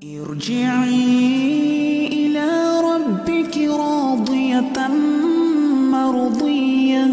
ارجعي 0.00 0.96
إلى 2.08 2.48
ربك 2.80 3.56
راضية 3.68 4.88
مرضية 5.92 7.06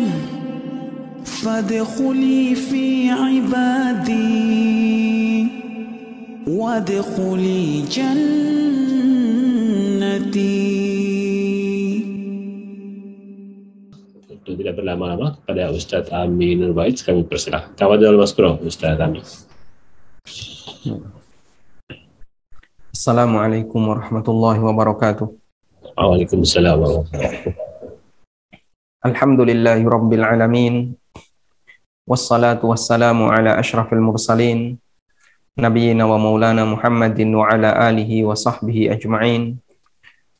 فادخلي 1.25 2.55
في 2.55 3.09
عبادي 3.11 4.27
وادخلي 6.47 7.81
جنتي 7.91 8.47
Untuk 14.31 14.63
tidak 14.63 14.79
berlama-lama 14.79 15.35
kepada 15.43 15.75
Ustadz 15.75 16.15
Ami 16.15 16.55
Nurbait 16.55 16.95
kami 17.03 17.27
persilahkan. 17.27 17.75
Tawadul 17.75 18.15
Maskuro, 18.15 18.63
Ustadz 18.63 19.03
Ami. 19.03 19.19
Assalamualaikum 22.97 23.93
warahmatullahi 23.93 24.57
wabarakatuh. 24.57 25.29
Waalaikumsalam 26.01 26.81
warahmatullahi 26.81 27.45
wabarakatuh. 27.45 27.53
Alhamdulillahi 29.05 29.85
rabbil 29.85 30.25
alamin. 30.25 30.97
Wassalatu 32.09 32.73
wassalamu 32.73 33.29
ala 33.29 33.53
ashrafil 33.61 34.01
mursalin. 34.01 34.81
Nabiyyina 35.53 36.09
wa 36.09 36.17
maulana 36.17 36.65
Muhammadin 36.65 37.37
wa 37.37 37.45
ala 37.45 37.69
alihi 37.85 38.25
wa 38.25 38.33
sahbihi 38.33 38.89
ajma'in. 38.89 39.61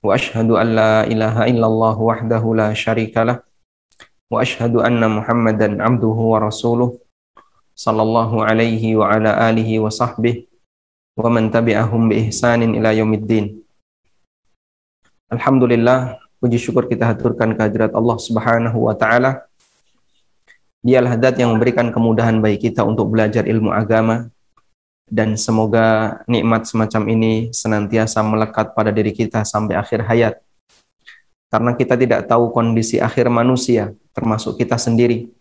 Wa 0.02 0.18
ashhadu 0.18 0.58
an 0.58 0.74
la 0.74 1.05
ilaha 1.05 1.46
illallah 1.46 1.94
wahdahu 1.94 2.58
la 2.58 2.74
syarika 2.74 3.21
lah. 3.21 3.46
Wa 4.34 4.41
ashhadu 4.41 4.82
anna 4.82 5.05
Muhammadan 5.05 5.77
abduhu 5.77 6.34
wa 6.34 6.41
rasuluh. 6.41 6.98
Sallallahu 7.77 8.41
alaihi 8.41 8.98
wa 8.98 9.13
ala 9.13 9.46
alihi 9.46 9.77
wa 9.77 9.94
sahbihi. 9.94 10.47
Wa 11.17 11.34
man 11.34 11.49
tabi'ahum 11.49 12.13
bi 12.13 12.30
ihsanin 12.30 12.77
ila 12.77 12.94
yaumiddin. 12.94 13.57
Alhamdulillah, 15.34 16.21
puji 16.37 16.62
syukur 16.62 16.85
kita 16.85 17.09
haturkan 17.09 17.57
kehadirat 17.57 17.98
Allah 17.98 18.18
Subhanahu 18.21 18.85
wa 18.85 18.93
taala. 18.93 19.49
Dialah 20.85 21.18
zat 21.18 21.41
yang 21.41 21.57
memberikan 21.57 21.90
kemudahan 21.90 22.37
bagi 22.37 22.70
kita 22.70 22.85
untuk 22.85 23.09
belajar 23.09 23.49
ilmu 23.49 23.74
agama 23.74 24.29
dan 25.09 25.34
semoga 25.40 26.21
nikmat 26.29 26.70
semacam 26.70 27.09
ini 27.09 27.49
senantiasa 27.49 28.21
melekat 28.21 28.77
pada 28.77 28.93
diri 28.93 29.09
kita 29.09 29.41
sampai 29.41 29.74
akhir 29.74 30.05
hayat. 30.05 30.37
Karena 31.49 31.74
kita 31.74 31.98
tidak 31.98 32.29
tahu 32.29 32.54
kondisi 32.54 33.02
akhir 33.02 33.31
manusia, 33.34 33.96
termasuk 34.13 34.59
kita 34.59 34.77
sendiri. 34.77 35.34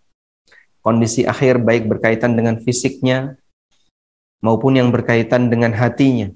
Kondisi 0.81 1.27
akhir 1.29 1.61
baik 1.61 1.85
berkaitan 1.91 2.33
dengan 2.33 2.63
fisiknya 2.63 3.35
maupun 4.47 4.79
yang 4.79 4.95
berkaitan 4.95 5.51
dengan 5.51 5.75
hatinya. 5.75 6.31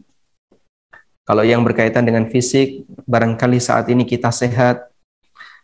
Kalau 1.22 1.46
yang 1.46 1.62
berkaitan 1.62 2.02
dengan 2.02 2.26
fisik, 2.26 2.82
barangkali 3.06 3.62
saat 3.62 3.86
ini 3.86 4.02
kita 4.02 4.34
sehat, 4.34 4.90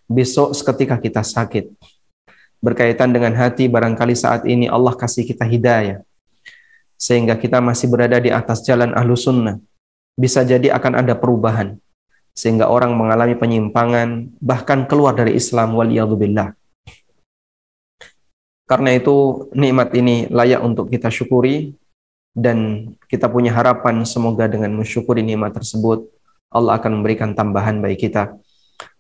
besok 0.07 0.55
seketika 0.55 0.95
kita 0.95 1.27
sakit. 1.27 1.75
Berkaitan 2.63 3.11
dengan 3.11 3.35
hati, 3.35 3.67
barangkali 3.67 4.15
saat 4.15 4.47
ini 4.47 4.71
Allah 4.71 4.95
kasih 4.95 5.27
kita 5.27 5.43
hidayah. 5.43 6.07
Sehingga 6.95 7.35
kita 7.35 7.59
masih 7.59 7.91
berada 7.91 8.23
di 8.23 8.31
atas 8.31 8.63
jalan 8.63 8.95
ahlu 8.95 9.19
sunnah. 9.19 9.59
Bisa 10.15 10.47
jadi 10.47 10.71
akan 10.71 11.03
ada 11.03 11.19
perubahan. 11.19 11.77
Sehingga 12.31 12.71
orang 12.71 12.95
mengalami 12.95 13.35
penyimpangan, 13.35 14.39
bahkan 14.39 14.87
keluar 14.87 15.19
dari 15.19 15.35
Islam, 15.35 15.75
waliyadzubillah. 15.75 16.55
Karena 18.71 18.91
itu, 18.95 19.47
nikmat 19.51 19.91
ini 19.99 20.31
layak 20.31 20.63
untuk 20.63 20.95
kita 20.95 21.11
syukuri, 21.11 21.75
dan 22.37 22.93
kita 23.09 23.33
punya 23.33 23.49
harapan 23.57 24.05
semoga 24.05 24.45
dengan 24.45 24.77
mensyukuri 24.77 25.25
nikmat 25.25 25.57
tersebut 25.57 26.05
Allah 26.53 26.77
akan 26.77 27.01
memberikan 27.01 27.33
tambahan 27.33 27.81
bagi 27.81 28.07
kita. 28.07 28.37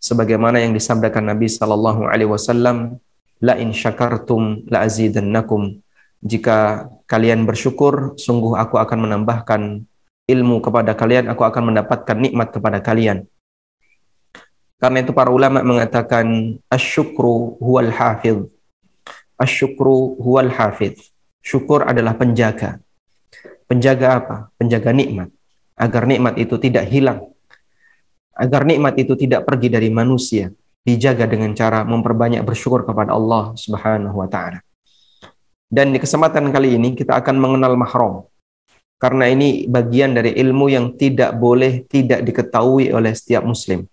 Sebagaimana 0.00 0.56
yang 0.56 0.72
disabdakan 0.72 1.36
Nabi 1.36 1.52
sallallahu 1.52 2.08
alaihi 2.08 2.32
wasallam 2.32 2.96
la 3.44 3.60
in 3.60 3.76
syakartum 3.76 4.64
la 4.72 4.88
azidannakum. 4.88 5.84
Jika 6.24 6.88
kalian 7.04 7.44
bersyukur 7.44 8.16
sungguh 8.16 8.56
aku 8.56 8.80
akan 8.80 9.04
menambahkan 9.04 9.84
ilmu 10.26 10.64
kepada 10.64 10.96
kalian 10.96 11.28
aku 11.28 11.44
akan 11.44 11.76
mendapatkan 11.76 12.16
nikmat 12.16 12.56
kepada 12.56 12.80
kalian. 12.80 13.28
Karena 14.80 15.04
itu 15.04 15.12
para 15.12 15.28
ulama 15.28 15.60
mengatakan 15.60 16.56
asyukru 16.72 17.60
huwal 17.60 17.92
hafidh. 17.92 18.48
Asyukru 19.36 20.16
huwal 20.20 20.48
hafidh. 20.48 20.96
Syukur 21.44 21.84
adalah 21.84 22.16
penjaga 22.16 22.80
Penjaga 23.66 24.08
apa? 24.22 24.36
Penjaga 24.54 24.94
nikmat. 24.94 25.34
Agar 25.74 26.06
nikmat 26.06 26.38
itu 26.38 26.54
tidak 26.62 26.86
hilang. 26.86 27.34
Agar 28.30 28.62
nikmat 28.62 28.94
itu 28.94 29.18
tidak 29.18 29.42
pergi 29.42 29.66
dari 29.66 29.90
manusia. 29.90 30.54
Dijaga 30.86 31.26
dengan 31.26 31.50
cara 31.50 31.82
memperbanyak 31.82 32.46
bersyukur 32.46 32.86
kepada 32.86 33.10
Allah 33.10 33.58
Subhanahu 33.58 34.22
wa 34.22 34.30
taala. 34.30 34.62
Dan 35.66 35.90
di 35.90 35.98
kesempatan 35.98 36.54
kali 36.54 36.78
ini 36.78 36.94
kita 36.94 37.18
akan 37.18 37.42
mengenal 37.42 37.74
mahram. 37.74 38.30
Karena 39.02 39.26
ini 39.28 39.66
bagian 39.66 40.14
dari 40.14 40.38
ilmu 40.38 40.70
yang 40.70 40.94
tidak 40.94 41.34
boleh 41.36 41.84
tidak 41.90 42.22
diketahui 42.22 42.94
oleh 42.94 43.12
setiap 43.12 43.42
muslim. 43.42 43.84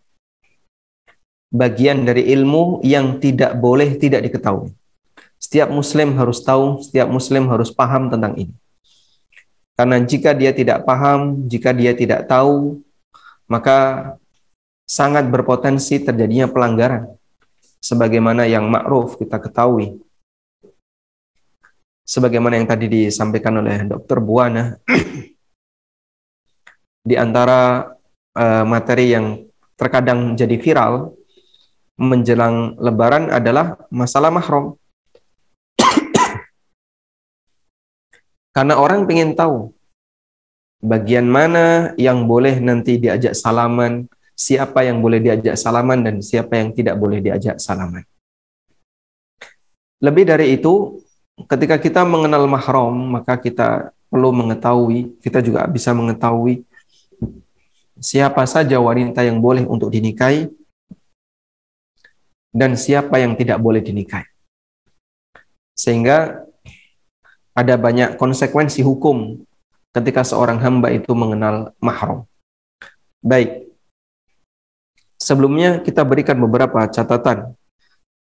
Bagian 1.50 2.05
dari 2.05 2.29
ilmu 2.29 2.85
yang 2.85 3.17
tidak 3.17 3.57
boleh 3.57 3.97
tidak 3.97 4.22
diketahui. 4.29 4.69
Setiap 5.41 5.67
muslim 5.73 6.16
harus 6.16 6.40
tahu, 6.40 6.79
setiap 6.85 7.09
muslim 7.09 7.50
harus 7.51 7.73
paham 7.73 8.07
tentang 8.07 8.38
ini. 8.38 8.55
Karena 9.73 9.97
jika 10.06 10.38
dia 10.38 10.53
tidak 10.53 10.85
paham, 10.85 11.50
jika 11.50 11.73
dia 11.73 11.97
tidak 11.97 12.29
tahu, 12.29 12.85
maka 13.50 14.13
sangat 14.85 15.25
berpotensi 15.29 15.97
terjadinya 15.97 16.45
pelanggaran. 16.45 17.09
Sebagaimana 17.84 18.47
yang 18.47 18.69
ma'ruf 18.69 19.19
kita 19.19 19.41
ketahui. 19.41 20.00
Sebagaimana 22.06 22.61
yang 22.61 22.69
tadi 22.69 22.88
disampaikan 22.88 23.59
oleh 23.59 23.84
Dr. 23.89 24.23
Buana, 24.23 24.78
di 27.09 27.16
antara 27.19 27.91
uh, 28.38 28.63
materi 28.63 29.11
yang 29.11 29.44
terkadang 29.75 30.38
jadi 30.38 30.55
viral 30.55 31.11
menjelang 32.00 32.78
lebaran 32.79 33.29
adalah 33.29 33.78
masalah 33.91 34.29
mahram. 34.29 34.78
Karena 38.53 38.78
orang 38.78 39.09
ingin 39.09 39.34
tahu 39.34 39.74
bagian 40.78 41.25
mana 41.25 41.97
yang 41.97 42.30
boleh 42.30 42.62
nanti 42.62 43.02
diajak 43.02 43.34
salaman, 43.34 44.06
siapa 44.38 44.86
yang 44.86 45.02
boleh 45.02 45.18
diajak 45.18 45.58
salaman 45.58 46.06
dan 46.06 46.16
siapa 46.22 46.62
yang 46.62 46.69
tidak 46.69 46.96
boleh 47.02 47.18
diajak 47.18 47.58
salaman. 47.58 48.06
Lebih 50.03 50.30
dari 50.30 50.53
itu, 50.59 51.02
ketika 51.50 51.81
kita 51.81 52.06
mengenal 52.06 52.46
mahram, 52.46 52.94
maka 53.18 53.41
kita 53.41 53.90
perlu 54.12 54.30
mengetahui, 54.30 55.18
kita 55.24 55.41
juga 55.41 55.66
bisa 55.66 55.90
mengetahui 55.96 56.62
siapa 57.97 58.46
saja 58.46 58.78
wanita 58.78 59.25
yang 59.25 59.41
boleh 59.41 59.66
untuk 59.66 59.90
dinikahi 59.90 60.52
dan 62.53 62.78
siapa 62.78 63.18
yang 63.18 63.34
tidak 63.34 63.58
boleh 63.58 63.81
dinikahi. 63.81 64.30
Sehingga 65.74 66.46
ada 67.53 67.78
banyak 67.78 68.18
konsekuensi 68.18 68.81
hukum 68.81 69.46
ketika 69.94 70.25
seorang 70.25 70.58
hamba 70.58 70.90
itu 70.90 71.14
mengenal 71.14 71.78
mahram. 71.78 72.25
Baik. 73.22 73.69
Sebelumnya 75.22 75.80
kita 75.80 76.03
berikan 76.03 76.36
beberapa 76.41 76.84
catatan 76.90 77.56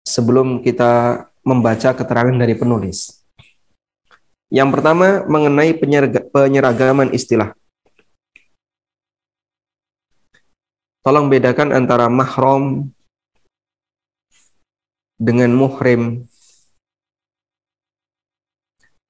sebelum 0.05 0.61
kita 0.61 1.25
membaca 1.41 1.95
keterangan 1.97 2.37
dari 2.37 2.53
penulis. 2.53 3.25
Yang 4.51 4.69
pertama 4.77 5.23
mengenai 5.25 5.73
penyeragaman 6.29 7.15
istilah. 7.15 7.55
Tolong 11.01 11.31
bedakan 11.31 11.73
antara 11.73 12.11
mahram 12.11 12.93
dengan 15.17 15.49
muhrim 15.55 16.29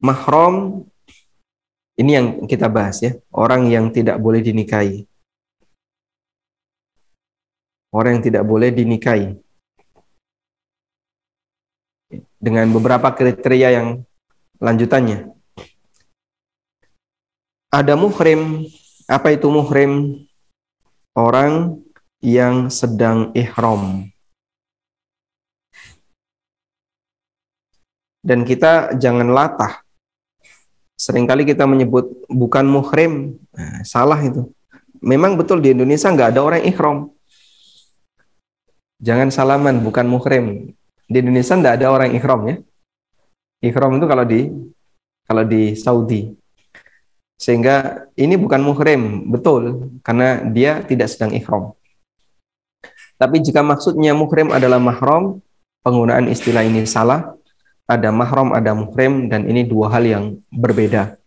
mahram 0.01 0.83
ini 2.01 2.17
yang 2.17 2.27
kita 2.49 2.65
bahas 2.65 2.97
ya, 3.05 3.13
orang 3.29 3.69
yang 3.69 3.93
tidak 3.93 4.17
boleh 4.17 4.41
dinikahi. 4.41 5.05
Orang 7.93 8.17
yang 8.17 8.25
tidak 8.25 8.43
boleh 8.47 8.73
dinikahi. 8.73 9.37
Dengan 12.41 12.73
beberapa 12.73 13.13
kriteria 13.13 13.69
yang 13.77 13.87
lanjutannya. 14.57 15.29
Ada 17.69 17.93
muhrim. 17.93 18.65
Apa 19.05 19.37
itu 19.37 19.51
muhrim? 19.53 20.25
Orang 21.13 21.83
yang 22.23 22.71
sedang 22.73 23.29
ihram. 23.37 24.09
Dan 28.25 28.41
kita 28.47 28.95
jangan 28.97 29.29
latah 29.29 29.83
Seringkali 31.01 31.49
kita 31.49 31.65
menyebut 31.65 32.29
bukan 32.29 32.61
muhrim, 32.69 33.41
nah, 33.57 33.81
salah 33.81 34.21
itu. 34.21 34.45
memang 35.01 35.33
betul 35.33 35.57
di 35.57 35.73
Indonesia 35.73 36.13
nggak 36.13 36.37
ada 36.37 36.45
orang 36.45 36.61
ikhram. 36.61 37.09
Jangan 39.01 39.33
salaman, 39.33 39.81
bukan 39.81 40.05
muhrim. 40.05 40.77
Di 41.09 41.17
Indonesia 41.25 41.57
nggak 41.57 41.81
ada 41.81 41.89
orang 41.89 42.13
ikhram 42.13 42.45
ya. 42.45 42.55
Ikhram 43.65 43.97
itu 43.97 44.05
kalau 44.05 44.25
di 44.29 44.53
kalau 45.25 45.41
di 45.41 45.73
Saudi. 45.73 46.37
Sehingga 47.41 48.05
ini 48.13 48.37
bukan 48.37 48.61
muhrim, 48.61 49.25
betul, 49.25 49.89
karena 50.05 50.45
dia 50.53 50.85
tidak 50.85 51.09
sedang 51.09 51.33
ikhram. 51.33 51.73
Tapi 53.17 53.41
jika 53.41 53.65
maksudnya 53.65 54.13
muhrim 54.13 54.53
adalah 54.53 54.77
mahram, 54.77 55.41
penggunaan 55.81 56.29
istilah 56.29 56.61
ini 56.61 56.85
salah. 56.85 57.33
Ada 57.91 58.07
mahram, 58.15 58.55
ada 58.55 58.71
muhrim, 58.71 59.27
dan 59.27 59.43
ini 59.43 59.67
dua 59.67 59.91
hal 59.91 60.07
yang 60.07 60.23
berbeda. 60.47 61.19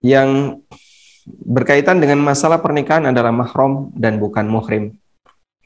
Yang 0.00 0.64
berkaitan 1.44 2.00
dengan 2.00 2.24
masalah 2.24 2.56
pernikahan 2.64 3.12
adalah 3.12 3.28
mahram 3.28 3.92
dan 3.92 4.16
bukan 4.16 4.48
muhrim. 4.48 4.96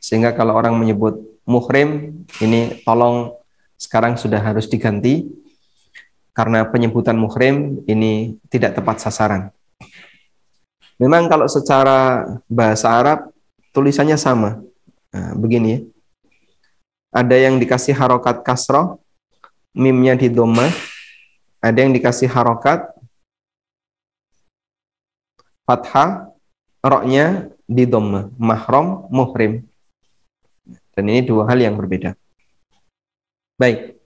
Sehingga 0.02 0.35
kalau 0.35 0.58
orang 0.58 0.75
menyebut 0.75 1.23
muhrim, 1.46 2.19
ini 2.43 2.82
tolong 2.82 3.38
sekarang 3.79 4.19
sudah 4.19 4.43
harus 4.43 4.67
diganti 4.67 5.31
karena 6.34 6.67
penyebutan 6.67 7.14
muhrim 7.14 7.82
ini 7.87 8.38
tidak 8.50 8.79
tepat 8.79 9.02
sasaran. 9.02 9.55
Memang 10.99 11.31
kalau 11.31 11.46
secara 11.46 12.26
bahasa 12.50 12.91
Arab 12.91 13.31
tulisannya 13.70 14.19
sama. 14.19 14.58
Nah, 15.14 15.34
begini 15.38 15.69
ya. 15.70 15.81
Ada 17.14 17.37
yang 17.38 17.56
dikasih 17.56 17.94
harokat 17.94 18.43
kasroh, 18.43 18.99
mimnya 19.76 20.15
di 20.17 20.29
doma, 20.32 20.69
ada 21.59 21.79
yang 21.79 21.93
dikasih 21.93 22.31
harokat 22.31 22.88
fathah, 25.69 26.32
roknya 26.81 27.53
di 27.69 27.85
doma, 27.85 28.32
mahrom, 28.41 29.05
muhrim. 29.12 29.69
Dan 30.97 31.12
ini 31.12 31.20
dua 31.20 31.44
hal 31.44 31.61
yang 31.61 31.76
berbeda. 31.76 32.17
Baik. 33.61 34.00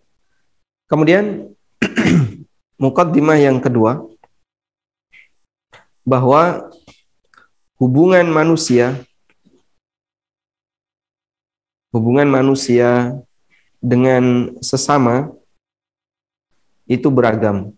Kemudian 0.91 1.55
mukaddimah 2.82 3.38
yang 3.38 3.62
kedua 3.62 4.03
bahwa 6.03 6.69
hubungan 7.79 8.26
manusia 8.26 8.99
hubungan 11.93 12.26
manusia 12.26 13.12
dengan 13.79 14.56
sesama 14.64 15.31
itu 16.87 17.08
beragam. 17.11 17.75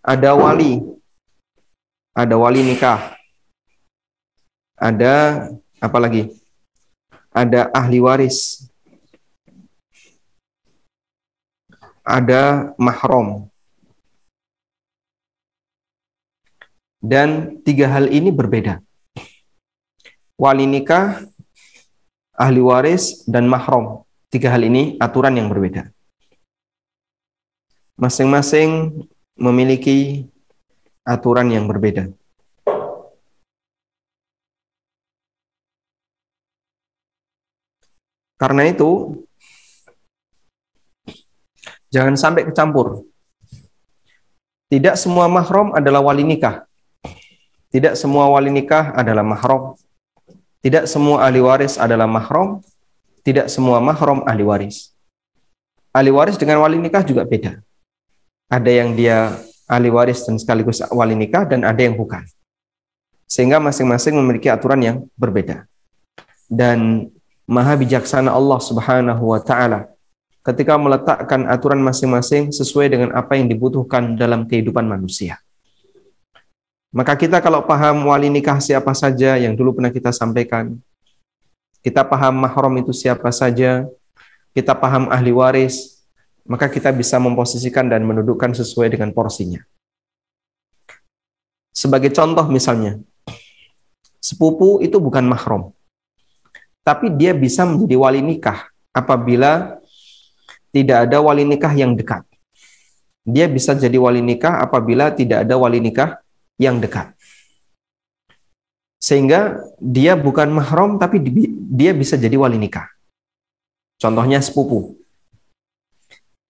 ada 0.00 0.32
wali, 0.32 0.80
ada 2.16 2.34
wali 2.40 2.64
nikah, 2.64 3.12
ada 4.76 5.46
apa 5.76 5.98
lagi? 6.00 6.32
Ada 7.30 7.70
ahli 7.70 8.02
waris, 8.02 8.66
ada 12.02 12.74
mahrom. 12.74 13.46
Dan 17.00 17.62
tiga 17.64 17.88
hal 17.88 18.12
ini 18.12 18.28
berbeda. 18.28 18.82
Wali 20.36 20.66
nikah, 20.68 21.22
ahli 22.36 22.60
waris, 22.60 23.24
dan 23.30 23.48
mahrom. 23.48 24.04
Tiga 24.30 24.54
hal 24.54 24.62
ini 24.62 24.94
aturan 25.02 25.34
yang 25.34 25.50
berbeda. 25.50 25.90
Masing-masing 27.98 29.02
memiliki 29.34 30.30
aturan 31.02 31.50
yang 31.50 31.66
berbeda. 31.66 32.14
Karena 38.38 38.70
itu, 38.70 39.20
jangan 41.90 42.14
sampai 42.14 42.46
kecampur. 42.46 43.04
Tidak 44.70 44.94
semua 44.94 45.26
mahram 45.26 45.74
adalah 45.74 46.00
wali 46.06 46.22
nikah. 46.22 46.64
Tidak 47.74 47.98
semua 47.98 48.30
wali 48.30 48.54
nikah 48.54 48.94
adalah 48.94 49.26
mahram. 49.26 49.74
Tidak 50.62 50.86
semua 50.86 51.26
ahli 51.26 51.42
waris 51.42 51.74
adalah 51.76 52.06
mahram. 52.06 52.62
Tidak 53.20 53.46
semua 53.52 53.78
mahram 53.82 54.24
ahli 54.24 54.44
waris. 54.44 54.92
Ahli 55.92 56.10
waris 56.14 56.38
dengan 56.40 56.62
wali 56.62 56.78
nikah 56.78 57.02
juga 57.04 57.26
beda 57.26 57.60
ada 58.50 58.66
yang 58.66 58.98
dia 58.98 59.38
ahli 59.70 59.88
waris 59.94 60.26
dan 60.26 60.34
sekaligus 60.34 60.82
wali 60.90 61.14
nikah 61.14 61.46
dan 61.46 61.62
ada 61.62 61.78
yang 61.78 61.94
bukan. 61.94 62.26
Sehingga 63.30 63.62
masing-masing 63.62 64.18
memiliki 64.18 64.50
aturan 64.50 64.82
yang 64.82 64.96
berbeda. 65.14 65.70
Dan 66.50 67.06
maha 67.46 67.78
bijaksana 67.78 68.34
Allah 68.34 68.58
Subhanahu 68.58 69.22
wa 69.22 69.38
taala 69.38 69.86
ketika 70.42 70.74
meletakkan 70.74 71.46
aturan 71.46 71.78
masing-masing 71.78 72.50
sesuai 72.50 72.90
dengan 72.90 73.14
apa 73.14 73.38
yang 73.38 73.46
dibutuhkan 73.46 74.18
dalam 74.18 74.50
kehidupan 74.50 74.82
manusia. 74.82 75.38
Maka 76.90 77.14
kita 77.14 77.38
kalau 77.38 77.62
paham 77.62 78.10
wali 78.10 78.26
nikah 78.26 78.58
siapa 78.58 78.90
saja 78.98 79.38
yang 79.38 79.54
dulu 79.54 79.78
pernah 79.78 79.94
kita 79.94 80.10
sampaikan, 80.10 80.74
kita 81.80 82.04
paham 82.04 82.44
mahram 82.44 82.74
itu 82.76 82.92
siapa 82.92 83.32
saja, 83.32 83.88
kita 84.52 84.76
paham 84.76 85.08
ahli 85.08 85.32
waris, 85.32 86.04
maka 86.44 86.68
kita 86.68 86.92
bisa 86.92 87.16
memposisikan 87.16 87.88
dan 87.88 88.04
mendudukkan 88.04 88.52
sesuai 88.52 88.92
dengan 88.92 89.12
porsinya. 89.16 89.64
Sebagai 91.70 92.12
contoh 92.12 92.44
misalnya, 92.52 93.00
sepupu 94.20 94.82
itu 94.84 95.00
bukan 95.00 95.24
mahram, 95.24 95.72
tapi 96.84 97.08
dia 97.14 97.32
bisa 97.32 97.64
menjadi 97.64 97.96
wali 97.96 98.20
nikah 98.20 98.68
apabila 98.90 99.80
tidak 100.74 101.08
ada 101.08 101.18
wali 101.22 101.46
nikah 101.46 101.72
yang 101.72 101.96
dekat. 101.96 102.26
Dia 103.24 103.46
bisa 103.46 103.76
jadi 103.76 103.96
wali 104.00 104.20
nikah 104.20 104.60
apabila 104.60 105.12
tidak 105.14 105.46
ada 105.46 105.54
wali 105.54 105.78
nikah 105.78 106.18
yang 106.58 106.82
dekat. 106.82 107.14
Sehingga 109.00 109.56
dia 109.80 110.12
bukan 110.12 110.52
mahram 110.52 111.00
tapi 111.00 111.16
dia 111.72 111.96
bisa 111.96 112.20
jadi 112.20 112.36
wali 112.36 112.60
nikah. 112.60 112.84
Contohnya 113.96 114.44
sepupu. 114.44 115.00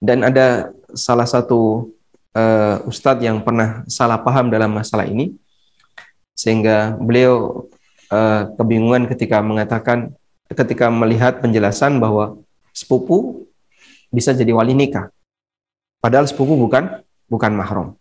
Dan 0.02 0.26
ada 0.26 0.74
salah 0.96 1.30
satu 1.30 1.92
uh, 2.34 2.82
ustadz 2.90 3.22
yang 3.22 3.38
pernah 3.46 3.86
salah 3.86 4.18
paham 4.18 4.50
dalam 4.50 4.74
masalah 4.74 5.06
ini, 5.06 5.38
sehingga 6.34 6.98
beliau 6.98 7.66
uh, 8.10 8.50
kebingungan 8.58 9.06
ketika 9.06 9.44
mengatakan, 9.44 10.10
ketika 10.50 10.90
melihat 10.90 11.38
penjelasan 11.38 12.02
bahwa 12.02 12.40
sepupu 12.74 13.46
bisa 14.10 14.34
jadi 14.34 14.50
wali 14.50 14.74
nikah. 14.74 15.12
Padahal 16.00 16.26
sepupu 16.26 16.56
bukan 16.58 17.02
bukan 17.30 17.52
mahram. 17.54 17.94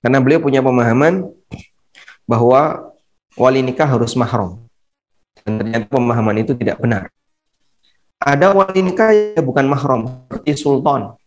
Karena 0.00 0.22
beliau 0.22 0.40
punya 0.40 0.64
pemahaman 0.64 1.28
bahwa 2.30 2.94
wali 3.34 3.58
nikah 3.66 3.90
harus 3.90 4.14
mahram. 4.14 4.62
Dan 5.42 5.58
ternyata 5.58 5.90
pemahaman 5.90 6.46
itu 6.46 6.54
tidak 6.54 6.78
benar. 6.78 7.10
Ada 8.22 8.54
wali 8.54 8.86
nikah 8.86 9.10
yang 9.10 9.42
bukan 9.42 9.66
mahram, 9.66 10.22
seperti 10.30 10.52
sultan, 10.54 11.18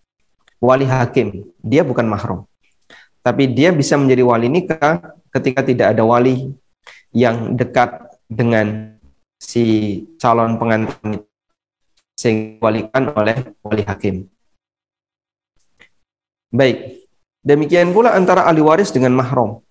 wali 0.63 0.87
hakim. 0.87 1.43
Dia 1.59 1.83
bukan 1.83 2.07
mahram. 2.07 2.47
Tapi 3.19 3.51
dia 3.51 3.75
bisa 3.75 3.99
menjadi 3.99 4.23
wali 4.23 4.47
nikah 4.47 5.17
ketika 5.33 5.65
tidak 5.65 5.91
ada 5.91 6.07
wali 6.07 6.55
yang 7.11 7.57
dekat 7.57 8.13
dengan 8.29 8.95
si 9.41 9.63
calon 10.21 10.55
pengantin 10.55 11.25
sehingga 12.13 12.61
walikan 12.61 13.03
oleh 13.17 13.35
wali 13.65 13.83
hakim. 13.83 14.15
Baik, 16.53 17.09
demikian 17.41 17.89
pula 17.89 18.13
antara 18.13 18.45
ahli 18.45 18.61
waris 18.61 18.93
dengan 18.93 19.17
mahram. 19.17 19.62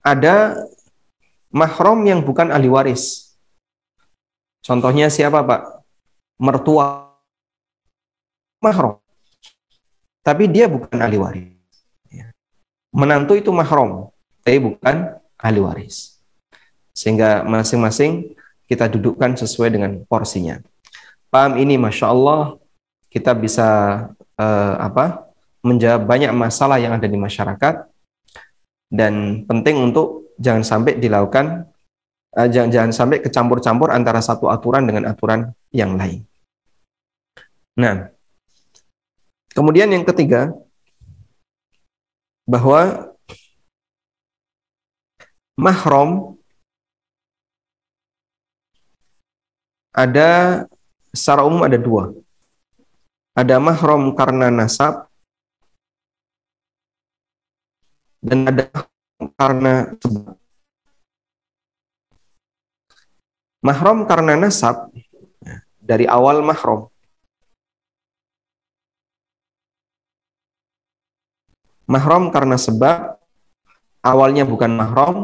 Ada 0.00 0.56
mahram 1.52 2.00
yang 2.08 2.24
bukan 2.24 2.48
ahli 2.48 2.68
waris. 2.72 3.36
Contohnya 4.64 5.08
siapa, 5.08 5.44
Pak? 5.44 5.80
mertua 6.40 7.12
mahram. 8.64 8.96
Tapi 10.24 10.48
dia 10.48 10.66
bukan 10.66 10.96
ahli 10.96 11.20
waris. 11.20 11.52
Ya. 12.08 12.32
Menantu 12.96 13.36
itu 13.36 13.52
mahram, 13.52 14.08
tapi 14.40 14.56
bukan 14.56 15.20
ahli 15.36 15.60
waris. 15.60 16.16
Sehingga 16.96 17.44
masing-masing 17.44 18.32
kita 18.64 18.88
dudukkan 18.88 19.36
sesuai 19.36 19.76
dengan 19.76 20.00
porsinya. 20.08 20.64
Paham 21.28 21.60
ini, 21.60 21.76
masya 21.76 22.10
Allah, 22.10 22.56
kita 23.12 23.36
bisa 23.36 23.68
uh, 24.40 24.74
apa 24.80 25.28
menjawab 25.60 26.08
banyak 26.08 26.32
masalah 26.32 26.80
yang 26.80 26.96
ada 26.96 27.04
di 27.04 27.20
masyarakat 27.20 27.89
dan 28.90 29.46
penting 29.46 29.90
untuk 29.90 30.34
jangan 30.36 30.66
sampai 30.66 30.98
dilakukan 30.98 31.70
uh, 32.34 32.48
jangan 32.50 32.70
jangan 32.70 32.92
sampai 32.92 33.18
kecampur-campur 33.22 33.90
antara 33.94 34.18
satu 34.18 34.50
aturan 34.50 34.86
dengan 34.86 35.06
aturan 35.10 35.54
yang 35.70 35.94
lain. 35.94 36.26
Nah, 37.78 38.10
kemudian 39.54 39.88
yang 39.88 40.02
ketiga, 40.02 40.50
bahwa 42.44 43.14
mahram 45.54 46.34
ada 49.94 50.64
secara 51.14 51.46
umum 51.46 51.62
ada 51.66 51.78
dua. 51.78 52.14
Ada 53.34 53.62
mahram 53.62 54.10
karena 54.18 54.50
nasab 54.50 55.09
dan 58.20 58.44
ada 58.48 58.68
karena 59.36 59.96
sebab. 60.00 60.36
Mahram 63.60 64.08
karena 64.08 64.40
nasab 64.40 64.88
dari 65.80 66.08
awal 66.08 66.40
mahram. 66.40 66.88
Mahram 71.84 72.30
karena 72.32 72.56
sebab 72.56 73.18
awalnya 74.00 74.46
bukan 74.48 74.72
mahram 74.72 75.16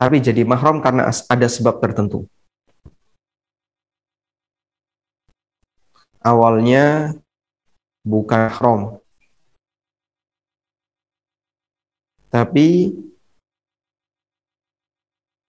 tapi 0.00 0.18
jadi 0.18 0.42
mahram 0.42 0.82
karena 0.82 1.06
ada 1.12 1.46
sebab 1.46 1.78
tertentu. 1.78 2.26
Awalnya 6.26 7.14
bukan 8.02 8.50
mahram 8.50 8.80
tapi 12.36 12.92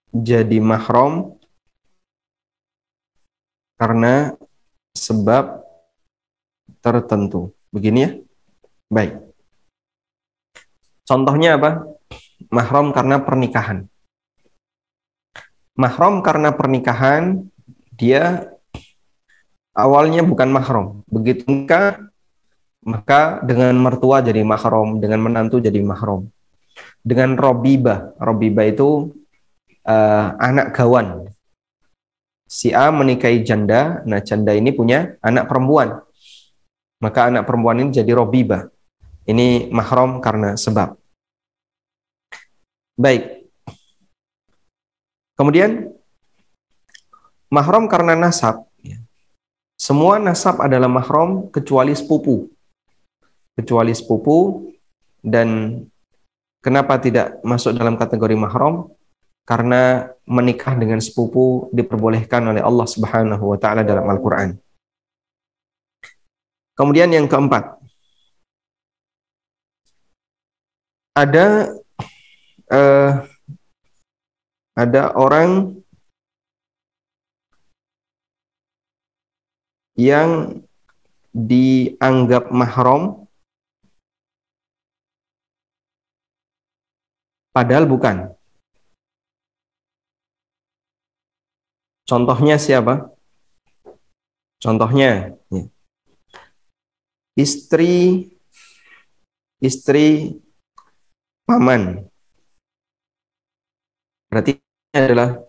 jadi 0.08 0.56
mahram 0.56 1.36
karena 3.76 4.32
sebab 4.96 5.60
tertentu. 6.80 7.52
Begini 7.68 7.98
ya. 8.00 8.10
Baik. 8.88 9.20
Contohnya 11.04 11.60
apa? 11.60 11.84
Mahram 12.48 12.96
karena 12.96 13.20
pernikahan. 13.20 13.84
Mahram 15.76 16.24
karena 16.24 16.56
pernikahan 16.56 17.52
dia 17.92 18.48
awalnya 19.76 20.24
bukan 20.24 20.48
mahram. 20.48 21.04
Begitu 21.04 21.44
maka 22.80 23.44
dengan 23.44 23.76
mertua 23.76 24.24
jadi 24.24 24.40
mahram, 24.40 24.96
dengan 24.96 25.20
menantu 25.20 25.60
jadi 25.60 25.84
mahram. 25.84 26.32
Dengan 27.02 27.38
robiba, 27.38 28.12
robiba 28.20 28.66
itu 28.68 29.14
uh, 29.86 30.26
anak 30.38 30.76
gawan 30.76 31.28
si 32.48 32.72
A 32.72 32.88
menikahi 32.88 33.44
janda, 33.44 34.00
nah 34.08 34.24
janda 34.24 34.56
ini 34.56 34.72
punya 34.72 35.20
anak 35.20 35.46
perempuan. 35.46 36.00
Maka 36.98 37.30
anak 37.30 37.46
perempuan 37.46 37.78
ini 37.78 37.94
jadi 37.94 38.10
robiba. 38.16 38.72
Ini 39.28 39.68
mahram 39.70 40.18
karena 40.24 40.56
sebab. 40.56 40.96
Baik. 42.98 43.46
Kemudian 45.38 45.94
mahram 47.52 47.86
karena 47.86 48.18
nasab. 48.18 48.66
Semua 49.78 50.18
nasab 50.18 50.58
adalah 50.58 50.90
mahram 50.90 51.46
kecuali 51.54 51.94
sepupu. 51.94 52.50
Kecuali 53.54 53.94
sepupu 53.94 54.66
dan 55.22 55.78
kenapa 56.64 56.98
tidak 56.98 57.38
masuk 57.46 57.74
dalam 57.76 57.94
kategori 57.98 58.34
mahram? 58.34 58.90
karena 59.48 60.12
menikah 60.28 60.76
dengan 60.76 61.00
sepupu 61.00 61.72
diperbolehkan 61.72 62.44
oleh 62.52 62.60
Allah 62.60 62.84
Subhanahu 62.84 63.48
wa 63.48 63.56
taala 63.56 63.80
dalam 63.80 64.04
Al-Qur'an. 64.04 64.52
Kemudian 66.76 67.08
yang 67.08 67.24
keempat, 67.24 67.80
ada 71.16 71.72
uh, 72.68 73.24
ada 74.76 75.02
orang 75.16 75.80
yang 79.96 80.60
dianggap 81.32 82.52
mahram 82.52 83.26
padahal 87.52 87.84
bukan. 87.88 88.32
Contohnya 92.08 92.56
siapa? 92.56 93.12
Contohnya 94.58 95.36
ya. 95.52 95.62
istri 97.36 98.26
istri 99.60 100.34
paman. 101.44 102.08
Berarti 104.32 104.60
adalah 104.92 105.40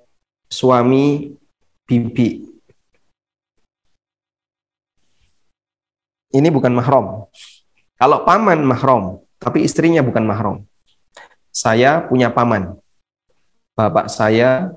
suami 0.52 1.36
bibi. 1.88 2.46
Ini 6.30 6.48
bukan 6.54 6.78
mahram. 6.78 7.26
Kalau 7.98 8.22
paman 8.22 8.62
mahram, 8.62 9.18
tapi 9.42 9.66
istrinya 9.66 10.06
bukan 10.06 10.24
mahram. 10.24 10.69
Saya 11.60 12.00
punya 12.08 12.32
paman. 12.32 12.80
Bapak 13.76 14.08
saya 14.08 14.72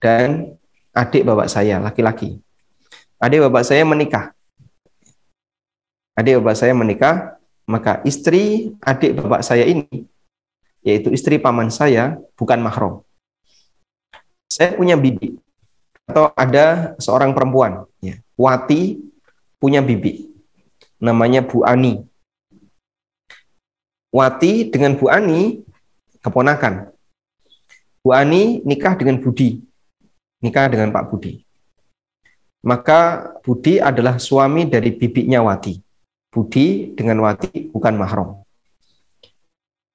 dan 0.00 0.56
adik 0.96 1.20
bapak 1.20 1.52
saya 1.52 1.76
laki-laki. 1.84 2.40
Adik 3.20 3.44
bapak 3.44 3.60
saya 3.68 3.84
menikah. 3.84 4.32
Adik 6.16 6.40
bapak 6.40 6.56
saya 6.56 6.72
menikah, 6.72 7.36
maka 7.68 8.00
istri 8.08 8.72
adik 8.80 9.20
bapak 9.20 9.44
saya 9.44 9.68
ini, 9.68 10.08
yaitu 10.80 11.12
istri 11.12 11.36
paman 11.36 11.68
saya, 11.68 12.16
bukan 12.40 12.56
mahram. 12.64 13.04
Saya 14.48 14.80
punya 14.80 14.96
bibi, 14.96 15.36
atau 16.08 16.32
ada 16.32 16.96
seorang 16.96 17.36
perempuan, 17.36 17.84
ya, 18.00 18.16
Wati 18.32 18.96
punya 19.60 19.84
bibi, 19.84 20.32
namanya 20.96 21.44
Bu 21.44 21.68
Ani. 21.68 22.00
Wati 24.08 24.72
dengan 24.72 24.96
Bu 24.96 25.12
Ani 25.12 25.67
keponakan. 26.28 26.92
Bu 28.04 28.14
Ani 28.14 28.60
nikah 28.62 28.94
dengan 28.94 29.18
Budi, 29.18 29.64
nikah 30.44 30.70
dengan 30.70 30.92
Pak 30.94 31.08
Budi. 31.10 31.42
Maka 32.62 33.32
Budi 33.42 33.80
adalah 33.80 34.20
suami 34.20 34.68
dari 34.68 34.92
bibinya 34.94 35.40
Wati. 35.42 35.80
Budi 36.28 36.92
dengan 36.94 37.24
Wati 37.24 37.72
bukan 37.72 37.94
mahram. 37.96 38.44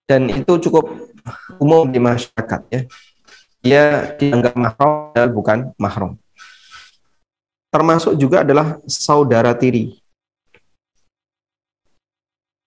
Dan 0.03 0.27
itu 0.27 0.59
cukup 0.67 0.89
umum 1.61 1.87
di 1.87 2.01
masyarakat 2.01 2.61
ya. 2.67 2.81
Dia 3.63 3.83
dianggap 4.19 4.59
mahram 4.59 5.15
dan 5.15 5.31
bukan 5.31 5.59
mahram. 5.79 6.19
Termasuk 7.71 8.19
juga 8.19 8.43
adalah 8.43 8.77
saudara 8.85 9.55
tiri. 9.55 9.97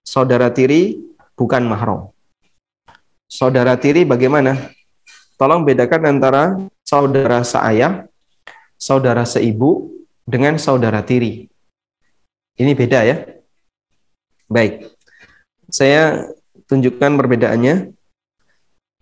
Saudara 0.01 0.49
tiri 0.49 0.97
bukan 1.37 1.63
mahram. 1.69 2.16
Saudara 3.27 3.75
tiri 3.75 4.07
bagaimana? 4.07 4.71
Tolong 5.37 5.67
bedakan 5.67 6.17
antara 6.17 6.57
saudara 6.87 7.43
seayah, 7.43 8.07
saudara 8.79 9.27
seibu, 9.27 9.91
dengan 10.27 10.59
saudara 10.59 11.03
tiri. 11.03 11.51
Ini 12.57 12.73
beda 12.73 13.05
ya. 13.05 13.17
Baik. 14.49 14.89
Saya 15.69 16.33
tunjukkan 16.71 17.13
perbedaannya. 17.19 17.93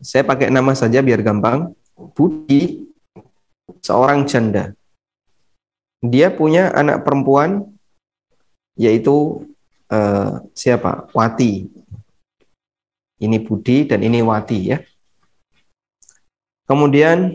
Saya 0.01 0.27
pakai 0.27 0.51
nama 0.51 0.73
saja 0.75 1.05
biar 1.05 1.23
gampang. 1.23 1.73
Budi 1.95 2.85
seorang 3.81 4.27
janda. 4.27 4.75
Dia 6.05 6.29
punya 6.29 6.73
anak 6.75 7.07
perempuan 7.07 7.65
yaitu 8.77 9.47
eh, 9.89 10.31
siapa? 10.53 11.09
Wati. 11.15 11.71
Ini 13.23 13.39
Budi 13.43 13.87
dan 13.87 14.03
ini 14.03 14.21
Wati 14.25 14.59
ya. 14.75 14.79
Kemudian 16.65 17.31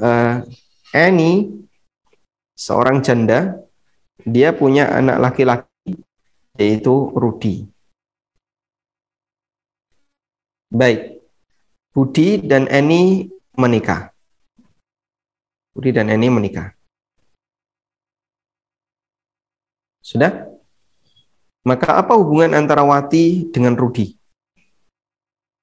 uh, 0.00 0.36
Annie 0.90 1.66
seorang 2.56 3.04
janda 3.04 3.60
dia 4.24 4.56
punya 4.56 4.88
anak 4.88 5.20
laki-laki 5.20 6.00
yaitu 6.56 7.12
Rudi. 7.12 7.68
Baik, 10.74 11.22
Budi 11.94 12.42
dan 12.42 12.66
Annie 12.66 13.30
menikah. 13.54 14.10
Budi 15.74 15.94
dan 15.94 16.10
Annie 16.10 16.30
menikah. 16.30 16.74
Sudah? 20.02 20.50
Maka 21.64 22.02
apa 22.02 22.18
hubungan 22.18 22.58
antara 22.58 22.82
Wati 22.82 23.48
dengan 23.54 23.78
Rudi? 23.78 24.23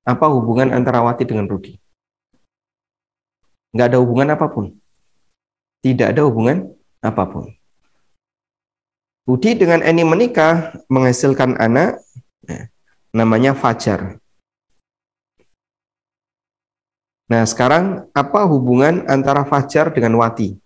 Apa 0.01 0.25
hubungan 0.29 0.73
antara 0.73 1.01
Wati 1.05 1.23
dengan 1.25 1.45
Rudi? 1.45 1.81
nggak 3.71 3.87
ada 3.87 3.97
hubungan 4.03 4.35
apa 4.35 4.45
pun. 4.51 4.75
Tidak 5.81 6.13
ada 6.13 6.21
hubungan 6.27 6.69
apa 7.01 7.23
pun. 7.25 7.49
Budi 9.25 9.55
dengan 9.55 9.79
Eni 9.81 10.03
menikah 10.03 10.75
menghasilkan 10.91 11.55
anak 11.57 12.03
ya, 12.45 12.67
namanya 13.15 13.55
Fajar. 13.55 14.19
Nah, 17.31 17.47
sekarang 17.47 18.11
apa 18.11 18.43
hubungan 18.43 19.07
antara 19.07 19.47
fajar 19.47 19.87
dengan 19.87 20.19
wati? 20.19 20.59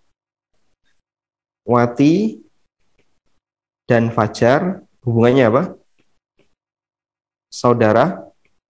Wati 1.62 2.42
dan 3.86 4.10
fajar 4.10 4.82
hubungannya 5.06 5.46
apa? 5.46 5.62
Saudara 7.54 8.25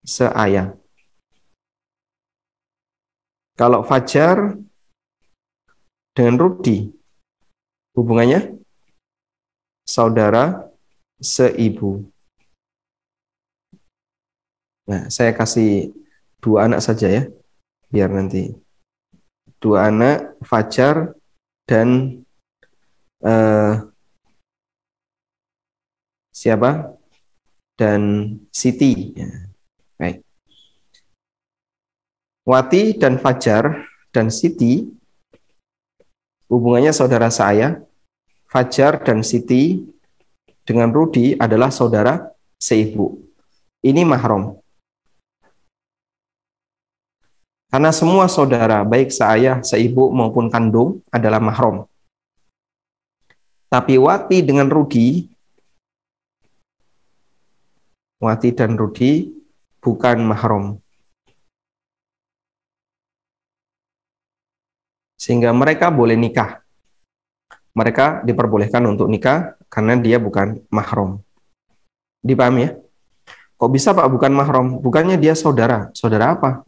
seayah. 0.07 0.79
Kalau 3.59 3.83
fajar 3.83 4.55
dengan 6.15 6.37
Rudi 6.39 6.93
hubungannya 7.97 8.61
saudara 9.83 10.71
seibu. 11.19 12.07
Nah, 14.87 15.11
saya 15.11 15.35
kasih 15.35 15.91
dua 16.39 16.71
anak 16.71 16.79
saja 16.85 17.11
ya, 17.11 17.23
biar 17.91 18.13
nanti 18.13 18.55
dua 19.59 19.89
anak 19.89 20.37
Fajar 20.45 21.17
dan 21.67 22.21
eh, 23.25 23.73
siapa? 26.31 26.95
Dan 27.77 28.33
Siti. 28.53 29.13
Ya. 29.17 29.29
Baik. 29.99 30.25
Wati 32.47 32.95
dan 32.95 33.19
Fajar 33.19 33.91
dan 34.15 34.31
Siti 34.31 34.87
hubungannya 36.47 36.95
saudara 36.95 37.27
saya. 37.27 37.83
Fajar 38.47 39.03
dan 39.03 39.27
Siti 39.27 39.83
dengan 40.63 40.95
Rudi 40.95 41.35
adalah 41.35 41.75
saudara 41.75 42.31
seibu. 42.55 43.19
Ini 43.83 44.07
mahram. 44.07 44.63
Karena 47.67 47.91
semua 47.91 48.31
saudara, 48.31 48.87
baik 48.87 49.11
seayah, 49.11 49.67
seibu 49.67 50.15
maupun 50.15 50.47
kandung 50.47 51.03
adalah 51.11 51.43
mahram. 51.43 51.91
Tapi 53.67 53.99
Wati 53.99 54.47
dengan 54.47 54.71
Rudi, 54.71 55.27
Wati 58.23 58.55
dan 58.55 58.79
Rudi 58.79 59.35
bukan 59.83 60.23
mahram. 60.23 60.86
Sehingga 65.17 65.51
mereka 65.51 65.89
boleh 65.91 66.15
nikah. 66.15 66.63
Mereka 67.77 68.25
diperbolehkan 68.25 68.85
untuk 68.89 69.09
nikah 69.09 69.57
karena 69.69 69.97
dia 70.01 70.17
bukan 70.17 70.65
mahram. 70.73 71.21
Dipahami 72.25 72.61
ya? 72.65 72.71
Kok 73.57 73.71
bisa 73.73 73.97
Pak 73.97 74.09
bukan 74.13 74.33
mahram? 74.33 74.81
Bukannya 74.81 75.17
dia 75.17 75.33
saudara. 75.37 75.89
Saudara 75.93 76.37
apa? 76.37 76.65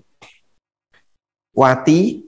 Wati, 1.52 2.24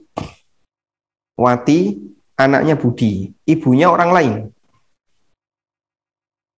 Wati 1.37 1.97
anaknya 2.37 2.77
Budi, 2.77 3.33
ibunya 3.45 3.89
orang 3.89 4.11
lain. 4.13 4.33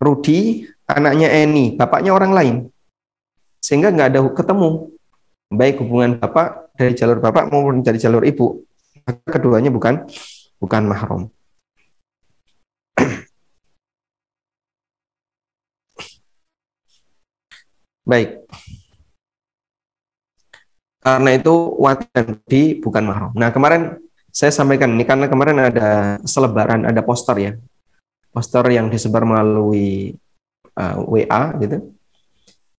Rudi 0.03 0.67
anaknya 0.83 1.31
Eni, 1.31 1.79
bapaknya 1.79 2.11
orang 2.11 2.31
lain. 2.35 2.55
Sehingga 3.63 3.91
nggak 3.95 4.09
ada 4.11 4.19
ketemu. 4.35 4.91
Baik 5.47 5.79
hubungan 5.79 6.19
bapak 6.19 6.75
dari 6.75 6.91
jalur 6.97 7.23
bapak 7.23 7.47
maupun 7.47 7.79
dari 7.79 7.95
jalur 7.95 8.27
ibu. 8.27 8.67
Keduanya 9.27 9.69
bukan 9.73 10.07
bukan 10.63 10.83
mahram. 10.87 11.21
Baik. 18.03 18.43
Karena 21.03 21.29
itu 21.35 21.55
wati 21.79 22.07
dan 22.15 22.39
di 22.47 22.79
bukan 22.79 23.03
mahram. 23.03 23.31
Nah 23.35 23.51
kemarin 23.51 23.99
saya 24.31 24.51
sampaikan 24.55 24.95
ini 24.95 25.03
karena 25.03 25.27
kemarin 25.27 25.59
ada 25.59 26.17
selebaran, 26.23 26.87
ada 26.87 27.03
poster 27.03 27.35
ya, 27.37 27.51
poster 28.31 28.63
yang 28.71 28.87
disebar 28.87 29.27
melalui 29.27 30.15
uh, 30.79 30.97
WA 31.05 31.53
gitu, 31.59 31.91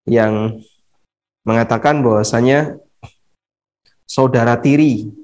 yang 0.09 0.57
mengatakan 1.45 2.01
bahwasanya 2.01 2.81
saudara 4.09 4.57
tiri 4.57 5.24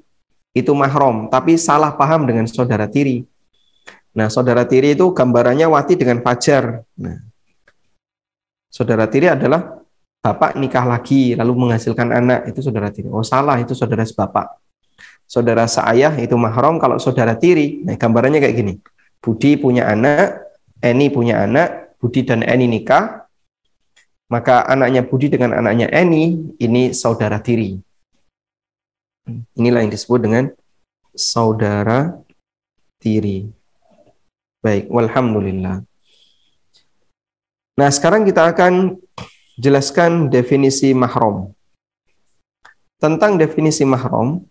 itu 0.51 0.71
mahram, 0.75 1.31
tapi 1.31 1.55
salah 1.55 1.95
paham 1.95 2.27
dengan 2.27 2.43
saudara 2.47 2.87
tiri. 2.87 3.23
Nah, 4.11 4.27
saudara 4.27 4.67
tiri 4.67 4.91
itu 4.91 5.15
gambarannya 5.15 5.67
wati 5.71 5.95
dengan 5.95 6.19
fajar. 6.19 6.83
Nah, 6.99 7.31
saudara 8.71 9.07
tiri 9.07 9.31
adalah 9.31 9.81
bapak 10.21 10.53
nikah 10.55 10.85
lagi 10.85 11.33
lalu 11.33 11.67
menghasilkan 11.67 12.13
anak 12.13 12.53
itu 12.53 12.61
saudara 12.61 12.93
tiri. 12.93 13.09
Oh 13.09 13.25
salah 13.25 13.57
itu 13.57 13.73
saudara 13.73 14.05
sebapak. 14.05 14.47
Saudara 15.25 15.65
seayah 15.65 16.13
itu 16.21 16.37
mahram 16.37 16.77
kalau 16.77 17.01
saudara 17.01 17.33
tiri. 17.35 17.81
Nah 17.83 17.97
gambarannya 17.97 18.39
kayak 18.39 18.55
gini. 18.55 18.73
Budi 19.21 19.57
punya 19.57 19.89
anak, 19.89 20.41
Eni 20.81 21.09
punya 21.13 21.45
anak, 21.45 21.97
Budi 21.97 22.25
dan 22.25 22.45
Eni 22.45 22.69
nikah. 22.69 23.25
Maka 24.31 24.63
anaknya 24.63 25.03
Budi 25.03 25.27
dengan 25.27 25.57
anaknya 25.57 25.91
Eni 25.91 26.55
ini 26.61 26.95
saudara 26.95 27.41
tiri. 27.41 27.75
Inilah 29.55 29.85
yang 29.85 29.93
disebut 29.93 30.19
dengan 30.21 30.43
saudara 31.13 32.17
tiri. 32.97 33.49
Baik, 34.61 34.89
walhamdulillah. 34.89 35.81
Nah, 37.77 37.89
sekarang 37.89 38.27
kita 38.27 38.53
akan 38.53 38.97
jelaskan 39.57 40.29
definisi 40.29 40.93
mahram. 40.93 41.53
Tentang 43.01 43.41
definisi 43.41 43.81
mahram, 43.81 44.45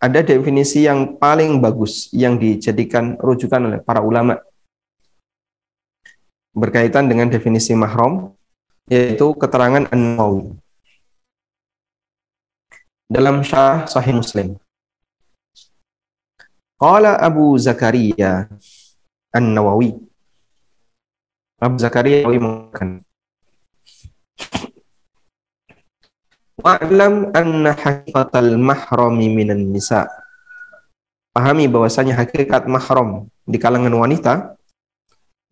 ada 0.00 0.24
definisi 0.24 0.88
yang 0.88 1.20
paling 1.20 1.60
bagus 1.60 2.08
yang 2.10 2.40
dijadikan 2.40 3.14
rujukan 3.20 3.60
oleh 3.68 3.80
para 3.84 4.00
ulama 4.00 4.40
berkaitan 6.52 7.08
dengan 7.08 7.28
definisi 7.32 7.72
mahram 7.72 8.34
yaitu 8.90 9.32
keterangan 9.38 9.88
An-Nawawi 9.88 10.61
dalam 13.12 13.44
Syarah 13.44 13.84
Sahih 13.84 14.16
Muslim. 14.16 14.56
Qala 16.80 17.20
Abu 17.20 17.60
Zakaria 17.60 18.48
An-Nawawi 19.36 19.92
Abu 21.60 21.76
Zakaria 21.76 22.24
mengatakan 22.24 23.04
Wa'lam 26.62 27.36
anna 27.36 27.74
hakifatal 27.74 28.54
mahrami 28.54 29.28
minan 29.28 29.74
nisa. 29.74 30.08
Pahami 31.34 31.66
bahwasanya 31.66 32.16
hakikat 32.16 32.70
mahram 32.70 33.28
di 33.44 33.58
kalangan 33.58 33.92
wanita 33.92 34.54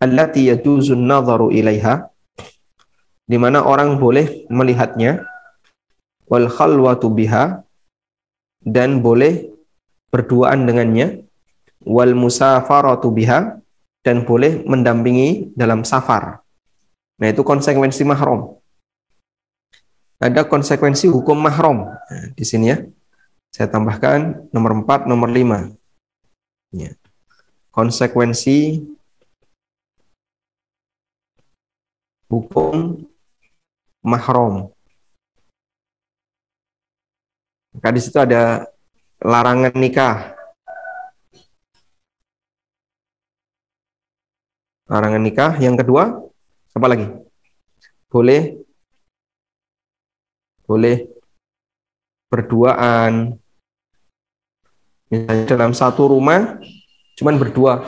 allati 0.00 0.48
yajuzun 0.48 1.02
nadharu 1.02 1.50
ilaiha 1.50 2.08
di 3.26 3.36
mana 3.38 3.62
orang 3.62 3.98
boleh 3.98 4.46
melihatnya 4.50 5.29
wal 6.30 6.46
khalwatu 6.46 7.10
biha 7.10 7.66
dan 8.62 9.02
boleh 9.02 9.50
berduaan 10.14 10.64
dengannya 10.64 11.26
wal 11.82 12.14
musafaratu 12.14 13.10
biha 13.10 13.58
dan 14.06 14.22
boleh 14.24 14.62
mendampingi 14.64 15.52
dalam 15.58 15.82
safar. 15.82 16.40
Nah, 17.20 17.28
itu 17.28 17.44
konsekuensi 17.44 18.06
mahram 18.06 18.60
ada 20.20 20.44
konsekuensi 20.44 21.08
hukum 21.08 21.40
mahram. 21.40 21.88
Nah, 21.88 22.28
di 22.36 22.44
sini 22.44 22.68
ya. 22.68 22.84
Saya 23.50 23.72
tambahkan 23.72 24.52
nomor 24.52 24.84
4, 24.84 25.08
nomor 25.08 25.32
5. 25.32 25.74
Ya. 26.76 26.92
Konsekuensi 27.72 28.84
hukum 32.28 33.08
mahram. 34.04 34.70
Maka 37.70 37.88
di 37.94 38.00
situ 38.02 38.18
ada 38.18 38.66
larangan 39.22 39.74
nikah. 39.78 40.34
Larangan 44.90 45.22
nikah. 45.22 45.52
Yang 45.62 45.86
kedua, 45.86 46.18
apa 46.74 46.86
lagi? 46.90 47.06
Boleh 48.10 48.58
boleh 50.66 51.06
berduaan. 52.30 53.38
Misalnya 55.10 55.46
dalam 55.46 55.74
satu 55.74 56.10
rumah 56.10 56.58
cuman 57.18 57.34
berdua. 57.38 57.82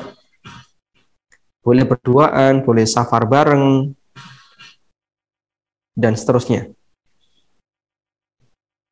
Boleh 1.62 1.86
berduaan, 1.86 2.66
boleh 2.66 2.82
safar 2.82 3.22
bareng, 3.22 3.94
dan 5.94 6.18
seterusnya. 6.18 6.74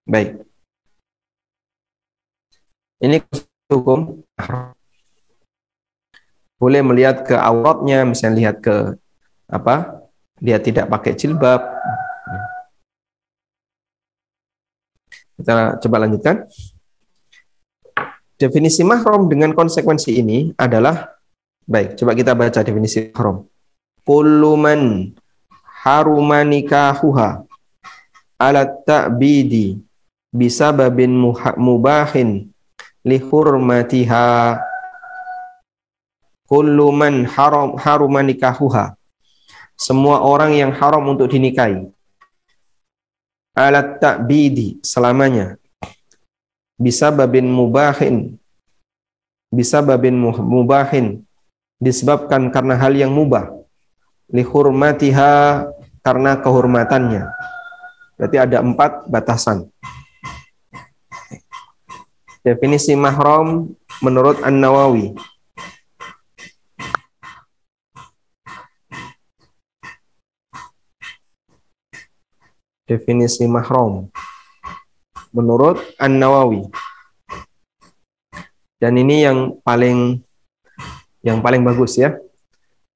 Baik. 0.07 0.49
Ini 3.00 3.16
hukum 3.72 4.20
boleh 6.60 6.82
melihat 6.84 7.24
ke 7.24 7.32
auratnya, 7.32 8.04
misalnya 8.04 8.36
lihat 8.36 8.56
ke 8.60 9.00
apa? 9.48 10.04
Dia 10.40 10.60
tidak 10.60 10.88
pakai 10.92 11.16
jilbab, 11.16 11.60
Kita 15.40 15.80
coba 15.80 15.96
lanjutkan. 16.04 16.44
definisi 18.40 18.80
mahram 18.84 19.28
dengan 19.28 19.52
konsekuensi 19.52 20.16
ini 20.16 20.52
adalah 20.56 21.12
baik, 21.68 21.96
coba 22.00 22.16
kita 22.16 22.32
baca 22.32 22.64
definisi 22.64 23.12
mahram. 23.12 23.44
Kullu 24.00 24.56
man 24.56 25.12
haruma 25.84 26.40
nikahuha 26.40 27.44
ala 28.40 28.64
ta'bidi 28.64 29.80
bisababin 30.32 31.12
muha- 31.12 31.56
mubahin 31.60 32.48
li 33.04 33.16
hurmatiha 33.16 34.60
kullu 36.44 36.92
man 36.92 37.24
haram 37.24 37.78
haruma 37.80 38.20
nikahuha. 38.20 38.96
Semua 39.80 40.20
orang 40.20 40.52
yang 40.52 40.72
haram 40.76 41.08
untuk 41.08 41.32
dinikahi. 41.32 41.88
Alat 43.56 43.96
ta'bidi 43.96 44.76
selamanya. 44.84 45.56
Bisa 46.76 47.08
babin 47.08 47.48
mubahin. 47.48 48.36
Bisa 49.48 49.80
babin 49.80 50.20
mu- 50.20 50.36
mubahin. 50.36 51.24
Disebabkan 51.80 52.52
karena 52.52 52.76
hal 52.76 52.92
yang 52.92 53.08
mubah. 53.08 53.48
Lihurmatiha 54.28 55.64
karena 56.04 56.36
kehormatannya. 56.44 57.24
Berarti 58.20 58.36
ada 58.36 58.60
empat 58.60 59.08
batasan 59.08 59.64
definisi 62.40 62.96
mahram 62.96 63.72
menurut 64.00 64.40
An-Nawawi 64.40 65.12
definisi 72.90 73.46
mahram 73.46 74.11
menurut 75.31 75.79
An-Nawawi. 75.94 76.66
Dan 78.83 78.98
ini 78.98 79.22
yang 79.22 79.62
paling 79.62 80.18
yang 81.22 81.38
paling 81.38 81.62
bagus 81.62 81.94
ya. 81.94 82.18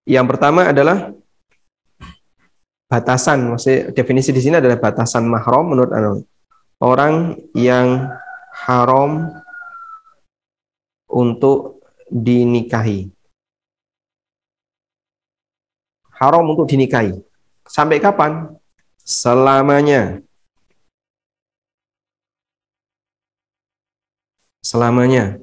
Yang 0.03 0.27
pertama 0.35 0.75
adalah 0.75 1.15
batasan, 2.91 3.55
maksudnya 3.55 3.95
definisi 3.95 4.35
di 4.35 4.43
sini 4.43 4.59
adalah 4.59 4.83
batasan 4.83 5.31
mahram 5.31 5.71
menurut 5.71 5.95
An-Nawawi. 5.95 6.25
Orang 6.83 7.39
yang 7.55 8.11
haram 8.65 9.29
untuk 11.09 11.85
dinikahi. 12.09 13.13
Haram 16.17 16.45
untuk 16.49 16.65
dinikahi. 16.67 17.21
Sampai 17.69 18.01
kapan? 18.01 18.57
Selamanya. 19.05 20.25
selamanya. 24.65 25.39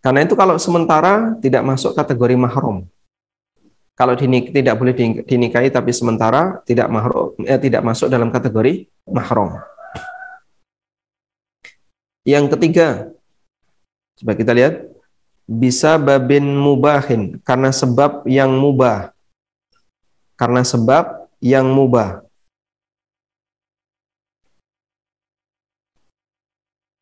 Karena 0.00 0.24
itu 0.24 0.32
kalau 0.32 0.56
sementara 0.56 1.36
tidak 1.38 1.62
masuk 1.62 1.92
kategori 1.92 2.34
mahram. 2.34 2.88
Kalau 3.96 4.12
dinik, 4.16 4.52
tidak 4.52 4.76
boleh 4.76 4.92
din- 4.96 5.22
dinikahi 5.24 5.68
tapi 5.68 5.92
sementara 5.92 6.60
tidak 6.64 6.88
mahram 6.88 7.32
eh, 7.44 7.60
tidak 7.60 7.84
masuk 7.84 8.08
dalam 8.08 8.32
kategori 8.32 8.88
mahram. 9.06 9.60
Yang 12.26 12.58
ketiga, 12.58 13.14
coba 14.18 14.34
kita 14.34 14.50
lihat 14.50 14.82
bisa 15.46 15.94
babin 15.94 16.42
mubahin 16.42 17.38
karena 17.46 17.70
sebab 17.70 18.26
yang 18.26 18.50
mubah. 18.50 19.14
Karena 20.34 20.66
sebab 20.66 21.30
yang 21.38 21.70
mubah. 21.70 22.26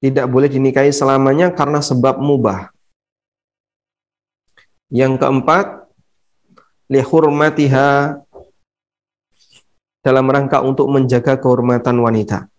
tidak 0.05 0.29
boleh 0.29 0.53
dinikahi 0.53 0.93
selamanya 0.93 1.49
karena 1.49 1.81
sebab 1.81 2.21
mubah. 2.21 2.69
Yang 4.93 5.17
keempat, 5.17 5.89
lihurmatiha 6.93 8.21
dalam 10.05 10.27
rangka 10.29 10.61
untuk 10.61 10.93
menjaga 10.93 11.41
kehormatan 11.41 11.97
wanita. 12.05 12.53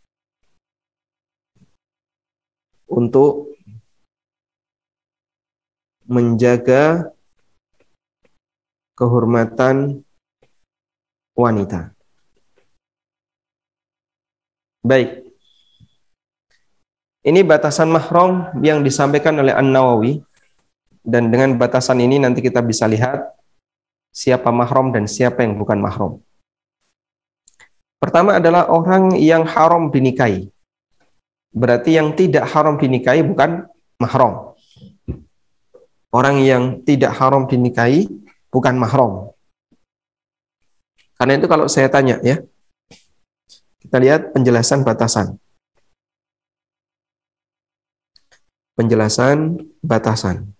Untuk 2.95 3.51
menjaga 6.08 7.12
kehormatan 8.95 10.08
wanita. 11.36 11.91
Baik, 14.86 15.27
ini 17.25 17.41
batasan 17.43 17.91
mahram 17.91 18.53
yang 18.63 18.86
disampaikan 18.86 19.36
oleh 19.41 19.51
An-Nawawi 19.51 20.23
dan 21.03 21.34
dengan 21.34 21.58
batasan 21.60 21.99
ini 21.99 22.21
nanti 22.21 22.39
kita 22.39 22.63
bisa 22.63 22.86
lihat 22.88 23.36
siapa 24.15 24.53
mahram 24.53 24.95
dan 24.95 25.10
siapa 25.10 25.43
yang 25.43 25.60
bukan 25.60 25.81
mahram. 25.81 26.23
Pertama 27.99 28.38
adalah 28.38 28.69
orang 28.69 29.17
yang 29.17 29.43
haram 29.43 29.89
dinikahi. 29.89 30.55
Berarti 31.56 31.96
yang 31.96 32.12
tidak 32.20 32.52
haram 32.52 32.76
dinikahi 32.76 33.24
bukan 33.24 33.63
mahram. 33.96 34.52
Orang 36.12 36.44
yang 36.44 36.84
tidak 36.84 37.15
haram 37.15 37.48
dinikahi 37.48 38.12
bukan 38.52 38.76
mahram. 38.76 39.32
Karena 41.15 41.39
itu 41.39 41.48
kalau 41.48 41.72
saya 41.72 41.88
tanya 41.88 42.20
ya, 42.20 42.44
kita 43.80 43.98
lihat 44.04 44.36
penjelasan 44.36 44.84
batasan. 44.84 45.39
penjelasan 48.76 49.56
batasan. 49.80 50.52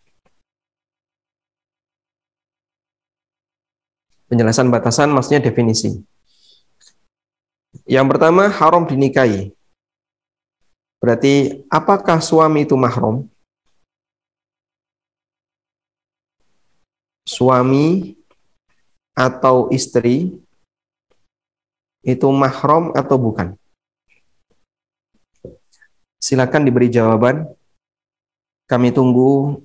Penjelasan 4.25 4.73
batasan 4.73 5.13
maksudnya 5.13 5.43
definisi. 5.43 6.01
Yang 7.86 8.05
pertama, 8.15 8.49
haram 8.49 8.88
dinikahi. 8.89 9.53
Berarti, 11.01 11.65
apakah 11.69 12.19
suami 12.23 12.65
itu 12.65 12.73
mahram? 12.73 13.27
Suami 17.25 18.15
atau 19.15 19.71
istri 19.73 20.38
itu 22.05 22.27
mahram 22.29 22.93
atau 22.93 23.17
bukan? 23.17 23.58
Silakan 26.21 26.65
diberi 26.65 26.89
jawaban 26.89 27.45
kami 28.65 28.89
tunggu 28.89 29.62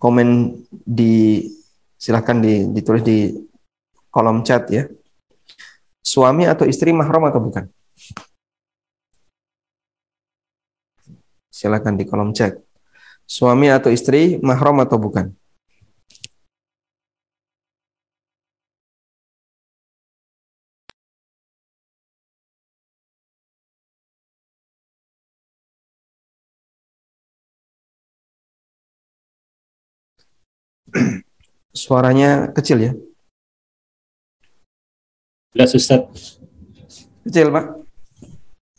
komen 0.00 0.56
di 0.70 1.44
silahkan 2.00 2.40
di, 2.40 2.64
ditulis 2.72 3.04
di 3.04 3.34
kolom 4.08 4.40
chat 4.40 4.64
ya. 4.72 4.88
Suami 6.00 6.48
atau 6.48 6.64
istri 6.64 6.94
mahram 6.96 7.28
atau 7.28 7.40
bukan? 7.44 7.68
Silakan 11.58 11.98
di 11.98 12.06
kolom 12.06 12.30
chat. 12.30 12.54
Suami 13.26 13.66
atau 13.66 13.90
istri 13.90 14.38
mahram 14.38 14.78
atau 14.78 14.94
bukan? 14.94 15.34
Suaranya 31.74 32.54
kecil 32.54 32.78
ya? 32.86 32.92
Jelas 35.58 35.74
Ustaz. 35.74 36.38
Kecil, 37.26 37.50
Pak? 37.50 37.82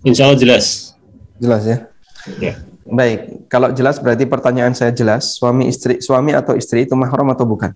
Insya 0.08 0.32
Allah 0.32 0.39
jelas. 0.39 0.96
Jelas 1.44 1.68
ya? 1.68 1.78
Ya. 2.39 2.69
Baik, 2.89 3.45
kalau 3.45 3.69
jelas 3.69 4.02
berarti 4.02 4.25
pertanyaan 4.25 4.73
saya 4.73 4.89
jelas, 4.89 5.38
suami 5.38 5.69
istri 5.69 6.02
suami 6.02 6.34
atau 6.34 6.58
istri 6.58 6.89
itu 6.89 6.97
mahram 6.97 7.30
atau 7.30 7.45
bukan? 7.45 7.69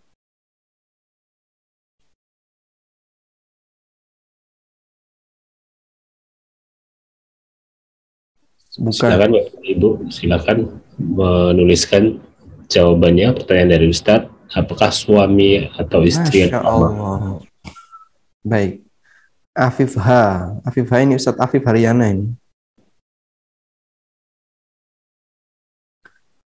Bukan. 8.73 9.06
Silakan 9.06 9.32
Ibu, 9.62 9.89
silakan 10.10 10.58
menuliskan 10.97 12.17
jawabannya 12.73 13.38
pertanyaan 13.38 13.69
dari 13.78 13.86
Ustadz. 13.93 14.34
Apakah 14.54 14.89
suami 14.89 15.65
atau 15.78 16.02
istri 16.06 16.49
Masya 16.49 16.62
Allah. 16.62 17.41
Baik. 18.41 18.82
Afif 19.54 19.93
H. 19.97 20.10
Afif 20.65 20.89
H 20.89 20.93
ini 21.06 21.13
Ustadz 21.21 21.41
Afif 21.41 21.62
Haryana 21.69 22.10
ini. 22.10 22.34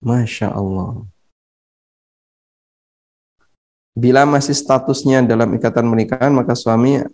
Masya 0.01 0.49
Allah. 0.49 1.05
Bila 3.93 4.25
masih 4.25 4.57
statusnya 4.57 5.21
dalam 5.21 5.53
ikatan 5.53 5.85
pernikahan, 5.85 6.33
maka 6.33 6.57
suami 6.57 7.05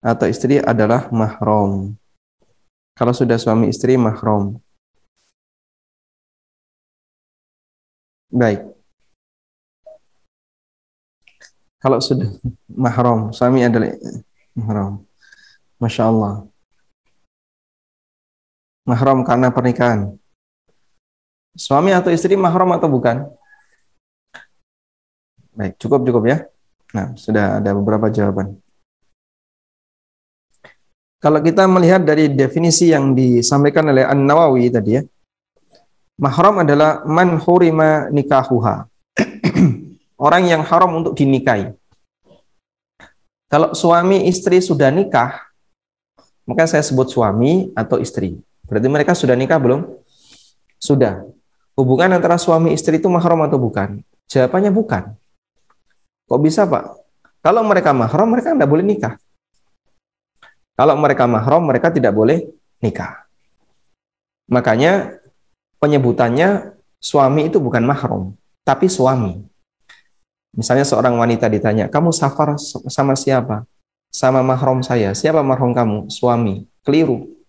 atau 0.00 0.24
istri 0.24 0.56
adalah 0.56 1.12
mahram. 1.12 1.92
Kalau 2.96 3.12
sudah 3.12 3.36
suami 3.36 3.68
istri, 3.68 4.00
mahram. 4.00 4.56
Baik. 8.32 8.62
Kalau 11.80 11.98
sudah 12.00 12.28
mahram, 12.68 13.32
suami 13.36 13.64
adalah 13.66 13.92
mahram. 14.56 15.04
Masya 15.80 16.08
Allah. 16.08 16.44
Mahram 18.84 19.24
karena 19.24 19.48
pernikahan. 19.48 20.19
Suami 21.60 21.92
atau 21.92 22.08
istri 22.08 22.40
mahram 22.40 22.72
atau 22.72 22.88
bukan? 22.88 23.28
Baik, 25.52 25.76
cukup 25.76 26.00
cukup 26.08 26.22
ya. 26.24 26.36
Nah, 26.96 27.12
sudah 27.20 27.60
ada 27.60 27.76
beberapa 27.76 28.08
jawaban. 28.08 28.56
Kalau 31.20 31.44
kita 31.44 31.68
melihat 31.68 32.00
dari 32.00 32.32
definisi 32.32 32.88
yang 32.88 33.12
disampaikan 33.12 33.92
oleh 33.92 34.08
An-Nawawi 34.08 34.72
tadi 34.72 34.96
ya, 34.96 35.04
mahram 36.16 36.64
adalah 36.64 37.04
man 37.04 37.36
hurima 37.36 38.08
nikahuha. 38.08 38.88
orang 40.24 40.48
yang 40.48 40.62
haram 40.64 41.04
untuk 41.04 41.12
dinikahi. 41.12 41.76
Kalau 43.52 43.76
suami 43.76 44.32
istri 44.32 44.64
sudah 44.64 44.88
nikah, 44.88 45.44
maka 46.48 46.64
saya 46.64 46.80
sebut 46.80 47.12
suami 47.12 47.68
atau 47.76 48.00
istri. 48.00 48.40
Berarti 48.64 48.88
mereka 48.88 49.12
sudah 49.12 49.36
nikah 49.36 49.58
belum? 49.58 49.84
Sudah. 50.80 51.26
Hubungan 51.80 52.12
antara 52.12 52.36
suami 52.36 52.76
istri 52.76 53.00
itu 53.00 53.08
mahram 53.08 53.40
atau 53.40 53.56
bukan? 53.56 54.04
Jawabannya 54.28 54.68
bukan. 54.68 55.16
Kok 56.28 56.40
bisa 56.44 56.68
Pak? 56.68 56.92
Kalau 57.40 57.64
mereka 57.64 57.96
mahram, 57.96 58.28
mereka 58.28 58.52
tidak 58.52 58.68
boleh 58.68 58.84
nikah. 58.84 59.16
Kalau 60.76 60.92
mereka 61.00 61.24
mahram, 61.24 61.64
mereka 61.64 61.88
tidak 61.88 62.12
boleh 62.12 62.52
nikah. 62.84 63.24
Makanya 64.52 65.24
penyebutannya 65.80 66.76
suami 67.00 67.48
itu 67.48 67.56
bukan 67.56 67.80
mahram, 67.80 68.36
tapi 68.60 68.84
suami. 68.92 69.40
Misalnya 70.52 70.84
seorang 70.84 71.16
wanita 71.16 71.48
ditanya, 71.48 71.88
kamu 71.88 72.12
safar 72.12 72.60
sama 72.92 73.16
siapa? 73.16 73.64
Sama 74.12 74.44
mahram 74.44 74.84
saya. 74.84 75.16
Siapa 75.16 75.40
mahram 75.40 75.72
kamu? 75.72 76.12
Suami. 76.12 76.68
Keliru. 76.84 77.40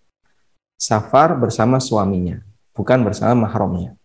Safar 0.79 1.35
bersama 1.35 1.83
suaminya, 1.83 2.39
bukan 2.71 3.03
bersama 3.03 3.35
mahramnya. 3.43 3.99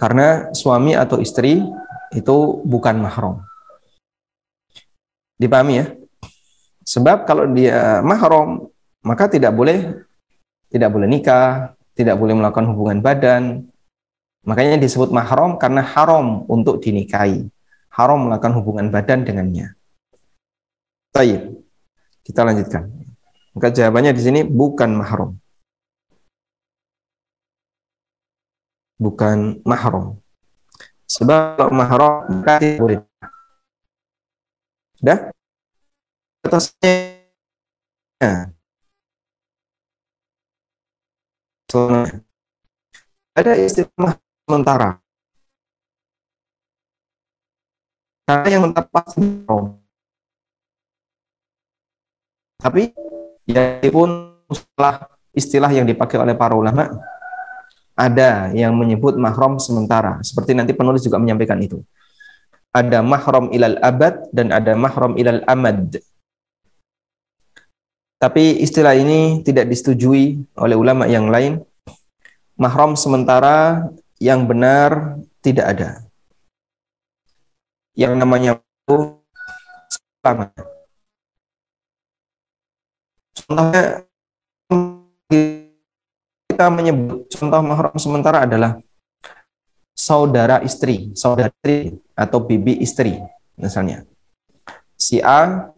Karena 0.00 0.48
suami 0.56 0.96
atau 0.96 1.20
istri 1.20 1.60
itu 2.16 2.36
bukan 2.64 2.96
mahram. 2.96 3.44
Dipahami 5.36 5.84
ya? 5.84 5.86
Sebab 6.88 7.28
kalau 7.28 7.44
dia 7.52 8.00
mahram, 8.00 8.72
maka 9.04 9.28
tidak 9.28 9.52
boleh 9.52 10.00
tidak 10.72 10.88
boleh 10.88 11.04
nikah, 11.04 11.76
tidak 11.92 12.16
boleh 12.16 12.32
melakukan 12.32 12.72
hubungan 12.72 13.04
badan, 13.04 13.70
Makanya 14.40 14.80
disebut 14.80 15.12
mahram 15.12 15.60
karena 15.60 15.84
haram 15.84 16.48
untuk 16.48 16.80
dinikahi. 16.80 17.44
Haram 17.92 18.24
melakukan 18.24 18.56
hubungan 18.56 18.88
badan 18.88 19.26
dengannya. 19.28 19.76
Baik. 21.12 21.60
Kita 22.24 22.46
lanjutkan. 22.46 22.88
Maka 23.52 23.68
jawabannya 23.74 24.16
di 24.16 24.22
sini 24.22 24.40
bukan 24.46 24.96
mahram. 24.96 25.36
Bukan 29.00 29.64
mahram. 29.64 30.20
Sebab 31.08 31.56
kalau 31.56 31.72
mahram 31.72 32.28
maka 32.28 32.60
tidak 32.60 32.76
boleh. 32.76 32.98
Sudah? 35.00 35.18
Atasnya. 36.44 36.94
Ada 43.32 43.52
istilah 43.56 44.20
sementara. 44.44 45.00
Karena 48.28 48.48
yang 48.52 48.70
tepat 48.70 49.04
Tapi 52.60 52.92
ya 53.48 53.80
pun 53.88 54.36
setelah 54.52 55.08
istilah 55.32 55.70
yang 55.72 55.88
dipakai 55.88 56.20
oleh 56.20 56.36
para 56.36 56.52
ulama 56.52 56.92
ada 58.00 58.48
yang 58.56 58.72
menyebut 58.72 59.20
mahram 59.20 59.60
sementara 59.60 60.16
seperti 60.24 60.56
nanti 60.56 60.72
penulis 60.72 61.04
juga 61.04 61.20
menyampaikan 61.20 61.60
itu 61.60 61.84
ada 62.72 63.04
mahram 63.04 63.52
ilal 63.52 63.76
abad 63.84 64.24
dan 64.32 64.48
ada 64.56 64.72
mahram 64.72 65.20
ilal 65.20 65.44
amad 65.44 66.00
tapi 68.16 68.56
istilah 68.64 68.96
ini 68.96 69.44
tidak 69.44 69.68
disetujui 69.68 70.40
oleh 70.56 70.76
ulama 70.80 71.04
yang 71.04 71.28
lain 71.28 71.60
mahram 72.56 72.96
sementara 72.96 73.88
yang 74.20 74.44
benar 74.44 75.16
tidak 75.40 75.66
ada. 75.72 75.90
Yang 77.96 78.12
namanya 78.20 78.52
selama. 80.20 80.52
Contohnya 83.32 84.04
kita 86.60 86.68
menyebut 86.68 87.24
contoh 87.32 87.64
mahram 87.64 87.96
sementara 87.96 88.44
adalah 88.44 88.76
saudara 89.96 90.60
istri, 90.60 91.08
saudara 91.16 91.48
istri 91.48 91.96
atau 92.12 92.36
bibi 92.36 92.84
istri 92.84 93.16
misalnya. 93.56 94.04
Si 94.92 95.24
A 95.24 95.72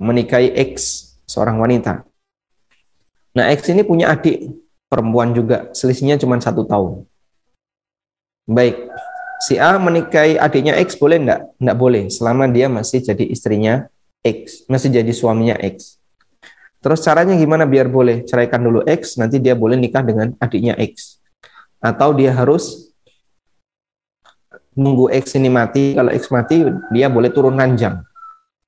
menikahi 0.00 0.56
X, 0.72 1.04
seorang 1.28 1.60
wanita. 1.60 2.08
Nah, 3.36 3.52
X 3.52 3.68
ini 3.76 3.84
punya 3.84 4.08
adik 4.08 4.56
perempuan 4.88 5.36
juga, 5.36 5.68
selisihnya 5.76 6.16
cuma 6.16 6.40
satu 6.40 6.64
tahun. 6.64 7.04
Baik, 8.48 8.88
si 9.44 9.60
A 9.60 9.76
menikahi 9.76 10.40
adiknya 10.40 10.80
X 10.80 10.96
boleh 10.96 11.28
enggak? 11.28 11.44
Enggak 11.60 11.76
boleh, 11.76 12.04
selama 12.08 12.48
dia 12.48 12.72
masih 12.72 13.04
jadi 13.04 13.28
istrinya 13.28 13.84
X, 14.24 14.64
masih 14.64 14.96
jadi 14.96 15.12
suaminya 15.12 15.60
X. 15.60 16.00
Terus 16.82 16.98
caranya 17.06 17.38
gimana 17.38 17.62
biar 17.62 17.86
boleh? 17.86 18.26
Ceraikan 18.26 18.58
dulu 18.58 18.82
X, 18.82 19.14
nanti 19.14 19.38
dia 19.38 19.54
boleh 19.54 19.78
nikah 19.78 20.02
dengan 20.02 20.34
adiknya 20.42 20.74
X. 20.74 21.22
Atau 21.78 22.10
dia 22.18 22.34
harus 22.34 22.90
nunggu 24.74 25.12
X 25.14 25.38
ini 25.38 25.46
mati, 25.46 25.94
kalau 25.94 26.10
X 26.10 26.26
mati 26.34 26.66
dia 26.90 27.06
boleh 27.06 27.30
turun 27.30 27.54
ranjang, 27.54 28.02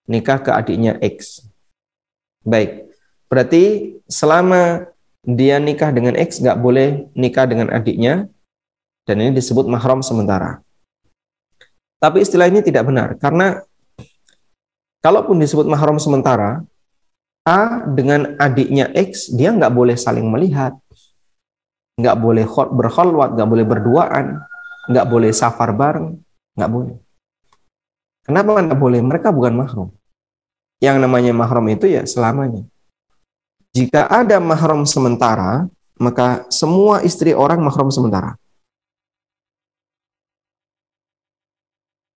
nikah 0.06 0.38
ke 0.38 0.54
adiknya 0.54 0.94
X. 1.02 1.42
Baik, 2.44 2.86
berarti 3.26 3.96
selama 4.06 4.86
dia 5.24 5.56
nikah 5.56 5.90
dengan 5.90 6.14
X 6.14 6.38
nggak 6.38 6.60
boleh 6.60 7.08
nikah 7.16 7.48
dengan 7.48 7.72
adiknya, 7.72 8.28
dan 9.08 9.16
ini 9.20 9.32
disebut 9.34 9.64
mahram 9.66 10.04
sementara. 10.04 10.60
Tapi 11.98 12.20
istilah 12.20 12.52
ini 12.52 12.60
tidak 12.60 12.84
benar 12.84 13.16
karena 13.16 13.64
kalaupun 15.00 15.40
disebut 15.40 15.64
mahram 15.64 15.96
sementara, 15.96 16.60
A 17.44 17.84
dengan 17.84 18.40
adiknya 18.40 18.88
X 18.96 19.28
dia 19.36 19.52
nggak 19.52 19.68
boleh 19.68 20.00
saling 20.00 20.24
melihat, 20.32 20.72
nggak 22.00 22.16
boleh 22.16 22.48
berkholwat, 22.48 23.36
nggak 23.36 23.48
boleh 23.48 23.64
berduaan, 23.68 24.26
nggak 24.88 25.06
boleh 25.06 25.28
safar 25.28 25.76
bareng, 25.76 26.16
nggak 26.56 26.70
boleh. 26.72 26.96
Kenapa 28.24 28.56
nggak 28.56 28.80
boleh? 28.80 29.00
Mereka 29.04 29.28
bukan 29.28 29.52
mahram. 29.60 29.88
Yang 30.80 30.96
namanya 31.04 31.32
mahram 31.36 31.68
itu 31.68 31.84
ya 31.84 32.08
selamanya. 32.08 32.64
Jika 33.76 34.08
ada 34.08 34.40
mahram 34.40 34.88
sementara, 34.88 35.68
maka 36.00 36.48
semua 36.48 37.04
istri 37.04 37.36
orang 37.36 37.60
mahram 37.60 37.92
sementara. 37.92 38.40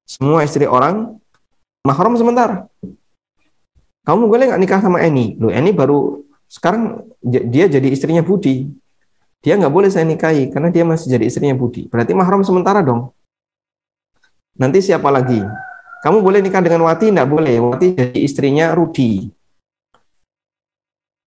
Semua 0.09 0.41
istri 0.41 0.65
orang 0.65 1.21
mahram 1.85 2.17
sementara. 2.17 2.65
Kamu 4.09 4.25
boleh 4.25 4.49
nggak 4.49 4.63
nikah 4.65 4.81
sama 4.81 5.05
Eni? 5.05 5.37
Loh, 5.37 5.53
Eni 5.53 5.69
baru 5.77 6.25
sekarang 6.49 7.05
dia 7.21 7.69
jadi 7.69 7.93
istrinya 7.93 8.25
Budi. 8.25 8.65
Dia 9.45 9.61
nggak 9.61 9.69
boleh 9.69 9.93
saya 9.93 10.09
nikahi 10.09 10.49
karena 10.49 10.73
dia 10.73 10.81
masih 10.89 11.13
jadi 11.13 11.29
istrinya 11.29 11.53
Budi. 11.53 11.93
Berarti 11.93 12.17
mahram 12.17 12.41
sementara 12.41 12.81
dong. 12.81 13.13
Nanti 14.57 14.81
siapa 14.81 15.13
lagi? 15.13 15.45
Kamu 16.01 16.25
boleh 16.25 16.41
nikah 16.41 16.65
dengan 16.65 16.89
Wati? 16.89 17.13
Nggak 17.13 17.29
boleh. 17.29 17.61
Wati 17.61 17.87
jadi 17.93 18.19
istrinya 18.25 18.73
Rudi. 18.73 19.29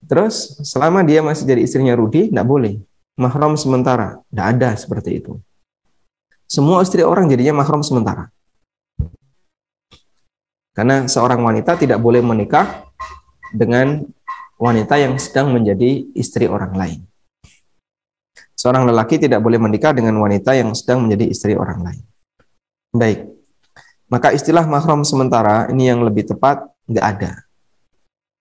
Terus 0.09 0.57
selama 0.65 1.05
dia 1.05 1.21
masih 1.21 1.45
jadi 1.45 1.61
istrinya 1.61 1.93
Rudi, 1.93 2.33
nggak 2.33 2.47
boleh. 2.49 2.81
Mahram 3.13 3.53
sementara. 3.61 4.19
Nggak 4.33 4.47
ada 4.57 4.69
seperti 4.73 5.21
itu. 5.21 5.37
Semua 6.49 6.81
istri 6.81 7.05
orang 7.05 7.29
jadinya 7.29 7.61
mahram 7.61 7.85
sementara. 7.85 8.33
Karena 10.81 11.05
seorang 11.05 11.45
wanita 11.45 11.77
tidak 11.77 12.01
boleh 12.01 12.25
menikah 12.25 12.89
dengan 13.53 14.01
wanita 14.57 14.97
yang 14.97 15.13
sedang 15.21 15.53
menjadi 15.53 16.09
istri 16.17 16.49
orang 16.49 16.73
lain. 16.73 17.05
Seorang 18.57 18.89
lelaki 18.89 19.21
tidak 19.21 19.45
boleh 19.45 19.61
menikah 19.61 19.93
dengan 19.93 20.17
wanita 20.17 20.57
yang 20.57 20.73
sedang 20.73 21.05
menjadi 21.05 21.29
istri 21.29 21.53
orang 21.53 21.85
lain. 21.85 22.01
Baik. 22.97 23.29
Maka 24.09 24.33
istilah 24.33 24.65
mahram 24.65 25.05
sementara 25.05 25.69
ini 25.69 25.85
yang 25.85 26.01
lebih 26.01 26.25
tepat 26.25 26.65
nggak 26.89 27.05
ada. 27.05 27.45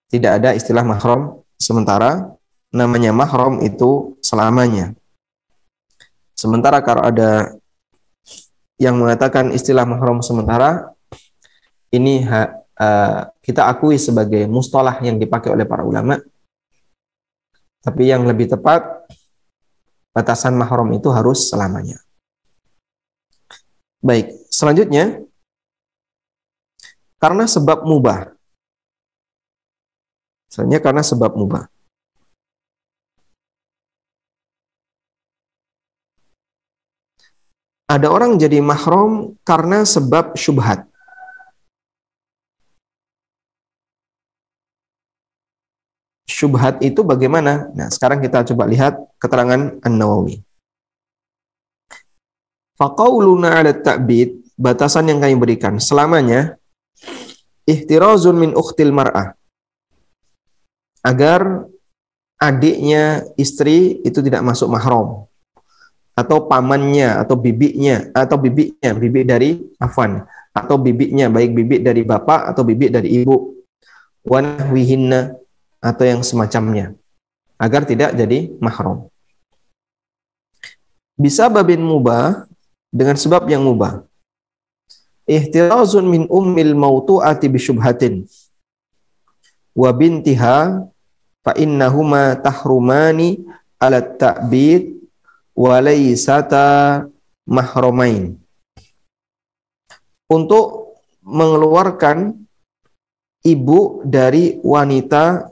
Tidak 0.08 0.32
ada 0.40 0.56
istilah 0.56 0.80
mahram 0.80 1.44
sementara. 1.60 2.24
Namanya 2.72 3.12
mahram 3.12 3.60
itu 3.60 4.16
selamanya. 4.24 4.96
Sementara 6.32 6.80
kalau 6.80 7.04
ada 7.04 7.52
yang 8.80 8.96
mengatakan 8.96 9.52
istilah 9.52 9.84
mahram 9.84 10.24
sementara 10.24 10.96
ini 11.90 12.22
ha, 12.22 12.46
uh, 12.78 13.20
kita 13.42 13.66
akui 13.66 13.98
sebagai 13.98 14.46
mustalah 14.46 14.98
yang 15.02 15.18
dipakai 15.18 15.50
oleh 15.50 15.66
para 15.66 15.82
ulama. 15.82 16.18
Tapi 17.80 18.12
yang 18.12 18.28
lebih 18.28 18.50
tepat 18.50 18.84
batasan 20.12 20.58
mahram 20.58 20.90
itu 20.92 21.08
harus 21.08 21.48
selamanya. 21.48 21.96
Baik, 24.00 24.32
selanjutnya 24.48 25.24
karena 27.20 27.44
sebab 27.44 27.84
mubah. 27.84 28.32
Misalnya 30.50 30.78
karena 30.82 31.02
sebab 31.04 31.32
mubah. 31.38 31.70
Ada 37.90 38.06
orang 38.06 38.38
jadi 38.38 38.58
mahram 38.62 39.34
karena 39.42 39.82
sebab 39.82 40.38
syubhat. 40.38 40.89
Syubhat 46.40 46.80
itu 46.80 47.04
bagaimana? 47.04 47.68
Nah, 47.76 47.92
sekarang 47.92 48.24
kita 48.24 48.40
coba 48.48 48.64
lihat 48.64 48.96
keterangan 49.20 49.76
An-Nawawi. 49.84 50.40
Faqauluna 52.80 53.60
'ala 53.60 53.76
ta'bid, 53.76 54.56
batasan 54.56 55.12
yang 55.12 55.20
kami 55.20 55.36
berikan 55.36 55.76
selamanya 55.76 56.56
ihtirazun 57.68 58.40
min 58.40 58.56
ukhtil 58.56 58.88
mar'ah. 58.88 59.36
Agar 61.04 61.68
adiknya 62.40 63.28
istri 63.36 64.00
itu 64.00 64.24
tidak 64.24 64.40
masuk 64.40 64.72
mahram 64.72 65.28
atau 66.16 66.48
pamannya 66.48 67.20
atau 67.20 67.36
bibiknya 67.36 68.08
atau 68.16 68.40
bibiknya 68.40 68.96
bibik 68.96 69.24
dari 69.28 69.60
afan 69.76 70.24
atau 70.56 70.80
bibiknya 70.80 71.28
baik 71.28 71.52
bibik 71.52 71.80
dari 71.84 72.00
bapak 72.00 72.48
atau 72.48 72.64
bibik 72.64 72.96
dari 72.96 73.20
ibu 73.20 73.60
wanahwihinna 74.24 75.36
atau 75.80 76.04
yang 76.04 76.20
semacamnya 76.20 76.94
agar 77.56 77.88
tidak 77.88 78.12
jadi 78.16 78.52
mahram 78.60 79.10
bisa 81.20 81.52
babin 81.52 81.84
mubah 81.84 82.48
dengan 82.88 83.12
sebab 83.12 83.44
yang 83.44 83.60
mubah. 83.60 84.08
Ihtirazun 85.28 86.08
min 86.08 86.24
ummil 86.32 86.72
mautu'ati 86.72 87.46
bisyubhatin 87.52 88.24
wa 89.76 89.90
bintiha 89.92 90.88
fa 91.44 91.52
innahuma 91.60 92.40
tahrumani 92.40 93.44
ala 93.76 94.00
ta'bid 94.00 94.96
walaisata 95.52 97.04
mahromain 97.44 98.40
untuk 100.26 100.96
mengeluarkan 101.20 102.34
ibu 103.44 104.02
dari 104.08 104.56
wanita 104.64 105.49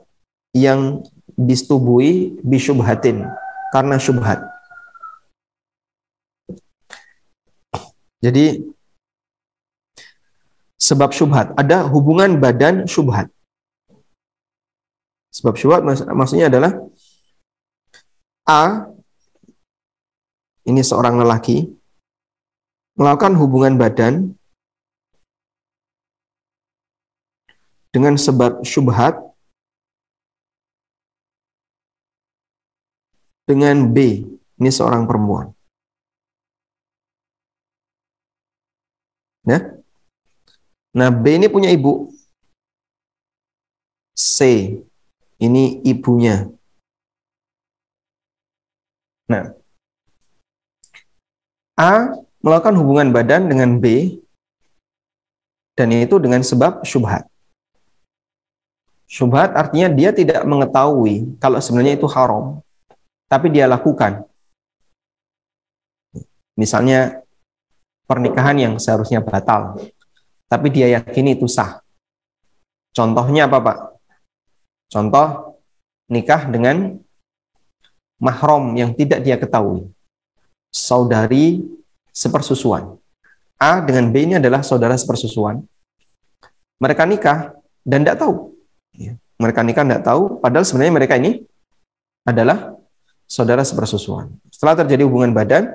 yang 0.55 1.05
disetubui 1.37 2.41
bisyubhatin 2.41 3.23
karena 3.71 3.95
syubhat. 4.01 4.43
Jadi 8.19 8.59
sebab 10.75 11.15
syubhat 11.15 11.55
ada 11.55 11.87
hubungan 11.87 12.35
badan 12.35 12.83
syubhat. 12.89 13.31
Sebab 15.29 15.55
syubhat 15.55 15.85
mak 15.85 16.03
maksudnya 16.11 16.49
adalah 16.51 16.73
A 18.49 18.89
ini 20.65 20.81
seorang 20.81 21.21
lelaki 21.21 21.69
melakukan 22.97 23.37
hubungan 23.37 23.77
badan 23.77 24.33
dengan 27.93 28.17
sebab 28.17 28.65
syubhat 28.65 29.28
dengan 33.49 33.89
B, 33.89 34.21
ini 34.61 34.69
seorang 34.69 35.09
perempuan. 35.09 35.49
Ya. 39.41 39.81
Nah, 40.93 41.09
B 41.09 41.41
ini 41.41 41.49
punya 41.49 41.73
ibu. 41.73 42.13
C, 44.13 44.37
ini 45.41 45.81
ibunya. 45.81 46.45
Nah, 49.25 49.57
A 51.73 52.13
melakukan 52.43 52.75
hubungan 52.77 53.09
badan 53.09 53.49
dengan 53.49 53.81
B 53.81 54.19
dan 55.73 55.95
itu 55.95 56.19
dengan 56.19 56.43
sebab 56.43 56.83
syubhat. 56.83 57.25
Syubhat 59.09 59.55
artinya 59.57 59.87
dia 59.89 60.13
tidak 60.13 60.43
mengetahui 60.45 61.39
kalau 61.39 61.57
sebenarnya 61.63 61.97
itu 61.97 62.05
haram, 62.11 62.59
tapi 63.29 63.53
dia 63.53 63.69
lakukan. 63.69 64.25
Misalnya 66.57 67.21
pernikahan 68.09 68.57
yang 68.57 68.73
seharusnya 68.81 69.21
batal, 69.21 69.77
tapi 70.49 70.67
dia 70.73 70.89
yakini 70.99 71.37
itu 71.37 71.45
sah. 71.45 71.79
Contohnya 72.91 73.45
apa, 73.45 73.61
Pak? 73.61 73.77
Contoh 74.89 75.61
nikah 76.09 76.49
dengan 76.49 76.97
mahram 78.17 78.73
yang 78.75 78.91
tidak 78.97 79.21
dia 79.21 79.37
ketahui 79.37 79.87
saudari 80.73 81.61
sepersusuan. 82.11 82.97
A 83.59 83.83
dengan 83.85 84.09
B 84.09 84.25
ini 84.25 84.33
adalah 84.41 84.65
saudara 84.65 84.97
sepersusuan. 84.97 85.61
Mereka 86.79 87.03
nikah 87.05 87.53
dan 87.85 88.01
tidak 88.01 88.23
tahu. 88.23 88.55
Ya, 88.95 89.19
mereka 89.35 89.61
nikah 89.63 89.83
tidak 89.83 90.03
tahu, 90.03 90.39
padahal 90.39 90.63
sebenarnya 90.63 90.93
mereka 90.95 91.15
ini 91.19 91.43
adalah 92.23 92.78
saudara 93.29 93.61
sepersusuan. 93.61 94.33
Setelah 94.49 94.81
terjadi 94.81 95.05
hubungan 95.05 95.29
badan, 95.29 95.69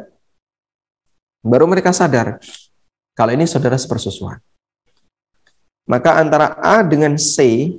baru 1.46 1.70
mereka 1.70 1.94
sadar 1.94 2.42
kalau 3.14 3.30
ini 3.30 3.46
saudara 3.46 3.78
sepersusuan. 3.78 4.42
Maka 5.86 6.18
antara 6.18 6.58
A 6.58 6.82
dengan 6.82 7.14
C, 7.14 7.70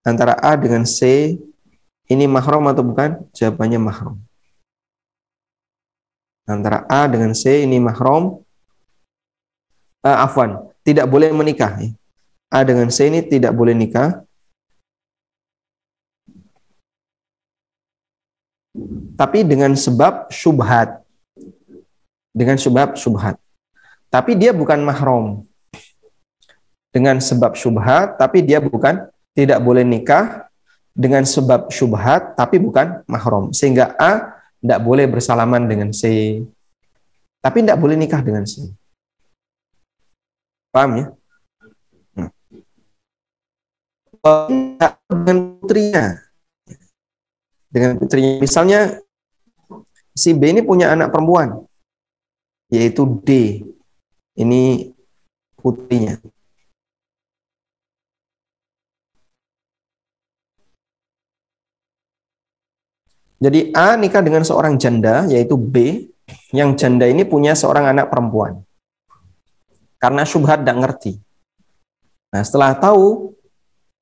antara 0.00 0.40
A 0.40 0.56
dengan 0.56 0.88
C, 0.88 1.34
ini 2.08 2.24
mahram 2.24 2.64
atau 2.72 2.80
bukan? 2.80 3.20
Jawabannya 3.36 3.76
mahram 3.76 4.16
antara 6.46 6.86
A 6.86 7.10
dengan 7.10 7.34
C 7.34 7.66
ini 7.66 7.82
mahram 7.82 8.38
uh, 10.06 10.18
afwan 10.22 10.70
tidak 10.86 11.10
boleh 11.10 11.34
menikah 11.34 11.74
A 12.48 12.62
dengan 12.62 12.88
C 12.88 13.10
ini 13.10 13.26
tidak 13.26 13.52
boleh 13.52 13.74
nikah 13.74 14.22
tapi 19.16 19.42
dengan 19.42 19.72
sebab 19.74 20.28
syubhat. 20.30 21.02
Dengan 22.36 22.60
sebab 22.60 22.94
syubhat. 23.00 23.40
Tapi 24.12 24.36
dia 24.36 24.52
bukan 24.52 24.78
mahram 24.84 25.42
dengan 26.94 27.20
sebab 27.20 27.52
syubhat 27.56 28.16
tapi 28.16 28.40
dia 28.40 28.60
bukan 28.62 29.08
tidak 29.36 29.60
boleh 29.60 29.82
nikah. 29.82 30.44
Dengan 30.96 31.28
sebab 31.28 31.68
syubhat 31.68 32.40
tapi 32.40 32.56
bukan 32.56 33.04
mahram 33.04 33.52
sehingga 33.52 33.92
A 34.00 34.36
tidak 34.66 34.80
boleh 34.82 35.06
bersalaman 35.06 35.68
dengan 35.70 35.94
C, 35.94 36.02
tapi 37.38 37.62
tidak 37.62 37.78
boleh 37.78 37.94
nikah 37.94 38.18
dengan 38.18 38.42
C. 38.42 38.66
Paham 40.74 40.90
ya? 40.98 41.06
Hmm. 42.18 42.30
Dengan 45.06 45.36
putrinya, 45.62 46.04
dengan 47.70 47.92
putrinya, 47.94 48.32
misalnya 48.42 48.80
si 50.16 50.32
B 50.32 50.56
ini 50.56 50.64
punya 50.64 50.96
anak 50.96 51.12
perempuan, 51.12 51.60
yaitu 52.72 53.20
D. 53.20 53.60
Ini 54.36 54.92
putrinya. 55.60 56.16
Jadi 63.36 63.68
A 63.76 64.00
nikah 64.00 64.24
dengan 64.24 64.40
seorang 64.40 64.80
janda, 64.80 65.28
yaitu 65.28 65.60
B, 65.60 66.08
yang 66.56 66.72
janda 66.72 67.04
ini 67.04 67.20
punya 67.28 67.52
seorang 67.52 67.84
anak 67.92 68.08
perempuan. 68.08 68.64
Karena 70.00 70.24
syubhat 70.24 70.64
tidak 70.64 70.76
ngerti. 70.80 71.12
Nah 72.32 72.42
setelah 72.44 72.72
tahu, 72.76 73.36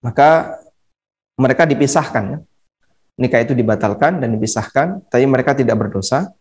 maka 0.03 0.59
mereka 1.35 1.67
dipisahkan. 1.67 2.25
Ya. 2.31 2.39
Nikah 3.15 3.47
itu 3.47 3.55
dibatalkan 3.55 4.19
dan 4.19 4.35
dipisahkan, 4.35 5.07
tapi 5.07 5.25
mereka 5.31 5.55
tidak 5.55 5.79
berdosa. 5.79 6.35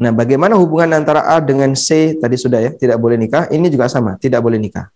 Nah 0.00 0.08
bagaimana 0.08 0.56
hubungan 0.56 0.96
antara 0.96 1.28
A 1.28 1.36
dengan 1.42 1.76
C, 1.76 2.16
tadi 2.16 2.40
sudah 2.40 2.64
ya, 2.64 2.70
tidak 2.72 2.96
boleh 2.96 3.20
nikah, 3.20 3.50
ini 3.52 3.68
juga 3.68 3.92
sama, 3.92 4.16
tidak 4.16 4.40
boleh 4.40 4.56
nikah. 4.56 4.88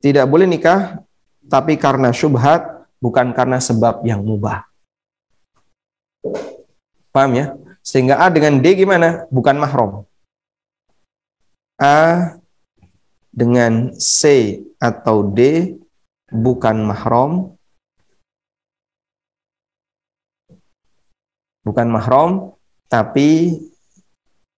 Tidak 0.00 0.24
boleh 0.24 0.48
nikah, 0.48 1.04
tapi 1.44 1.76
karena 1.76 2.08
syubhat 2.08 2.88
bukan 2.96 3.36
karena 3.36 3.60
sebab 3.60 4.00
yang 4.08 4.24
mubah. 4.24 4.64
Paham 7.12 7.32
ya? 7.36 7.52
Sehingga 7.84 8.22
A 8.22 8.32
dengan 8.32 8.60
D 8.62 8.72
gimana? 8.72 9.28
Bukan 9.28 9.56
mahram. 9.60 10.08
A 11.80 12.36
dengan 13.28 13.92
C 13.96 14.60
atau 14.78 15.26
D 15.26 15.74
bukan 16.30 16.76
mahram. 16.86 17.59
Bukan 21.70 21.86
mahram, 21.86 22.58
tapi 22.90 23.62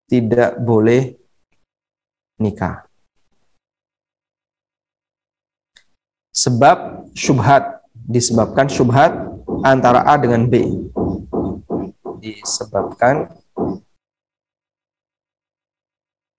tidak 0.07 0.55
boleh 0.63 1.19
nikah. 2.39 2.87
Sebab 6.31 7.11
syubhat 7.11 7.83
disebabkan 7.91 8.71
syubhat 8.71 9.11
antara 9.59 10.07
A 10.07 10.15
dengan 10.15 10.47
B. 10.47 10.87
Disebabkan 12.23 13.27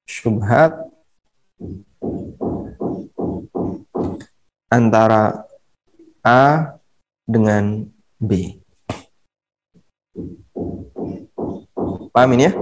syubhat 0.08 0.72
antara 4.72 5.44
A 6.24 6.80
dengan 7.28 7.84
B. 8.16 8.61
Paham 12.12 12.30
ini 12.36 12.48
ya? 12.48 12.52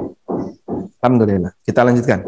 Alhamdulillah. 1.03 1.53
Kita 1.67 1.83
lanjutkan. 1.83 2.23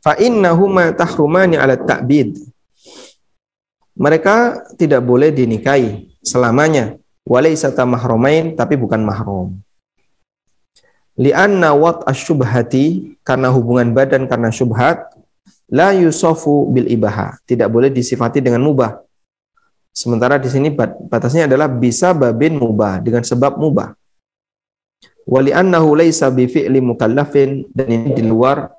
Fa 0.00 0.18
innahuma 0.18 0.90
tahrumani 0.92 1.60
ala 1.60 1.78
ta'bid. 1.78 2.36
Mereka 3.94 4.66
tidak 4.74 5.06
boleh 5.06 5.30
dinikahi 5.30 6.18
selamanya. 6.24 6.98
Walaisata 7.24 7.86
mahromain 7.88 8.52
tapi 8.52 8.76
bukan 8.76 9.00
mahrum. 9.00 9.56
Lianna 11.14 11.72
wat 11.78 12.02
asyubhati 12.10 13.16
karena 13.22 13.48
hubungan 13.54 13.94
badan 13.94 14.26
karena 14.26 14.50
syubhat 14.50 15.14
la 15.70 15.94
yusofu 15.94 16.68
bil 16.74 16.90
ibaha 16.90 17.38
tidak 17.46 17.70
boleh 17.70 17.88
disifati 17.88 18.42
dengan 18.42 18.66
mubah. 18.66 19.03
Sementara 19.94 20.42
di 20.42 20.50
sini 20.50 20.74
batasnya 21.06 21.46
adalah 21.46 21.70
bisa 21.70 22.10
babin 22.10 22.58
mubah 22.58 22.98
dengan 22.98 23.22
sebab 23.22 23.54
mubah. 23.62 23.94
Wali 25.24 25.54
annahu 25.54 25.94
laisa 25.94 26.34
bi 26.34 26.50
fi'li 26.50 26.82
mukallafin 26.82 27.70
dan 27.70 27.86
ini 27.86 28.10
di 28.10 28.26
luar 28.26 28.74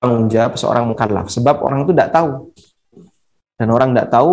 tanggung 0.00 0.32
jawab 0.32 0.56
seorang 0.56 0.88
mukallaf 0.88 1.28
sebab 1.28 1.60
orang 1.60 1.84
itu 1.84 1.92
tidak 1.92 2.10
tahu. 2.16 2.30
Dan 3.60 3.68
orang 3.70 3.92
tidak 3.92 4.08
tahu, 4.10 4.32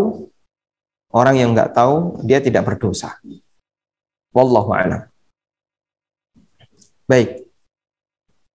orang 1.11 1.35
yang 1.35 1.51
nggak 1.51 1.75
tahu 1.75 2.23
dia 2.23 2.39
tidak 2.39 2.63
berdosa. 2.63 3.19
Wallahu 4.31 4.71
a'lam. 4.71 5.11
Baik. 7.11 7.43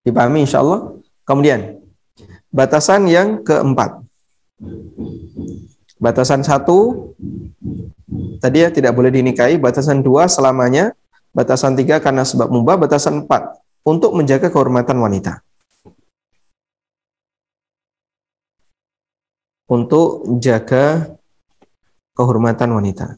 Dipahami 0.07 0.47
insya 0.47 0.63
Allah. 0.63 0.95
Kemudian, 1.27 1.83
batasan 2.55 3.11
yang 3.11 3.43
keempat. 3.43 3.99
Batasan 5.95 6.43
satu, 6.43 7.11
tadi 8.43 8.63
ya 8.63 8.69
tidak 8.69 8.91
boleh 8.91 9.11
dinikahi. 9.11 9.55
Batasan 9.55 10.03
dua, 10.03 10.27
selamanya. 10.27 10.91
Batasan 11.31 11.79
tiga, 11.79 12.03
karena 12.03 12.27
sebab 12.27 12.51
mubah. 12.51 12.75
Batasan 12.75 13.23
empat, 13.23 13.63
untuk 13.87 14.11
menjaga 14.11 14.51
kehormatan 14.51 14.99
wanita. 14.99 15.39
Untuk 19.65 20.27
jaga 20.43 21.15
kehormatan 22.13 22.69
wanita. 22.75 23.17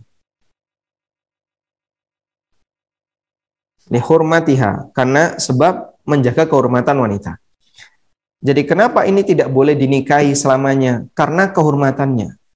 Lihurmatiha, 3.88 4.92
karena 4.94 5.40
sebab 5.40 5.98
menjaga 6.08 6.48
kehormatan 6.48 6.98
wanita. 7.00 7.42
Jadi 8.38 8.64
kenapa 8.70 9.04
ini 9.10 9.26
tidak 9.26 9.50
boleh 9.50 9.74
dinikahi 9.74 10.38
selamanya? 10.38 11.10
Karena 11.18 11.50
kehormatannya. 11.50 12.47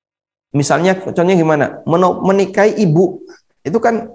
Misalnya 0.52 1.00
contohnya 1.00 1.36
gimana? 1.36 1.80
Menikahi 2.24 2.84
ibu 2.84 3.24
itu 3.64 3.80
kan 3.80 4.12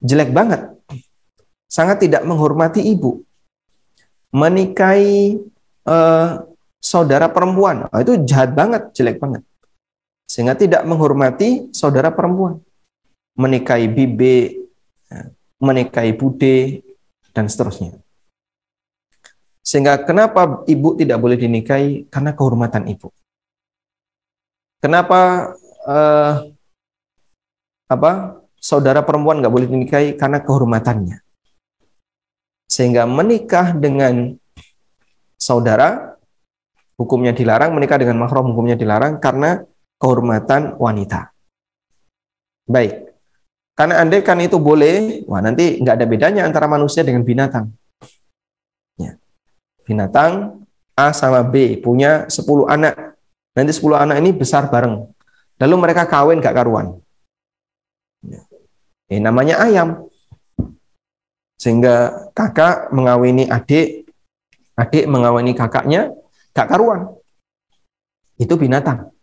jelek 0.00 0.32
banget. 0.32 0.72
Sangat 1.68 2.00
tidak 2.00 2.24
menghormati 2.24 2.80
ibu. 2.80 3.20
Menikahi 4.34 5.38
eh, 5.86 6.28
saudara 6.80 7.30
perempuan, 7.30 7.86
oh, 7.88 8.00
itu 8.00 8.20
jahat 8.26 8.52
banget, 8.52 8.90
jelek 8.96 9.20
banget. 9.20 9.44
Sehingga 10.24 10.56
tidak 10.56 10.82
menghormati 10.88 11.70
saudara 11.70 12.10
perempuan. 12.10 12.58
Menikahi 13.36 13.86
bibe, 13.90 14.64
menikahi 15.58 16.12
bude, 16.14 16.84
dan 17.34 17.50
seterusnya. 17.50 17.98
Sehingga 19.64 19.96
kenapa 20.04 20.62
ibu 20.68 20.94
tidak 20.94 21.18
boleh 21.18 21.40
dinikahi? 21.40 22.06
Karena 22.12 22.36
kehormatan 22.36 22.84
ibu. 22.86 23.10
Kenapa 24.78 25.50
uh, 25.84 26.48
apa 27.88 28.40
saudara 28.58 29.04
perempuan 29.04 29.40
nggak 29.40 29.54
boleh 29.54 29.68
dinikahi? 29.68 30.08
Karena 30.16 30.40
kehormatannya. 30.40 31.20
Sehingga 32.68 33.04
menikah 33.04 33.76
dengan 33.76 34.34
saudara 35.36 36.16
hukumnya 36.96 37.36
dilarang, 37.36 37.76
menikah 37.76 38.00
dengan 38.00 38.18
mahram 38.18 38.50
hukumnya 38.50 38.74
dilarang 38.74 39.20
karena 39.20 39.62
kehormatan 40.00 40.80
wanita. 40.80 41.30
Baik. 42.64 43.12
Karena 43.74 44.00
andai 44.00 44.22
kan 44.22 44.38
itu 44.38 44.56
boleh, 44.56 45.26
wah 45.26 45.42
nanti 45.42 45.82
nggak 45.82 45.94
ada 45.98 46.06
bedanya 46.06 46.42
antara 46.46 46.70
manusia 46.70 47.02
dengan 47.02 47.26
binatang. 47.26 47.74
Ya. 48.94 49.18
Binatang 49.82 50.62
A 50.94 51.10
sama 51.10 51.42
B 51.42 51.82
punya 51.82 52.30
10 52.30 52.70
anak. 52.70 53.18
Nanti 53.54 53.72
10 53.74 53.98
anak 53.98 54.16
ini 54.22 54.30
besar 54.30 54.70
bareng. 54.70 55.13
Lalu 55.62 55.74
mereka 55.78 56.08
kawin 56.10 56.42
gak 56.42 56.56
karuan. 56.56 56.98
Ya. 58.26 58.42
Eh, 59.10 59.20
namanya 59.22 59.62
ayam. 59.62 60.10
Sehingga 61.60 62.28
kakak 62.34 62.90
mengawini 62.90 63.46
adik, 63.46 64.10
adik 64.74 65.06
mengawini 65.06 65.54
kakaknya, 65.54 66.10
gak 66.50 66.68
karuan. 66.68 67.14
Itu 68.34 68.58
binatang. 68.58 69.14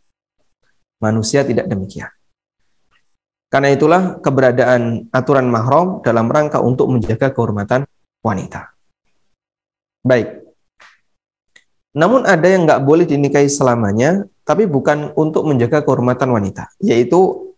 Manusia 1.04 1.44
tidak 1.44 1.68
demikian. 1.68 2.10
Karena 3.52 3.68
itulah 3.76 4.24
keberadaan 4.24 5.12
aturan 5.12 5.52
mahram 5.52 6.00
dalam 6.00 6.32
rangka 6.32 6.64
untuk 6.64 6.88
menjaga 6.88 7.36
kehormatan 7.36 7.84
wanita. 8.24 8.72
Baik. 10.08 10.40
Namun 11.92 12.24
ada 12.24 12.48
yang 12.48 12.64
nggak 12.64 12.88
boleh 12.88 13.04
dinikahi 13.04 13.52
selamanya, 13.52 14.24
tapi 14.42 14.66
bukan 14.66 15.14
untuk 15.14 15.46
menjaga 15.48 15.86
kehormatan 15.86 16.30
wanita, 16.34 16.74
yaitu 16.82 17.54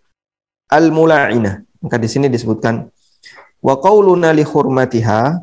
al-mula'inah. 0.70 1.64
Maka 1.84 2.00
di 2.00 2.08
sini 2.08 2.32
disebutkan 2.32 2.88
wa 3.64 3.76
qauluna 3.80 4.32
li 4.32 4.44
hurmatiha 4.44 5.40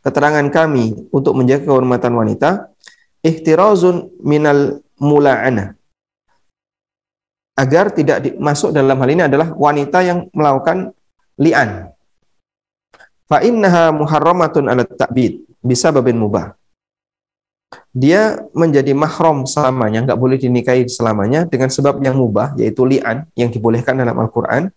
keterangan 0.00 0.46
kami 0.48 1.12
untuk 1.12 1.36
menjaga 1.36 1.68
kehormatan 1.68 2.12
wanita 2.16 2.72
ihtirazun 3.20 4.08
minal 4.24 4.80
mula'anah 4.96 5.76
agar 7.60 7.92
tidak 7.92 8.40
masuk 8.40 8.72
dalam 8.72 8.96
hal 8.96 9.08
ini 9.12 9.22
adalah 9.28 9.52
wanita 9.52 10.00
yang 10.00 10.24
melakukan 10.32 10.96
li'an. 11.36 11.92
Fa 13.28 13.44
innaha 13.44 13.92
muharramatun 13.92 14.64
ala 14.72 14.88
ta'bid 14.88 15.44
bisa 15.60 15.92
babin 15.92 16.16
mubah. 16.16 16.56
Dia 17.90 18.38
menjadi 18.54 18.90
mahram 18.94 19.46
selamanya, 19.46 20.06
nggak 20.06 20.18
boleh 20.18 20.38
dinikahi 20.38 20.86
selamanya 20.90 21.46
dengan 21.46 21.70
sebab 21.70 22.02
yang 22.02 22.18
mubah, 22.18 22.54
yaitu 22.58 22.82
li'an, 22.86 23.26
yang 23.38 23.50
dibolehkan 23.50 23.98
dalam 23.98 24.18
Al-Quran. 24.18 24.70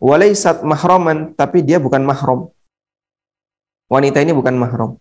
Walaisat 0.00 0.64
mahraman, 0.64 1.32
tapi 1.36 1.64
dia 1.64 1.80
bukan 1.80 2.04
mahram. 2.04 2.52
Wanita 3.88 4.20
ini 4.24 4.32
bukan 4.32 4.56
mahram. 4.56 4.96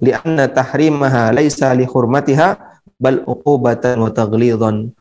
Li'anna 0.00 0.50
tahrimaha 0.50 1.34
laisa 1.34 1.74
li 1.76 1.84
hurmatiha 1.84 2.58
bal 2.96 3.20
uqubatan 3.26 4.00
wa 4.00 4.10
taglidhan 4.10 4.96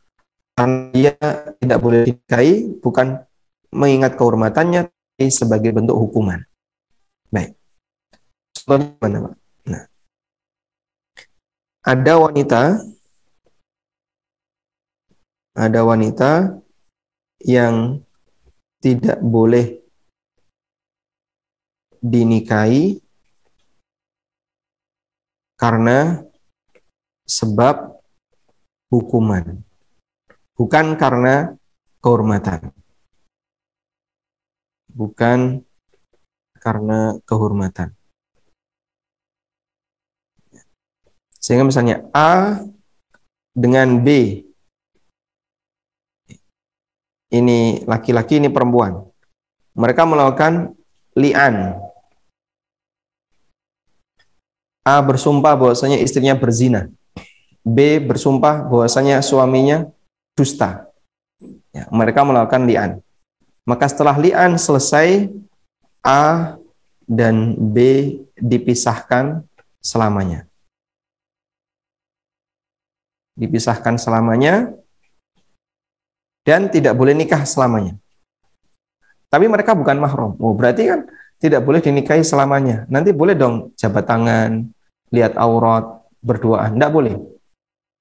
karena 0.59 0.91
dia 0.91 1.15
tidak 1.63 1.79
boleh 1.79 1.99
dinikahi 2.03 2.83
bukan 2.83 3.23
mengingat 3.71 4.19
kehormatannya 4.19 4.91
sebagai 5.31 5.71
bentuk 5.71 5.95
hukuman. 5.95 6.43
Baik. 7.31 7.55
Contohnya 8.67 9.23
mana? 9.23 9.39
Ada 11.89 12.21
wanita 12.21 12.85
ada 15.57 15.81
wanita 15.81 16.61
yang 17.41 18.05
tidak 18.77 19.17
boleh 19.25 19.81
dinikahi 21.97 23.01
karena 25.57 26.29
sebab 27.25 27.97
hukuman 28.93 29.65
bukan 30.53 30.93
karena 30.93 31.57
kehormatan. 32.05 32.69
Bukan 34.93 35.65
karena 36.61 37.17
kehormatan. 37.25 37.98
Sehingga 41.39 41.63
misalnya 41.63 42.03
A 42.11 42.59
dengan 43.55 44.03
B 44.03 44.39
ini 47.29 47.85
laki-laki 47.85 48.41
ini 48.41 48.51
perempuan. 48.51 49.05
Mereka 49.77 50.03
melakukan 50.03 50.75
li'an. 51.15 51.77
A 54.83 54.95
bersumpah 55.05 55.53
bahwasanya 55.53 56.01
istrinya 56.01 56.33
berzina. 56.33 56.89
B 57.61 58.01
bersumpah 58.01 58.65
bahwasanya 58.65 59.21
suaminya 59.21 59.85
dusta. 60.33 60.89
Ya, 61.69 61.85
mereka 61.93 62.25
melakukan 62.25 62.65
li'an. 62.65 62.91
Maka 63.63 63.85
setelah 63.85 64.17
li'an 64.17 64.57
selesai, 64.57 65.29
A 66.01 66.57
dan 67.05 67.53
B 67.53 67.77
dipisahkan 68.41 69.45
selamanya. 69.77 70.48
Dipisahkan 73.39 73.95
selamanya 73.95 74.67
dan 76.43 76.67
tidak 76.67 76.97
boleh 76.99 77.15
nikah 77.15 77.47
selamanya. 77.47 77.95
Tapi 79.29 79.45
mereka 79.45 79.77
bukan 79.77 80.01
mahram. 80.01 80.33
Oh, 80.41 80.57
berarti 80.57 80.89
kan 80.89 81.05
tidak 81.37 81.63
boleh 81.63 81.79
dinikahi 81.79 82.25
selamanya. 82.25 82.89
Nanti 82.91 83.13
boleh 83.15 83.37
dong 83.37 83.71
jabat 83.79 84.09
tangan, 84.09 84.67
lihat 85.13 85.37
aurat, 85.37 86.03
berduaan. 86.19 86.75
Tidak 86.75 86.91
boleh. 86.91 87.15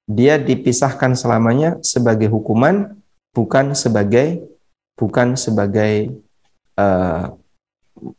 Dia 0.09 0.41
dipisahkan 0.41 1.13
selamanya 1.13 1.77
sebagai 1.85 2.33
hukuman, 2.33 2.97
bukan 3.37 3.77
sebagai 3.77 4.41
bukan 4.99 5.39
sebagai 5.39 6.11
uh, 6.75 7.31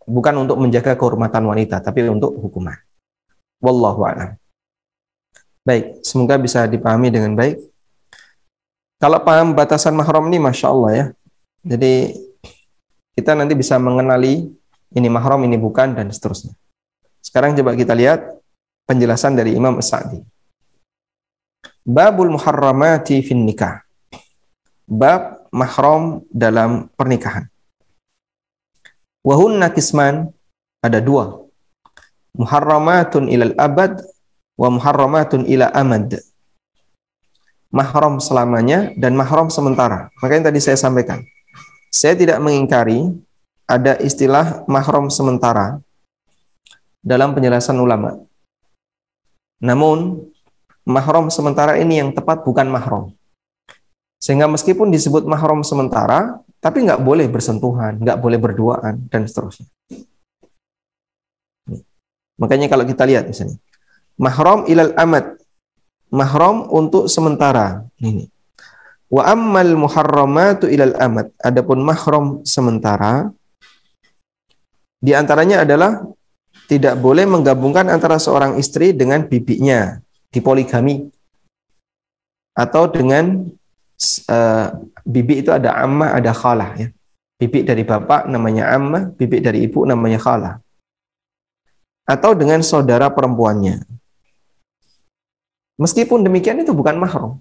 bukan 0.07 0.35
untuk 0.39 0.61
menjaga 0.61 0.95
kehormatan 0.95 1.43
wanita, 1.49 1.81
tapi 1.81 2.05
untuk 2.07 2.37
hukuman. 2.37 2.77
Wallahu 3.59 4.05
a'lam. 4.07 4.39
Baik, 5.67 6.01
semoga 6.01 6.39
bisa 6.39 6.65
dipahami 6.65 7.11
dengan 7.11 7.35
baik. 7.35 7.59
Kalau 8.99 9.19
paham 9.23 9.55
batasan 9.55 9.95
mahram 9.95 10.27
ini, 10.27 10.39
masya 10.39 10.67
Allah 10.71 10.91
ya. 10.91 11.05
Jadi 11.63 12.15
kita 13.15 13.35
nanti 13.35 13.55
bisa 13.55 13.75
mengenali 13.79 14.47
ini 14.95 15.07
mahram, 15.07 15.43
ini 15.45 15.55
bukan, 15.59 15.95
dan 15.95 16.09
seterusnya. 16.09 16.55
Sekarang 17.19 17.53
coba 17.53 17.75
kita 17.75 17.93
lihat 17.93 18.25
penjelasan 18.89 19.37
dari 19.37 19.53
Imam 19.53 19.77
As-Sa'di. 19.77 20.23
Babul 21.85 22.33
muharramati 22.33 23.21
fin 23.21 23.45
nikah. 23.45 23.85
Bab 24.89 25.45
mahram 25.53 26.25
dalam 26.33 26.89
pernikahan. 26.97 27.45
Wahunna 29.21 29.69
kisman 29.69 30.33
ada 30.81 30.97
dua. 31.03 31.45
Muharramatun 32.33 33.29
ilal 33.29 33.53
abad 33.59 33.99
wa 34.59 34.67
muharramatun 34.67 35.47
ila 35.47 35.71
amad 35.71 36.19
mahram 37.69 38.17
selamanya 38.17 38.91
dan 38.97 39.13
mahram 39.13 39.47
sementara. 39.47 40.09
Makanya 40.19 40.49
tadi 40.51 40.59
saya 40.59 40.77
sampaikan. 40.77 41.21
Saya 41.89 42.17
tidak 42.17 42.41
mengingkari 42.41 43.13
ada 43.69 43.97
istilah 44.01 44.65
mahram 44.65 45.09
sementara 45.13 45.81
dalam 47.01 47.33
penjelasan 47.33 47.77
ulama. 47.77 48.17
Namun 49.61 50.25
mahram 50.85 51.29
sementara 51.29 51.77
ini 51.77 52.01
yang 52.01 52.09
tepat 52.13 52.41
bukan 52.41 52.65
mahram. 52.69 53.13
Sehingga 54.19 54.51
meskipun 54.51 54.91
disebut 54.91 55.23
mahram 55.23 55.63
sementara, 55.63 56.43
tapi 56.59 56.83
nggak 56.83 56.99
boleh 56.99 57.29
bersentuhan, 57.31 58.03
nggak 58.03 58.19
boleh 58.19 58.35
berduaan, 58.35 59.07
dan 59.07 59.23
seterusnya. 59.23 59.69
Makanya 62.35 62.67
kalau 62.67 62.83
kita 62.83 63.07
lihat 63.07 63.31
sini, 63.31 63.55
mahram 64.19 64.67
ilal 64.67 64.93
amad 64.99 65.39
mahram 66.11 66.67
untuk 66.69 67.07
sementara. 67.07 67.87
Ini. 67.97 68.27
Wa 69.09 69.33
ammal 69.33 69.73
muharramatu 69.73 70.69
ilal 70.69 70.93
amad. 70.99 71.33
Adapun 71.41 71.81
mahram 71.81 72.45
sementara 72.45 73.33
di 74.99 75.15
antaranya 75.15 75.63
adalah 75.63 76.03
tidak 76.67 76.99
boleh 76.99 77.23
menggabungkan 77.23 77.87
antara 77.87 78.19
seorang 78.19 78.59
istri 78.59 78.91
dengan 78.91 79.23
bibinya 79.23 79.97
di 80.29 80.43
poligami 80.43 81.07
atau 82.53 82.91
dengan 82.91 83.47
uh, 84.27 84.67
bibi 85.07 85.41
itu 85.41 85.49
ada 85.55 85.79
amma 85.79 86.13
ada 86.19 86.35
khalah 86.35 86.75
ya. 86.75 86.91
Bibi 87.39 87.63
dari 87.63 87.87
bapak 87.87 88.27
namanya 88.27 88.75
amma, 88.75 89.15
bibi 89.15 89.39
dari 89.39 89.63
ibu 89.63 89.87
namanya 89.87 90.19
khalah. 90.19 90.55
Atau 92.03 92.35
dengan 92.35 92.59
saudara 92.59 93.07
perempuannya. 93.07 93.79
Meskipun 95.79 96.27
demikian 96.27 96.59
itu 96.59 96.75
bukan 96.75 96.99
mahram. 96.99 97.39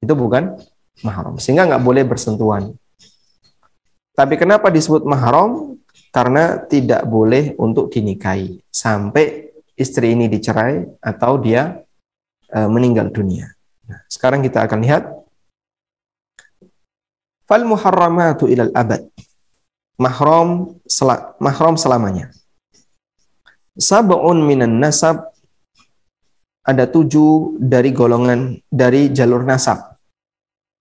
Itu 0.00 0.16
bukan 0.16 0.56
mahram. 1.04 1.36
Sehingga 1.36 1.68
nggak 1.68 1.84
boleh 1.84 2.00
bersentuhan. 2.08 2.72
Tapi 4.16 4.34
kenapa 4.40 4.72
disebut 4.72 5.04
mahram? 5.04 5.76
Karena 6.14 6.56
tidak 6.64 7.04
boleh 7.04 7.58
untuk 7.58 7.90
dinikahi 7.90 8.62
sampai 8.70 9.50
istri 9.74 10.14
ini 10.14 10.30
dicerai 10.30 11.02
atau 11.02 11.42
dia 11.42 11.82
e, 12.46 12.58
meninggal 12.70 13.10
dunia. 13.10 13.50
Nah, 13.90 13.98
sekarang 14.06 14.38
kita 14.46 14.62
akan 14.62 14.78
lihat 14.78 15.10
fal 17.50 17.66
muharramatu 17.66 18.46
ilal 18.46 18.70
abad. 18.70 19.02
Mahram 19.98 20.78
sel 20.86 21.10
mahram 21.42 21.74
selamanya. 21.74 22.30
Sab'un 23.74 24.38
minan 24.46 24.78
nasab 24.78 25.33
ada 26.64 26.88
tujuh 26.88 27.60
dari 27.60 27.92
golongan 27.92 28.56
dari 28.72 29.12
jalur 29.12 29.44
nasab. 29.44 30.00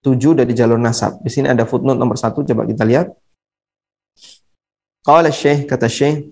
Tujuh 0.04 0.36
dari 0.36 0.56
jalur 0.56 0.80
nasab. 0.80 1.20
Di 1.20 1.32
sini 1.32 1.52
ada 1.52 1.68
footnote 1.68 2.00
nomor 2.00 2.16
satu, 2.16 2.44
coba 2.44 2.64
kita 2.64 2.88
lihat. 2.88 3.12
Qala 5.04 5.32
Syekh, 5.32 5.68
kata 5.68 5.92
Syekh, 5.92 6.32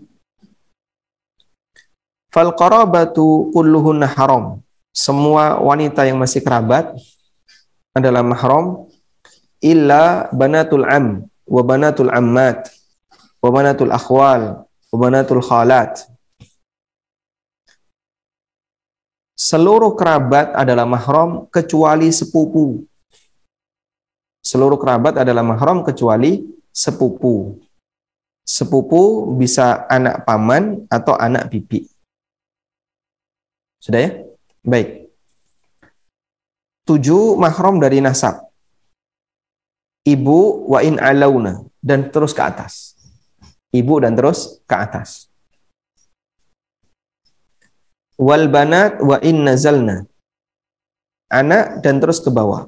Fal 2.31 2.55
qarabatu 2.55 3.51
kulluhunna 3.51 4.07
haram. 4.07 4.63
Semua 4.95 5.59
wanita 5.59 6.07
yang 6.07 6.15
masih 6.15 6.39
kerabat 6.39 6.95
adalah 7.91 8.23
mahram 8.23 8.87
illa 9.59 10.31
banatul 10.31 10.87
am 10.87 11.27
wa 11.43 11.61
banatul 11.63 12.07
ammat 12.07 12.71
wa 13.43 13.49
banatul 13.51 13.91
akhwal 13.91 14.63
wa 14.63 14.95
banatul 14.95 15.43
khalat 15.43 16.07
seluruh 19.41 19.97
kerabat 19.97 20.53
adalah 20.53 20.85
mahram 20.85 21.49
kecuali 21.49 22.13
sepupu. 22.13 22.85
Seluruh 24.45 24.77
kerabat 24.77 25.17
adalah 25.17 25.41
mahram 25.41 25.81
kecuali 25.81 26.45
sepupu. 26.69 27.57
Sepupu 28.45 29.33
bisa 29.33 29.89
anak 29.89 30.29
paman 30.29 30.85
atau 30.93 31.17
anak 31.17 31.49
bibi. 31.49 31.89
Sudah 33.81 34.01
ya? 34.05 34.11
Baik. 34.61 35.09
Tujuh 36.85 37.33
mahram 37.41 37.81
dari 37.81 37.97
nasab. 37.97 38.45
Ibu 40.05 40.69
wa 40.69 40.81
in 40.85 40.97
alauna 41.01 41.65
dan 41.81 42.13
terus 42.13 42.33
ke 42.33 42.41
atas. 42.41 42.93
Ibu 43.73 44.05
dan 44.05 44.13
terus 44.17 44.61
ke 44.65 44.75
atas 44.75 45.30
wal 48.19 48.47
banat 48.51 48.99
wa 48.99 49.17
in 49.23 49.47
nazalna. 49.47 50.03
Anak 51.31 51.79
dan 51.79 52.03
terus 52.03 52.19
ke 52.19 52.27
bawah. 52.27 52.67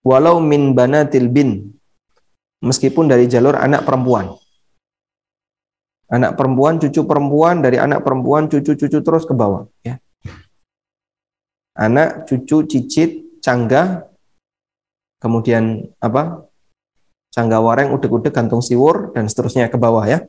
Walau 0.00 0.40
min 0.40 0.72
banatil 0.72 1.28
bin. 1.28 1.76
Meskipun 2.64 3.06
dari 3.06 3.28
jalur 3.28 3.54
anak 3.54 3.84
perempuan. 3.84 4.32
Anak 6.08 6.40
perempuan, 6.40 6.80
cucu 6.80 7.04
perempuan, 7.04 7.60
dari 7.60 7.76
anak 7.76 8.00
perempuan, 8.00 8.48
cucu-cucu 8.48 9.04
terus 9.04 9.28
ke 9.28 9.36
bawah. 9.36 9.68
Ya. 9.84 10.00
Anak, 11.76 12.24
cucu, 12.24 12.64
cicit, 12.64 13.38
cangga, 13.44 14.08
kemudian 15.20 15.84
apa? 16.00 16.48
Cangga 17.28 17.60
wareng, 17.60 17.92
udek-udek, 17.92 18.32
gantung 18.32 18.64
siwur, 18.64 19.12
dan 19.12 19.28
seterusnya 19.28 19.68
ke 19.68 19.76
bawah 19.76 20.08
ya 20.08 20.24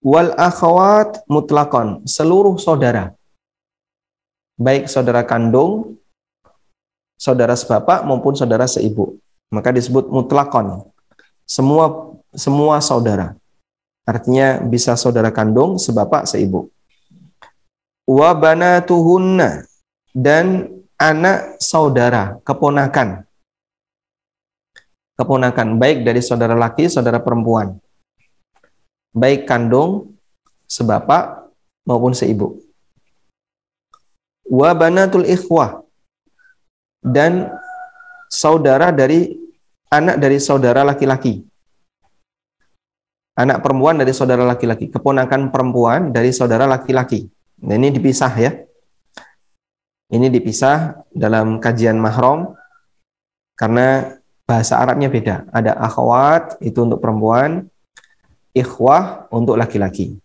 wal 0.00 0.32
akhwat 0.36 1.24
mutlakon 1.28 2.04
seluruh 2.08 2.56
saudara. 2.56 3.12
Baik 4.60 4.92
saudara 4.92 5.24
kandung 5.24 5.96
saudara 7.16 7.56
sebapak 7.56 8.04
maupun 8.04 8.36
saudara 8.36 8.68
seibu. 8.68 9.16
Maka 9.52 9.72
disebut 9.72 10.08
mutlakon. 10.12 10.84
Semua 11.48 12.16
semua 12.36 12.80
saudara. 12.84 13.36
Artinya 14.04 14.60
bisa 14.60 14.96
saudara 14.96 15.32
kandung 15.32 15.80
sebapak 15.80 16.28
seibu. 16.28 16.68
Wa 18.04 18.36
banatuhunna 18.36 19.64
dan 20.12 20.68
anak 21.00 21.56
saudara 21.56 22.36
keponakan. 22.44 23.24
Keponakan 25.16 25.76
baik 25.76 26.04
dari 26.04 26.20
saudara 26.24 26.56
laki 26.56 26.88
saudara 26.88 27.20
perempuan 27.20 27.79
baik 29.10 29.46
kandung, 29.46 30.14
sebapak 30.70 31.50
maupun 31.86 32.14
seibu. 32.14 32.58
Wa 34.50 34.74
banatul 34.74 35.26
ikhwah 35.26 35.86
dan 37.00 37.54
saudara 38.26 38.90
dari 38.90 39.34
anak 39.90 40.16
dari 40.18 40.38
saudara 40.38 40.86
laki-laki. 40.86 41.42
Anak 43.38 43.62
perempuan 43.64 43.96
dari 43.96 44.12
saudara 44.12 44.44
laki-laki, 44.44 44.90
keponakan 44.90 45.48
perempuan 45.48 46.10
dari 46.12 46.34
saudara 46.34 46.68
laki-laki. 46.68 47.24
Nah, 47.64 47.78
ini 47.78 47.88
dipisah 47.88 48.32
ya. 48.36 48.52
Ini 50.10 50.26
dipisah 50.26 51.06
dalam 51.14 51.62
kajian 51.62 51.94
mahram 51.94 52.52
karena 53.54 54.18
bahasa 54.42 54.82
Arabnya 54.82 55.06
beda. 55.06 55.46
Ada 55.54 55.78
akhwat 55.78 56.58
itu 56.58 56.82
untuk 56.82 56.98
perempuan, 56.98 57.69
ikhwah 58.56 59.30
untuk 59.30 59.56
laki-laki. 59.56 60.18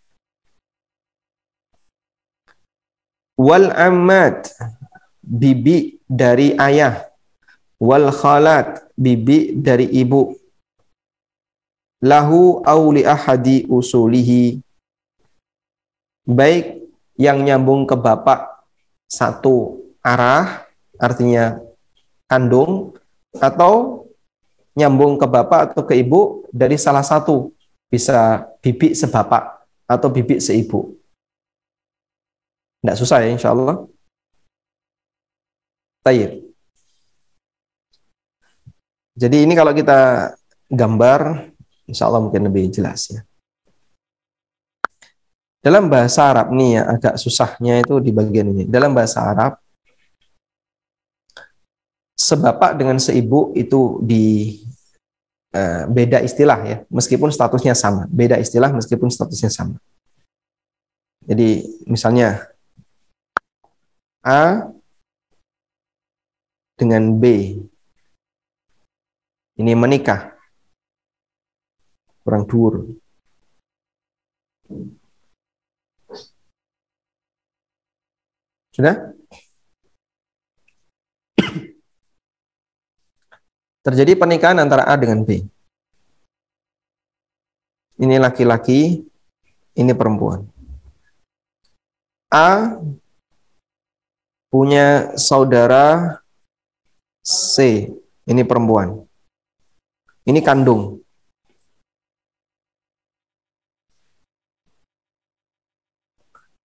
Wal 3.35 3.71
amat 3.71 4.55
bibi 5.19 5.99
dari 6.07 6.55
ayah. 6.55 7.11
Wal 7.81 8.09
khalat 8.09 8.87
bibi 8.95 9.59
dari 9.59 9.91
ibu. 9.91 10.31
Lahu 12.05 12.63
auli 12.63 13.03
ahadi 13.03 13.67
usulihi. 13.67 14.61
Baik 16.25 16.81
yang 17.19 17.43
nyambung 17.45 17.85
ke 17.85 17.93
bapak 17.93 18.65
satu 19.05 19.83
arah, 20.01 20.65
artinya 20.97 21.61
kandung, 22.25 22.97
atau 23.37 24.05
nyambung 24.75 25.15
ke 25.15 25.27
bapak 25.27 25.71
atau 25.71 25.83
ke 25.87 25.95
ibu 25.95 26.43
dari 26.51 26.75
salah 26.75 27.03
satu 27.03 27.54
bisa 27.89 28.47
bibik 28.59 28.97
sebapak 28.97 29.65
atau 29.85 30.09
bibik 30.09 30.41
seibu. 30.41 30.97
Tidak 32.81 32.97
susah 32.97 33.25
ya 33.25 33.29
insya 33.33 33.53
Allah. 33.53 33.85
Tayyip. 36.05 36.45
Jadi 39.15 39.47
ini 39.47 39.53
kalau 39.55 39.71
kita 39.71 40.31
gambar, 40.69 41.49
insya 41.87 42.05
Allah 42.05 42.21
mungkin 42.21 42.45
lebih 42.45 42.69
jelas 42.69 43.09
ya. 43.09 43.23
Dalam 45.65 45.89
bahasa 45.89 46.29
Arab 46.29 46.53
nih 46.53 46.77
ya 46.77 46.81
agak 46.93 47.15
susahnya 47.17 47.81
itu 47.81 47.97
di 47.97 48.13
bagian 48.13 48.53
ini. 48.53 48.69
Dalam 48.69 48.93
bahasa 48.93 49.25
Arab, 49.25 49.57
sebapak 52.13 52.77
dengan 52.77 53.01
seibu 53.01 53.49
itu 53.57 53.97
di 54.05 54.61
beda 55.87 56.19
istilah 56.19 56.59
ya, 56.67 56.77
meskipun 56.91 57.31
statusnya 57.31 57.71
sama. 57.71 58.03
Beda 58.11 58.35
istilah 58.35 58.75
meskipun 58.75 59.07
statusnya 59.07 59.47
sama. 59.47 59.79
Jadi 61.25 61.63
misalnya 61.87 62.51
A 64.19 64.69
dengan 66.75 67.15
B 67.15 67.55
ini 69.55 69.71
menikah 69.71 70.35
kurang 72.27 72.43
dur. 72.43 72.99
Sudah? 78.75 79.14
Terjadi 83.85 84.17
pernikahan 84.17 84.57
antara 84.57 84.89
A 84.89 84.97
dengan 84.97 85.21
B. 85.21 85.45
Ini 88.01 88.17
laki-laki, 88.17 89.05
ini 89.77 89.93
perempuan. 89.93 90.41
A 92.33 92.81
punya 94.49 95.13
saudara 95.21 96.17
C, 97.21 97.85
ini 98.25 98.41
perempuan. 98.41 99.05
Ini 100.25 100.41
kandung. 100.41 101.05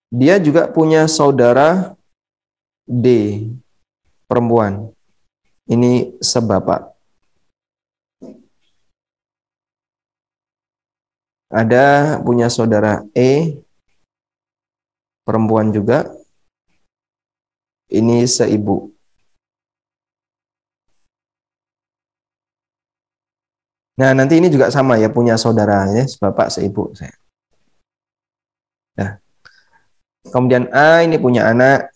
Dia 0.09 0.41
juga 0.41 0.73
punya 0.73 1.05
saudara 1.05 1.95
D, 2.89 3.07
perempuan. 4.25 4.89
Ini 5.69 6.19
sebapak. 6.19 6.90
Ada 11.51 12.17
punya 12.23 12.47
saudara 12.47 13.03
E 13.11 13.59
perempuan 15.27 15.75
juga 15.75 16.07
ini 17.91 18.23
seibu 18.25 18.95
Nah, 24.01 24.17
nanti 24.17 24.41
ini 24.41 24.49
juga 24.49 24.73
sama 24.73 24.97
ya, 24.97 25.13
punya 25.13 25.37
saudara 25.37 25.85
ya, 25.93 26.09
bapak 26.25 26.49
seibu 26.49 26.89
saya. 26.97 27.13
Nah. 28.97 29.21
Kemudian 30.33 30.73
A 30.73 31.05
ini 31.05 31.21
punya 31.21 31.53
anak. 31.53 31.93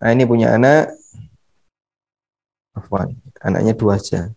A 0.00 0.16
ini 0.16 0.24
punya 0.24 0.56
anak. 0.56 0.88
Afwan, 2.72 3.12
anaknya 3.44 3.76
dua 3.76 4.00
aja. 4.00 4.32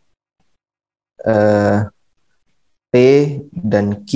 Eh, 1.23 1.79
P 2.97 3.01
dan 3.53 4.01
Q. 4.09 4.11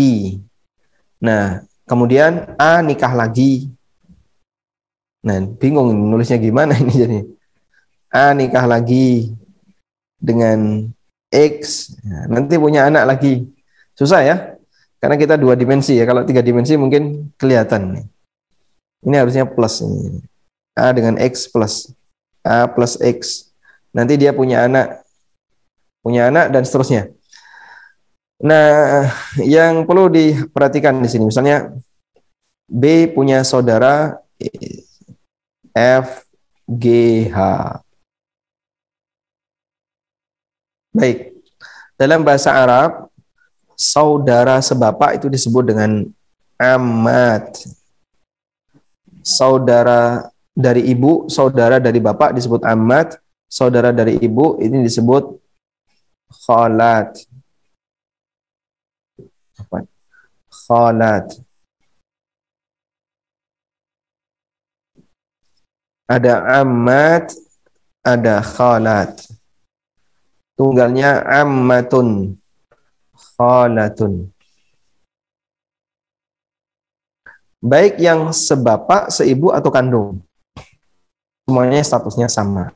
Nah, 1.21 1.61
kemudian 1.85 2.57
A 2.57 2.81
nikah 2.81 3.13
lagi. 3.13 3.69
Nah, 5.21 5.37
bingung 5.61 5.93
nulisnya 5.93 6.41
gimana 6.41 6.73
ini 6.81 6.89
jadi. 6.89 7.19
A 8.09 8.33
nikah 8.33 8.65
lagi 8.65 9.37
dengan 10.17 10.89
X. 11.29 11.93
Nah, 12.01 12.25
nanti 12.25 12.57
punya 12.57 12.89
anak 12.89 13.05
lagi. 13.05 13.45
Susah 13.93 14.25
ya? 14.25 14.57
Karena 14.97 15.13
kita 15.13 15.37
dua 15.37 15.53
dimensi 15.53 16.01
ya. 16.01 16.09
Kalau 16.09 16.25
tiga 16.25 16.41
dimensi 16.41 16.73
mungkin 16.73 17.29
kelihatan. 17.37 18.01
Ini 19.05 19.15
harusnya 19.21 19.45
plus 19.45 19.85
ini. 19.85 20.25
A 20.73 20.89
dengan 20.89 21.21
X 21.21 21.45
plus. 21.53 21.93
A 22.41 22.65
plus 22.65 22.97
X. 22.97 23.45
Nanti 23.93 24.17
dia 24.17 24.33
punya 24.33 24.65
anak. 24.65 25.05
Punya 26.01 26.33
anak 26.33 26.49
dan 26.49 26.65
seterusnya. 26.65 27.13
Nah, 28.41 29.05
yang 29.37 29.85
perlu 29.85 30.09
diperhatikan 30.09 30.97
di 30.97 31.05
sini, 31.05 31.29
misalnya 31.29 31.69
B 32.65 33.05
punya 33.13 33.45
saudara 33.45 34.17
F, 35.77 36.25
G, 36.65 36.85
H. 37.29 37.37
Baik, 40.91 41.37
dalam 41.93 42.25
bahasa 42.25 42.49
Arab, 42.57 43.13
saudara 43.77 44.57
sebapak 44.57 45.21
itu 45.21 45.29
disebut 45.29 45.61
dengan 45.71 46.09
amat. 46.57 47.61
Saudara 49.21 50.33
dari 50.57 50.89
ibu, 50.89 51.29
saudara 51.29 51.77
dari 51.77 52.01
bapak 52.01 52.33
disebut 52.33 52.65
amat, 52.73 53.21
saudara 53.45 53.93
dari 53.93 54.17
ibu 54.17 54.57
ini 54.57 54.81
disebut 54.81 55.29
khalat 56.47 57.21
khalat 60.71 61.27
ada 66.11 66.63
amat 66.63 67.35
ada 68.03 68.41
khalat. 68.43 69.15
Tunggalnya 70.59 71.23
ammatun 71.25 72.35
khalatun. 73.15 74.29
Baik 77.61 78.01
yang 78.01 78.33
sebapak 78.33 79.13
seibu 79.13 79.53
atau 79.53 79.69
kandung. 79.69 80.19
Semuanya 81.45 81.81
statusnya 81.85 82.25
sama. 82.25 82.73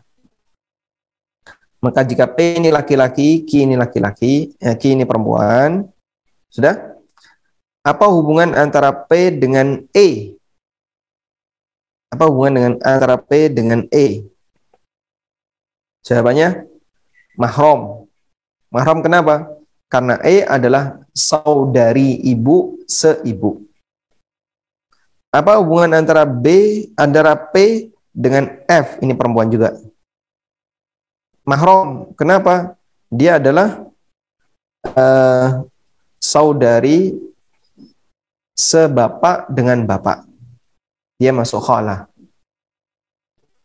Maka 1.81 2.01
jika 2.01 2.25
P 2.25 2.57
ini 2.57 2.73
laki-laki, 2.73 3.45
Q 3.45 3.65
ini 3.65 3.77
laki-laki, 3.77 4.57
ya, 4.57 4.73
Q 4.73 4.97
ini 4.97 5.05
perempuan, 5.05 5.85
sudah? 6.49 6.94
Apa 7.85 8.09
hubungan 8.09 8.57
antara 8.57 8.89
P 8.89 9.29
dengan 9.29 9.85
E? 9.93 10.33
Apa 12.09 12.25
hubungan 12.25 12.53
dengan 12.57 12.73
antara 12.81 13.13
P 13.21 13.45
dengan 13.53 13.85
E? 13.93 14.25
Jawabannya 16.01 16.65
mahram. 17.37 18.09
Mahram 18.73 19.05
kenapa? 19.05 19.53
Karena 19.85 20.17
E 20.25 20.41
adalah 20.41 20.97
saudari 21.13 22.25
ibu 22.25 22.81
seibu. 22.89 23.61
Apa 25.29 25.61
hubungan 25.61 25.93
antara 26.01 26.25
B, 26.25 26.47
antara 26.97 27.37
P 27.37 27.85
dengan 28.09 28.49
F? 28.65 28.97
Ini 28.97 29.13
perempuan 29.13 29.53
juga. 29.53 29.77
Mahram. 31.45 32.09
Kenapa? 32.17 32.73
Dia 33.13 33.37
adalah 33.37 33.85
uh, 34.89 35.69
saudari 36.17 37.13
sebapak 38.55 39.51
dengan 39.51 39.83
bapak. 39.83 40.23
Dia 41.19 41.35
masuk 41.35 41.59
khala. 41.63 42.07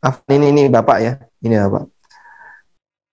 Ah, 0.02 0.16
ini 0.28 0.50
ini 0.50 0.62
bapak 0.66 0.98
ya. 0.98 1.12
Ini 1.40 1.56
bapak. 1.66 1.84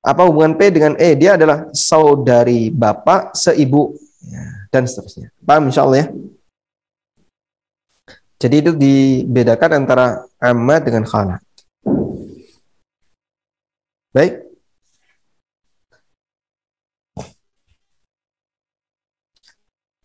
Apa 0.07 0.21
hubungan 0.25 0.55
P 0.57 0.71
dengan 0.73 0.93
E? 0.97 1.13
Dia 1.19 1.35
adalah 1.35 1.69
saudari 1.75 2.71
bapak 2.71 3.35
seibu 3.35 3.91
ya, 4.23 4.67
dan 4.71 4.87
seterusnya. 4.87 5.29
Paham 5.43 5.67
insya 5.67 5.83
Allah 5.83 6.05
ya? 6.05 6.07
Jadi 8.37 8.55
itu 8.61 8.71
dibedakan 8.77 9.83
antara 9.83 10.23
amma 10.37 10.77
dengan 10.77 11.03
khala. 11.03 11.41
Baik. 14.13 14.47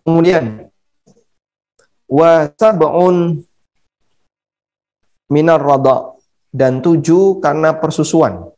Kemudian 0.03 0.72
wa 2.13 2.45
sab'un 2.53 3.41
minar 5.33 5.65
rada 5.65 6.13
dan 6.53 6.85
tujuh 6.85 7.41
karena 7.41 7.73
persusuan. 7.73 8.53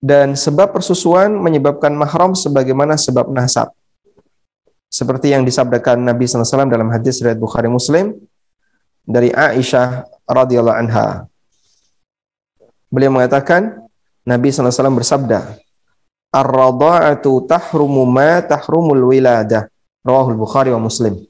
Dan 0.00 0.38
sebab 0.38 0.72
persusuan 0.72 1.34
menyebabkan 1.36 1.92
mahram 1.92 2.32
sebagaimana 2.32 2.94
sebab 2.96 3.34
nasab. 3.34 3.74
Seperti 4.88 5.34
yang 5.34 5.44
disabdakan 5.44 6.02
Nabi 6.06 6.24
SAW 6.24 6.70
dalam 6.70 6.88
hadis 6.88 7.20
riwayat 7.20 7.36
Bukhari 7.36 7.68
Muslim 7.68 8.16
dari 9.04 9.28
Aisyah 9.28 10.08
radhiyallahu 10.24 10.78
anha. 10.78 11.28
Beliau 12.88 13.12
mengatakan 13.12 13.86
Nabi 14.24 14.50
SAW 14.50 14.98
bersabda, 14.98 15.58
Ar-radha'atu 16.30 17.44
tahrumu 17.46 18.06
ma 18.06 18.38
tahrumul 18.40 19.14
wiladah. 19.14 19.68
Rawahul 20.00 20.38
Bukhari 20.38 20.72
wa 20.72 20.80
Muslim. 20.80 21.29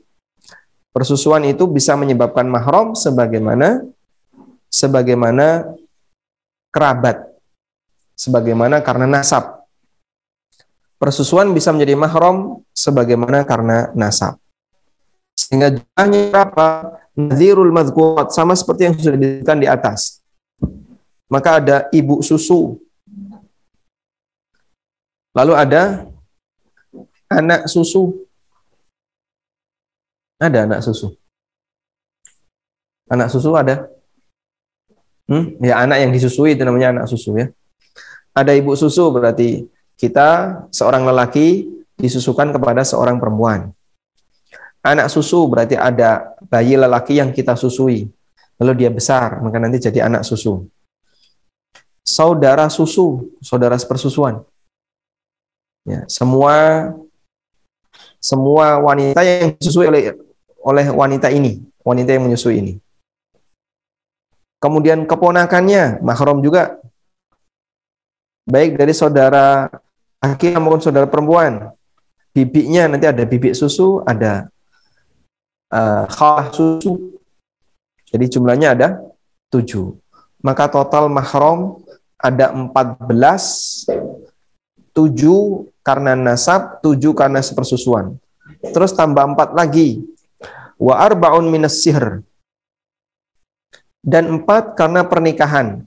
Persusuan 0.91 1.47
itu 1.47 1.70
bisa 1.70 1.95
menyebabkan 1.95 2.51
mahram 2.51 2.99
sebagaimana 2.99 3.86
sebagaimana 4.70 5.70
kerabat 6.74 7.30
sebagaimana 8.20 8.84
karena 8.84 9.09
nasab. 9.09 9.64
Persusuan 11.01 11.57
bisa 11.57 11.72
menjadi 11.72 11.97
mahram 11.97 12.61
sebagaimana 12.76 13.49
karena 13.49 13.88
nasab. 13.97 14.36
Sehingga 15.32 15.72
jumlahnya 15.72 16.28
berapa? 16.28 16.68
Nadhirul 17.16 17.72
madhkurat 17.72 18.28
sama 18.28 18.53
seperti 18.53 18.84
yang 18.84 18.95
sudah 19.01 19.16
disebutkan 19.16 19.59
di 19.59 19.64
atas. 19.64 20.20
Maka 21.32 21.64
ada 21.64 21.76
ibu 21.88 22.20
susu. 22.20 22.76
Lalu 25.32 25.53
ada 25.57 26.05
anak 27.32 27.64
susu. 27.64 28.28
Ada 30.41 30.64
anak 30.64 30.80
susu. 30.80 31.12
Anak 33.12 33.28
susu 33.28 33.53
ada? 33.53 33.86
Hmm? 35.28 35.55
Ya 35.61 35.78
anak 35.78 36.01
yang 36.03 36.11
disusui 36.11 36.57
itu 36.57 36.64
namanya 36.64 36.97
anak 36.97 37.07
susu 37.07 37.36
ya 37.38 37.53
ada 38.34 38.53
ibu 38.55 38.72
susu 38.78 39.11
berarti 39.11 39.66
kita 39.99 40.62
seorang 40.70 41.05
lelaki 41.05 41.66
disusukan 41.99 42.55
kepada 42.57 42.86
seorang 42.86 43.20
perempuan. 43.20 43.74
Anak 44.80 45.12
susu 45.12 45.45
berarti 45.45 45.76
ada 45.76 46.32
bayi 46.49 46.72
lelaki 46.72 47.20
yang 47.20 47.36
kita 47.36 47.53
susui. 47.53 48.09
Lalu 48.57 48.72
dia 48.84 48.91
besar, 48.93 49.41
maka 49.45 49.61
nanti 49.61 49.76
jadi 49.80 50.09
anak 50.09 50.24
susu. 50.24 50.64
Saudara 52.01 52.68
susu, 52.72 53.36
saudara 53.45 53.76
sepersusuan. 53.76 54.41
Ya, 55.84 56.09
semua 56.09 56.88
semua 58.20 58.80
wanita 58.80 59.20
yang 59.20 59.53
disusui 59.57 59.88
oleh 59.88 60.16
oleh 60.61 60.86
wanita 60.92 61.32
ini, 61.32 61.64
wanita 61.80 62.11
yang 62.12 62.28
menyusui 62.28 62.56
ini. 62.61 62.74
Kemudian 64.61 65.08
keponakannya 65.08 66.04
mahram 66.04 66.44
juga 66.44 66.76
baik 68.44 68.76
dari 68.76 68.92
saudara 68.92 69.72
laki 70.20 70.52
maupun 70.61 70.84
saudara 70.84 71.08
perempuan. 71.08 71.72
Bibiknya 72.30 72.86
nanti 72.86 73.08
ada 73.11 73.24
bibik 73.26 73.56
susu, 73.56 74.04
ada 74.06 74.46
uh, 75.72 76.04
khalah 76.06 76.52
susu. 76.54 77.18
Jadi 78.11 78.24
jumlahnya 78.30 78.76
ada 78.76 78.88
tujuh. 79.50 79.96
Maka 80.44 80.70
total 80.70 81.11
mahram 81.11 81.80
ada 82.20 82.52
empat 82.52 83.00
belas, 83.00 83.44
tujuh 84.92 85.72
karena 85.80 86.12
nasab, 86.12 86.78
tujuh 86.84 87.16
karena 87.16 87.40
sepersusuan. 87.40 88.14
Terus 88.61 88.92
tambah 88.92 89.24
empat 89.24 89.56
lagi. 89.56 90.04
Wa 90.80 91.04
arba'un 91.04 91.44
minas 91.52 91.84
sihr. 91.84 92.24
Dan 94.00 94.40
empat 94.40 94.80
karena 94.80 95.04
pernikahan. 95.04 95.84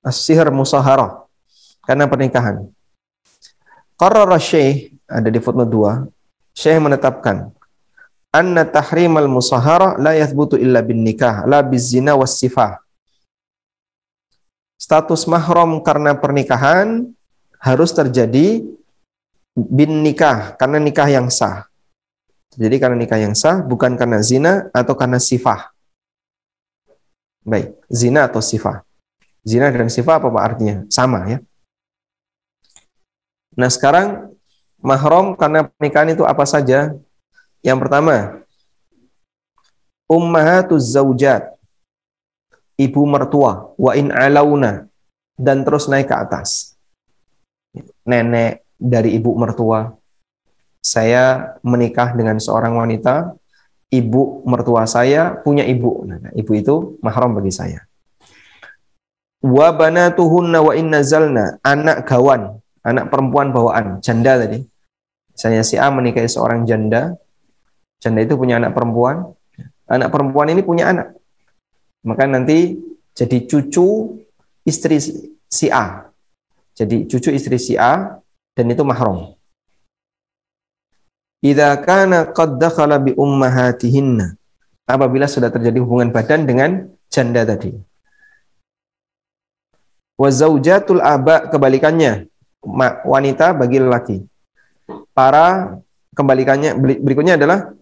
As-sihr 0.00 0.48
musaharah 0.50 1.28
karena 1.86 2.10
pernikahan. 2.10 2.66
Qarrara 3.94 4.40
Syekh 4.40 4.98
ada 5.06 5.28
di 5.30 5.38
footnote 5.38 5.70
2, 5.70 6.58
Syekh 6.58 6.80
menetapkan 6.82 7.54
anna 8.32 8.64
tahrimal 8.64 9.28
musahara 9.28 10.00
la 10.00 10.16
yathbutu 10.16 10.56
illa 10.56 10.80
bin 10.80 11.04
nikah 11.04 11.44
la 11.44 11.60
bizina 11.60 12.16
was 12.16 12.40
sifah. 12.40 12.80
Status 14.80 15.28
mahram 15.30 15.78
karena 15.84 16.16
pernikahan 16.18 17.14
harus 17.62 17.94
terjadi 17.94 18.66
bin 19.54 20.02
nikah 20.02 20.58
karena 20.58 20.82
nikah 20.82 21.06
yang 21.06 21.30
sah. 21.30 21.71
Jadi 22.52 22.76
karena 22.76 22.96
nikah 23.00 23.16
yang 23.16 23.32
sah 23.32 23.64
bukan 23.64 23.96
karena 23.96 24.20
zina 24.20 24.68
atau 24.76 24.92
karena 24.92 25.16
sifah. 25.16 25.72
Baik, 27.42 27.74
zina 27.88 28.28
atau 28.28 28.44
sifah. 28.44 28.84
Zina 29.42 29.72
dan 29.72 29.90
sifah 29.90 30.20
apa 30.22 30.28
Pak 30.30 30.44
artinya? 30.44 30.76
Sama 30.86 31.26
ya. 31.26 31.38
Nah 33.56 33.68
sekarang 33.72 34.32
mahram 34.78 35.34
karena 35.34 35.66
pernikahan 35.66 36.12
itu 36.14 36.22
apa 36.22 36.44
saja? 36.46 36.94
Yang 37.62 37.78
pertama, 37.86 38.42
ummahatuz 40.10 40.92
zaujat, 40.92 41.54
ibu 42.74 43.02
mertua, 43.06 43.70
wa 43.78 43.92
in 43.94 44.10
alauna, 44.10 44.90
dan 45.38 45.62
terus 45.62 45.86
naik 45.86 46.10
ke 46.10 46.16
atas. 46.16 46.74
Nenek 48.02 48.66
dari 48.76 49.14
ibu 49.14 49.32
mertua, 49.38 49.94
saya 50.82 51.56
menikah 51.62 52.12
dengan 52.12 52.42
seorang 52.42 52.74
wanita, 52.74 53.38
ibu 53.88 54.42
mertua 54.44 54.84
saya 54.84 55.38
punya 55.40 55.62
ibu. 55.62 56.04
Nah, 56.04 56.34
ibu 56.34 56.52
itu 56.52 56.98
mahram 57.00 57.38
bagi 57.38 57.54
saya. 57.54 57.86
Wa 59.42 59.70
banatuhunna 59.70 60.58
wa 60.58 60.72
in 60.74 60.90
nazalna, 60.90 61.62
anak 61.62 62.04
gawan 62.06 62.62
anak 62.82 63.08
perempuan 63.08 63.54
bawaan, 63.54 64.02
janda 64.02 64.38
tadi. 64.38 64.62
Misalnya 65.32 65.62
si 65.64 65.80
A 65.80 65.88
menikahi 65.88 66.28
seorang 66.28 66.68
janda, 66.68 67.16
janda 68.02 68.20
itu 68.20 68.34
punya 68.36 68.60
anak 68.60 68.76
perempuan, 68.76 69.32
anak 69.88 70.12
perempuan 70.12 70.52
ini 70.52 70.60
punya 70.60 70.92
anak. 70.92 71.08
Maka 72.04 72.26
nanti 72.28 72.76
jadi 73.14 73.46
cucu 73.46 74.18
istri 74.66 74.98
si 75.46 75.66
A. 75.70 76.10
Jadi 76.76 77.06
cucu 77.08 77.30
istri 77.32 77.56
si 77.56 77.78
A 77.78 78.18
dan 78.52 78.66
itu 78.68 78.82
mahram. 78.82 79.38
Idza 81.42 81.74
kana 81.82 82.30
qad 82.30 82.54
dakhala 82.62 83.02
bi 83.02 83.18
ummahatihinna. 83.18 84.38
Apabila 84.86 85.26
sudah 85.26 85.50
terjadi 85.50 85.82
hubungan 85.82 86.14
badan 86.14 86.46
dengan 86.46 86.86
janda 87.10 87.42
tadi. 87.42 87.74
Wa 90.14 90.30
zaujatul 90.30 91.02
aba 91.02 91.50
kebalikannya 91.50 92.30
wanita 93.02 93.58
bagi 93.58 93.82
lelaki. 93.82 94.16
Para 95.10 95.78
kembalikannya 96.14 96.78
berikutnya 96.78 97.34
adalah 97.34 97.74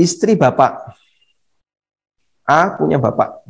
istri 0.00 0.32
bapak. 0.32 0.96
A 2.48 2.80
punya 2.80 2.96
bapak. 2.96 3.44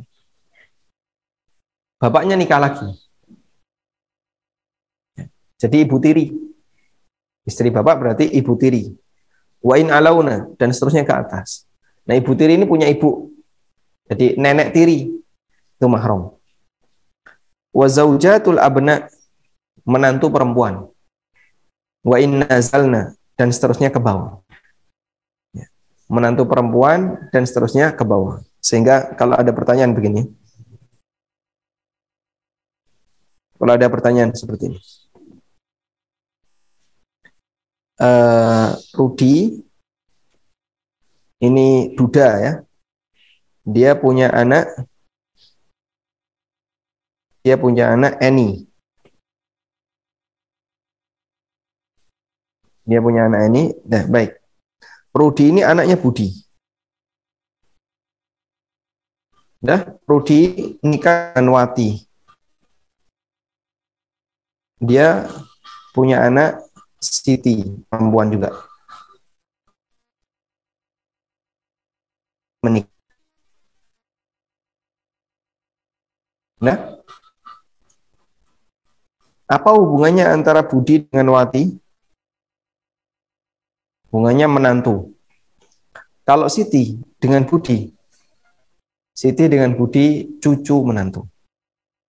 Bapaknya 2.03 2.35
nikah 2.35 2.59
lagi. 2.59 2.87
Jadi 5.55 5.87
ibu 5.87 5.95
tiri. 6.03 6.42
Istri 7.43 7.69
bapak 7.75 7.95
berarti 7.99 8.25
ibu 8.31 8.55
tiri. 8.55 8.87
Wain 9.63 9.91
alauna 9.91 10.47
dan 10.59 10.71
seterusnya 10.71 11.07
ke 11.07 11.11
atas. 11.15 11.67
Nah 12.03 12.15
ibu 12.15 12.31
tiri 12.35 12.55
ini 12.59 12.67
punya 12.67 12.87
ibu. 12.87 13.31
Jadi 14.07 14.35
nenek 14.35 14.75
tiri 14.75 15.07
itu 15.79 15.87
mahram. 15.87 16.35
Wa 17.71 17.87
zaujatul 17.87 18.59
abna 18.59 19.07
menantu 19.87 20.31
perempuan. 20.31 20.87
Wa 22.03 22.19
inna 22.19 22.47
zalna 22.59 23.15
dan 23.39 23.51
seterusnya 23.51 23.91
ke 23.91 23.99
bawah. 23.99 24.43
Ya. 25.55 25.67
Menantu 26.11 26.43
perempuan 26.47 27.31
dan 27.31 27.47
seterusnya 27.47 27.95
ke 27.95 28.03
bawah. 28.03 28.43
Sehingga 28.59 29.15
kalau 29.15 29.35
ada 29.35 29.51
pertanyaan 29.51 29.95
begini. 29.95 30.27
Kalau 33.59 33.79
ada 33.79 33.87
pertanyaan 33.87 34.35
seperti 34.35 34.75
ini. 34.75 34.79
Eh, 37.99 38.69
Rudi 38.97 39.61
ini 41.43 41.91
Duda 41.93 42.29
ya. 42.39 42.53
Dia 43.63 43.95
punya 43.95 44.27
anak 44.31 44.67
dia 47.43 47.59
punya 47.59 47.91
anak 47.91 48.23
Eni. 48.23 48.63
Dia 52.87 52.99
punya 53.03 53.27
anak 53.27 53.39
Eni. 53.51 53.63
Nah, 53.83 54.07
baik. 54.07 54.39
Rudi 55.13 55.51
ini 55.51 55.61
anaknya 55.61 55.99
Budi. 55.99 56.31
Dah, 59.63 59.95
Rudi 60.03 60.75
nikah 60.83 61.31
dengan 61.35 61.55
Wati. 61.55 62.03
Dia 64.83 65.27
punya 65.95 66.27
anak 66.27 66.59
Siti, 67.03 67.59
perempuan 67.91 68.31
juga. 68.31 68.55
Menikah. 72.63 72.93
Nah, 76.63 76.79
apa 79.51 79.69
hubungannya 79.75 80.31
antara 80.31 80.63
Budi 80.63 81.03
dengan 81.03 81.35
Wati? 81.35 81.75
Hubungannya 84.07 84.47
menantu. 84.47 85.11
Kalau 86.23 86.47
Siti 86.47 86.95
dengan 87.19 87.43
Budi, 87.43 87.91
Siti 89.11 89.43
dengan 89.51 89.75
Budi 89.75 90.39
cucu 90.39 90.87
menantu. 90.87 91.27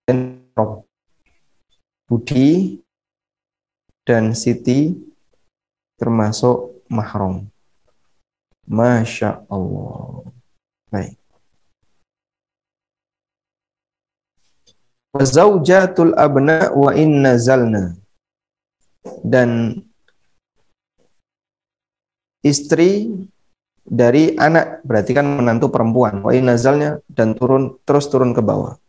Dan 0.07 0.39
Budi 2.07 2.79
dan 4.05 4.37
Siti 4.37 4.93
termasuk 5.97 6.85
mahram. 6.89 7.49
Masya 8.65 9.45
Allah. 9.49 10.25
Baik. 10.89 11.17
Wazaujatul 15.13 16.17
abna 16.17 16.73
wa 16.73 16.91
inna 16.97 17.37
zalna. 17.37 17.93
Dan 19.21 19.77
istri 22.41 23.09
dari 23.85 24.33
anak 24.41 24.81
berarti 24.81 25.13
kan 25.13 25.29
menantu 25.29 25.69
perempuan 25.69 26.25
wa 26.25 26.33
nazalnya 26.33 27.05
dan 27.05 27.37
turun 27.37 27.77
terus 27.85 28.09
turun 28.09 28.33
ke 28.33 28.41
bawah 28.41 28.81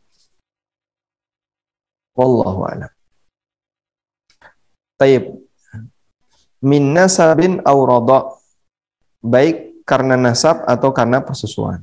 wallahu 2.16 2.64
a'lam 2.64 2.95
Taib. 4.96 5.44
Min 6.64 6.96
nasabin 6.96 7.62
aw 7.62 7.80
Baik 9.26 9.86
karena 9.86 10.18
nasab 10.18 10.66
atau 10.66 10.90
karena 10.94 11.22
persusuan. 11.22 11.82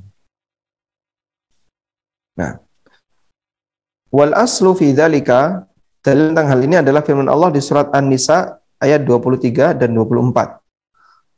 Nah. 2.38 2.58
Wal 4.12 4.36
aslu 4.36 4.76
fi 4.76 4.92
dzalika 4.92 5.64
dalil 6.04 6.34
tentang 6.34 6.48
hal 6.52 6.60
ini 6.60 6.76
adalah 6.84 7.00
firman 7.00 7.30
Allah 7.30 7.48
di 7.48 7.62
surat 7.62 7.88
An-Nisa 7.94 8.60
ayat 8.82 9.06
23 9.06 9.78
dan 9.78 9.90
24. 9.96 10.60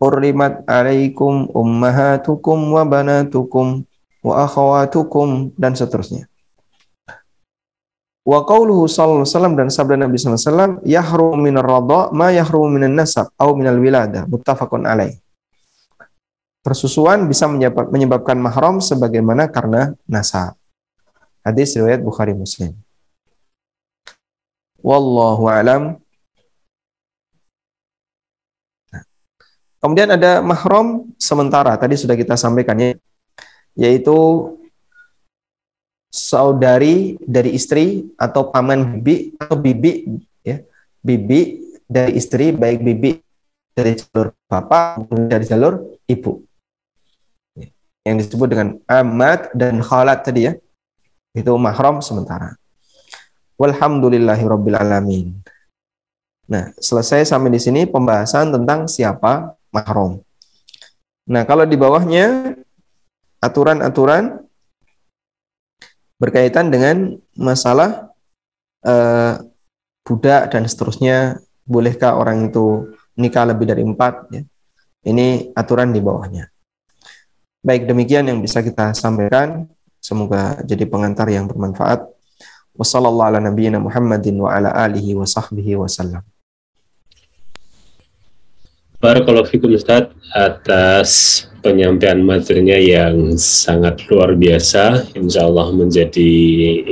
Hurrimat 0.02 0.66
alaikum 0.66 1.48
ummahatukum 1.54 2.58
wa 2.74 2.82
banatukum 2.82 3.86
wa 4.24 4.34
akhawatukum 4.42 5.54
dan 5.54 5.78
seterusnya. 5.78 6.26
Wa 8.24 8.40
qauluhu 8.48 8.88
sallallahu 8.88 9.20
alaihi 9.20 9.36
wasallam 9.36 9.54
dan 9.60 9.68
sabda 9.68 10.00
Nabi 10.00 10.16
sallallahu 10.16 10.40
alaihi 10.40 10.48
wasallam 10.48 10.72
yahrum 10.80 11.36
minar 11.44 11.68
radha 11.68 12.08
ma 12.08 12.32
yahrum 12.32 12.72
minan 12.72 12.96
nasab 12.96 13.28
au 13.36 13.52
minal 13.52 13.76
wilada 13.76 14.24
muttafaqun 14.24 14.88
alaih. 14.88 15.20
Persusuan 16.64 17.28
bisa 17.28 17.44
menyebabkan 17.92 18.40
mahram 18.40 18.80
sebagaimana 18.80 19.52
karena 19.52 19.92
nasab. 20.08 20.56
Hadis 21.44 21.76
riwayat 21.76 22.00
Bukhari 22.00 22.32
Muslim. 22.32 22.72
Wallahu 24.80 25.44
alam. 25.44 26.00
Nah. 28.88 29.04
Kemudian 29.84 30.08
ada 30.16 30.40
mahram 30.40 31.12
sementara 31.20 31.76
tadi 31.76 32.00
sudah 32.00 32.16
kita 32.16 32.40
sampaikan 32.40 32.80
ya 32.80 32.96
yaitu 33.76 34.16
saudari 36.14 37.18
dari 37.18 37.58
istri 37.58 38.06
atau 38.14 38.54
paman 38.54 39.02
bibi 39.02 39.34
atau 39.34 39.58
bibi 39.58 40.22
ya. 40.46 40.62
Bibi 41.02 41.40
dari 41.90 42.14
istri 42.14 42.54
baik 42.54 42.86
bibi 42.86 43.18
dari 43.74 43.98
jalur 43.98 44.30
bapak 44.46 45.02
maupun 45.02 45.26
dari 45.26 45.42
jalur 45.42 45.98
ibu. 46.06 46.38
Yang 48.06 48.30
disebut 48.30 48.46
dengan 48.46 48.68
amat 48.86 49.50
dan 49.58 49.82
khalat 49.82 50.22
tadi 50.22 50.46
ya. 50.46 50.54
Itu 51.34 51.58
mahram 51.58 51.98
sementara. 51.98 52.54
Alamin. 54.78 55.34
Nah 56.46 56.70
selesai 56.78 57.26
sampai 57.26 57.50
di 57.50 57.58
sini 57.58 57.90
pembahasan 57.90 58.54
tentang 58.54 58.86
siapa 58.86 59.58
mahram. 59.74 60.22
Nah 61.26 61.42
kalau 61.42 61.66
di 61.66 61.74
bawahnya 61.74 62.54
aturan-aturan 63.42 64.44
berkaitan 66.24 66.72
dengan 66.72 67.20
masalah 67.36 68.08
uh, 68.80 69.44
budak 70.08 70.48
dan 70.48 70.64
seterusnya. 70.64 71.36
Bolehkah 71.64 72.16
orang 72.16 72.48
itu 72.48 72.96
nikah 73.16 73.44
lebih 73.44 73.68
dari 73.68 73.84
empat? 73.84 74.32
Ya. 74.32 74.44
ini 75.04 75.52
aturan 75.52 75.92
di 75.92 76.00
bawahnya. 76.00 76.48
Baik 77.60 77.88
demikian 77.88 78.24
yang 78.28 78.40
bisa 78.40 78.64
kita 78.64 78.96
sampaikan. 78.96 79.68
Semoga 80.00 80.60
jadi 80.64 80.84
pengantar 80.88 81.28
yang 81.28 81.48
bermanfaat. 81.48 82.04
Wassalamualaikum 82.76 83.88
warahmatullahi 83.88 84.60
wabarakatuh 85.00 86.20
Barakallahu 89.00 89.48
fikum 89.48 89.72
Ustaz 89.72 90.08
atas 90.32 91.44
penyampaian 91.64 92.20
materinya 92.20 92.76
yang 92.76 93.40
sangat 93.40 94.04
luar 94.12 94.36
biasa. 94.36 95.16
Insya 95.16 95.48
Allah 95.48 95.72
menjadi 95.72 96.32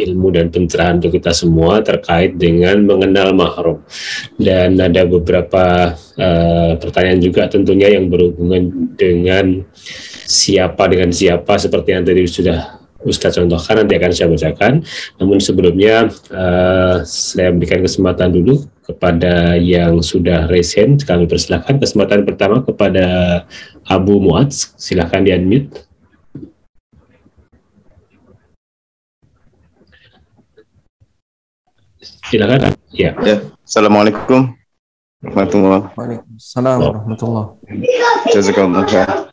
ilmu 0.08 0.32
dan 0.32 0.48
pencerahan 0.48 0.96
untuk 0.96 1.12
kita 1.20 1.36
semua 1.36 1.84
terkait 1.84 2.40
dengan 2.40 2.80
mengenal 2.88 3.36
mahrum. 3.36 3.84
Dan 4.40 4.80
ada 4.80 5.04
beberapa 5.04 5.92
uh, 6.16 6.72
pertanyaan 6.80 7.20
juga 7.20 7.52
tentunya 7.52 7.92
yang 7.92 8.08
berhubungan 8.08 8.96
dengan 8.96 9.60
siapa 10.24 10.88
dengan 10.88 11.12
siapa 11.12 11.60
seperti 11.60 11.92
yang 11.92 12.08
tadi 12.08 12.24
sudah 12.24 12.80
Ustadz 13.02 13.42
contohkan 13.42 13.82
nanti 13.82 13.98
akan 13.98 14.10
saya 14.14 14.28
bacakan. 14.30 14.72
Namun 15.18 15.38
sebelumnya 15.42 16.08
uh, 16.32 17.02
saya 17.04 17.52
berikan 17.52 17.82
kesempatan 17.82 18.32
dulu 18.32 18.62
kepada 18.92 19.56
yang 19.56 20.04
sudah 20.04 20.46
resen 20.52 21.00
kami 21.00 21.24
persilahkan. 21.24 21.80
Kesempatan 21.80 22.28
pertama 22.28 22.60
kepada 22.60 23.42
Abu 23.88 24.20
Muaz 24.20 24.76
silahkan 24.76 25.24
di 25.24 25.32
unmute 25.32 25.88
silakan. 32.28 32.72
Ya, 32.92 33.12
ya. 33.20 33.36
Assalamualaikum. 33.64 34.56
Warahmatullahi 35.22 35.86
Waalaikumsalam 35.94 36.78
warahmatullahi 36.82 37.54
Jazakallah 38.34 38.82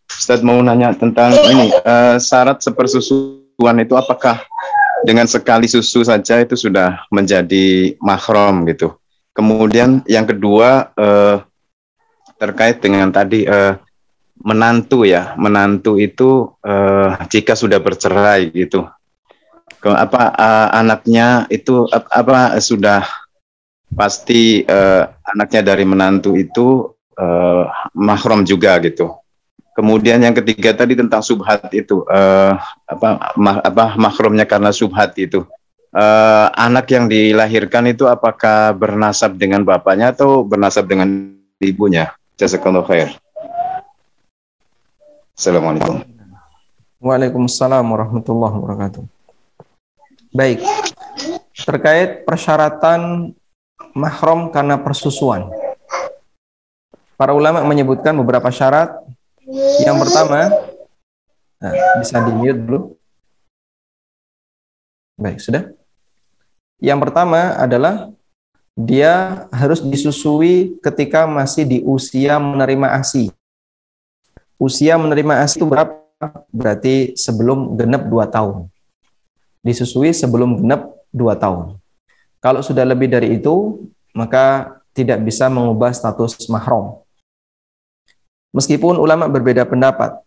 Ustaz 0.06 0.46
mau 0.46 0.62
nanya 0.62 0.94
tentang 0.94 1.34
ini 1.50 1.74
uh, 1.82 2.22
syarat 2.22 2.62
sepersusuan 2.62 3.82
itu 3.82 3.98
apakah 3.98 4.38
dengan 5.02 5.26
sekali 5.26 5.66
susu 5.66 6.06
saja 6.06 6.46
itu 6.46 6.54
sudah 6.54 7.10
menjadi 7.10 7.98
mahram 8.06 8.70
gitu 8.70 8.94
Kemudian 9.34 10.04
yang 10.10 10.26
kedua 10.28 10.92
eh, 10.98 11.38
terkait 12.40 12.82
dengan 12.82 13.12
tadi 13.14 13.46
eh, 13.46 13.76
menantu 14.40 15.04
ya, 15.04 15.36
menantu 15.36 16.00
itu 16.00 16.50
eh, 16.64 17.10
jika 17.32 17.54
sudah 17.56 17.80
bercerai 17.80 18.52
gitu, 18.52 18.88
ke, 19.80 19.90
apa 19.92 20.34
eh, 20.34 20.70
anaknya 20.76 21.46
itu 21.52 21.88
apa 21.92 22.58
sudah 22.60 23.04
pasti 23.94 24.64
eh, 24.64 25.04
anaknya 25.36 25.62
dari 25.74 25.86
menantu 25.86 26.36
itu 26.36 26.96
eh, 27.16 27.64
mahram 27.96 28.44
juga 28.44 28.80
gitu. 28.84 29.14
Kemudian 29.80 30.20
yang 30.20 30.36
ketiga 30.36 30.76
tadi 30.76 31.00
tentang 31.00 31.24
subhat 31.24 31.72
itu 31.72 32.04
eh, 32.12 32.54
apa 32.84 33.32
ma, 33.40 33.64
apa 33.64 33.96
mahrumnya 33.96 34.44
karena 34.44 34.76
subhat 34.76 35.16
itu 35.16 35.48
uh, 35.94 36.48
anak 36.54 36.90
yang 36.94 37.10
dilahirkan 37.10 37.90
itu 37.90 38.06
apakah 38.06 38.74
bernasab 38.76 39.38
dengan 39.38 39.66
bapaknya 39.66 40.14
atau 40.14 40.46
bernasab 40.46 40.86
dengan 40.90 41.34
ibunya? 41.62 42.14
Jazakallahu 42.40 42.88
khair. 42.88 43.16
Assalamualaikum. 45.36 46.04
Waalaikumsalam 47.00 47.84
warahmatullahi 47.84 48.54
wabarakatuh. 48.60 49.04
Baik. 50.36 50.60
Terkait 51.56 52.28
persyaratan 52.28 53.32
mahram 53.96 54.52
karena 54.52 54.76
persusuan. 54.80 55.48
Para 57.16 57.36
ulama 57.36 57.64
menyebutkan 57.64 58.16
beberapa 58.16 58.48
syarat. 58.52 58.96
Yang 59.82 59.98
pertama, 60.06 60.54
nah, 61.58 61.74
bisa 61.98 62.22
di 62.22 62.32
mute 62.32 62.62
dulu. 62.62 62.80
Baik, 65.18 65.42
sudah. 65.42 65.79
Yang 66.80 67.00
pertama 67.08 67.60
adalah 67.60 68.08
dia 68.80 69.44
harus 69.52 69.84
disusui 69.84 70.80
ketika 70.80 71.28
masih 71.28 71.68
di 71.68 71.78
usia 71.84 72.40
menerima 72.40 72.96
ASI. 72.96 73.28
Usia 74.56 74.96
menerima 74.96 75.44
ASI 75.44 75.60
itu 75.60 75.68
berapa? 75.68 76.00
Berarti 76.52 77.16
sebelum 77.20 77.76
genap 77.76 78.08
2 78.08 78.24
tahun. 78.32 78.72
Disusui 79.60 80.16
sebelum 80.16 80.64
genap 80.64 80.88
2 81.12 81.36
tahun. 81.36 81.76
Kalau 82.40 82.64
sudah 82.64 82.88
lebih 82.88 83.12
dari 83.12 83.36
itu, 83.36 83.84
maka 84.16 84.80
tidak 84.96 85.20
bisa 85.28 85.52
mengubah 85.52 85.92
status 85.92 86.40
mahram. 86.48 87.04
Meskipun 88.56 88.96
ulama 88.96 89.28
berbeda 89.28 89.68
pendapat. 89.68 90.24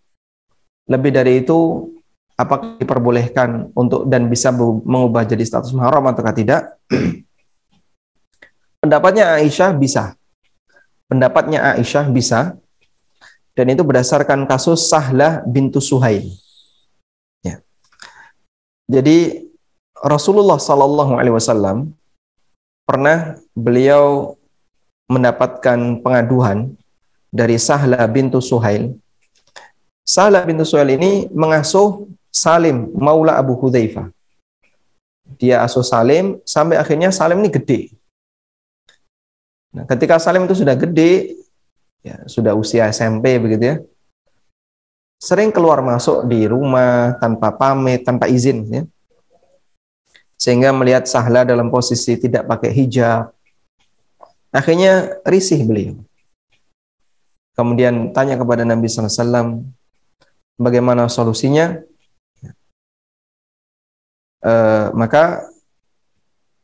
Lebih 0.85 1.11
dari 1.17 1.33
itu, 1.41 1.89
apakah 2.37 2.81
diperbolehkan 2.81 3.73
untuk 3.77 4.09
dan 4.09 4.27
bisa 4.27 4.51
mengubah 4.55 5.25
jadi 5.29 5.45
status 5.45 5.73
mahram 5.77 6.05
atau 6.09 6.25
tidak? 6.33 6.77
Pendapatnya 8.83 9.39
Aisyah 9.39 9.71
bisa. 9.79 10.19
Pendapatnya 11.07 11.79
Aisyah 11.79 12.11
bisa. 12.11 12.59
Dan 13.53 13.69
itu 13.69 13.85
berdasarkan 13.85 14.49
kasus 14.49 14.89
Sahlah 14.89 15.45
bintu 15.45 15.79
Suhail. 15.79 16.25
Ya. 17.45 17.61
Jadi 18.89 19.45
Rasulullah 20.03 20.57
Sallallahu 20.59 21.15
Alaihi 21.15 21.37
Wasallam 21.37 21.93
pernah 22.89 23.39
beliau 23.55 24.35
mendapatkan 25.07 26.01
pengaduan 26.01 26.75
dari 27.29 27.61
Sahlah 27.61 28.03
bintu 28.09 28.41
Suhail. 28.43 28.97
Sahlah 30.03 30.43
bintu 30.43 30.67
Suhail 30.67 30.97
ini 30.97 31.31
mengasuh 31.31 32.09
Salim, 32.33 32.89
Maula 32.97 33.37
Abu 33.37 33.53
Hudzaifah. 33.61 34.09
Dia 35.37 35.61
asuh 35.61 35.85
Salim 35.85 36.41
sampai 36.49 36.81
akhirnya 36.81 37.13
Salim 37.13 37.45
ini 37.45 37.53
gede. 37.53 37.93
Nah, 39.77 39.85
ketika 39.85 40.17
Salim 40.17 40.49
itu 40.49 40.57
sudah 40.57 40.73
gede, 40.73 41.37
ya, 42.01 42.25
sudah 42.25 42.57
usia 42.57 42.89
SMP 42.89 43.37
begitu 43.37 43.65
ya, 43.65 43.77
sering 45.23 45.55
keluar 45.55 45.79
masuk 45.85 46.27
di 46.27 46.51
rumah 46.51 47.15
tanpa 47.23 47.55
pamit, 47.55 48.03
tanpa 48.03 48.27
izin 48.27 48.67
ya. 48.67 48.83
Sehingga 50.35 50.75
melihat 50.75 51.07
Sahla 51.07 51.47
dalam 51.47 51.71
posisi 51.71 52.19
tidak 52.19 52.51
pakai 52.51 52.75
hijab. 52.75 53.31
Akhirnya 54.51 55.23
risih 55.23 55.63
beliau. 55.63 56.03
Kemudian 57.55 58.11
tanya 58.11 58.35
kepada 58.35 58.67
Nabi 58.67 58.91
SAW, 58.91 59.63
bagaimana 60.59 61.07
solusinya? 61.07 61.79
Uh, 64.43 64.91
maka 64.99 65.47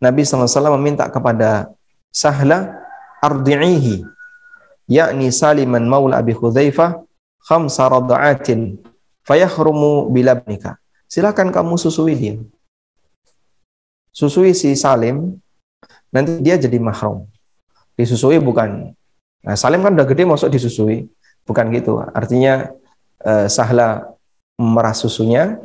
Nabi 0.02 0.26
SAW 0.26 0.74
meminta 0.78 1.06
kepada 1.06 1.70
Sahla 2.10 2.74
ardi'ihi 3.22 4.02
yakni 4.90 5.30
Saliman 5.30 5.86
maula 5.86 6.18
Abi 6.18 6.34
Hudzaifah 6.34 6.98
khamsa 7.46 7.86
rada'atin 7.86 8.82
fayahrumu 9.22 10.10
bilabnika. 10.10 10.82
Silakan 11.06 11.54
kamu 11.54 11.78
susui 11.78 12.14
dia. 12.18 12.34
Susui 14.10 14.52
si 14.52 14.74
Salim 14.74 15.38
nanti 16.10 16.42
dia 16.42 16.58
jadi 16.58 16.82
mahram. 16.82 17.24
Disusui 17.94 18.42
bukan 18.42 18.92
Nah, 19.48 19.54
Salim 19.54 19.80
kan 19.80 19.94
udah 19.94 20.06
gede 20.08 20.26
masuk 20.26 20.50
disusui. 20.50 21.06
Bukan 21.46 21.70
gitu. 21.72 22.02
Artinya 22.12 22.68
eh, 23.22 23.46
Sahla 23.48 24.12
memeras 24.58 25.00
susunya, 25.00 25.56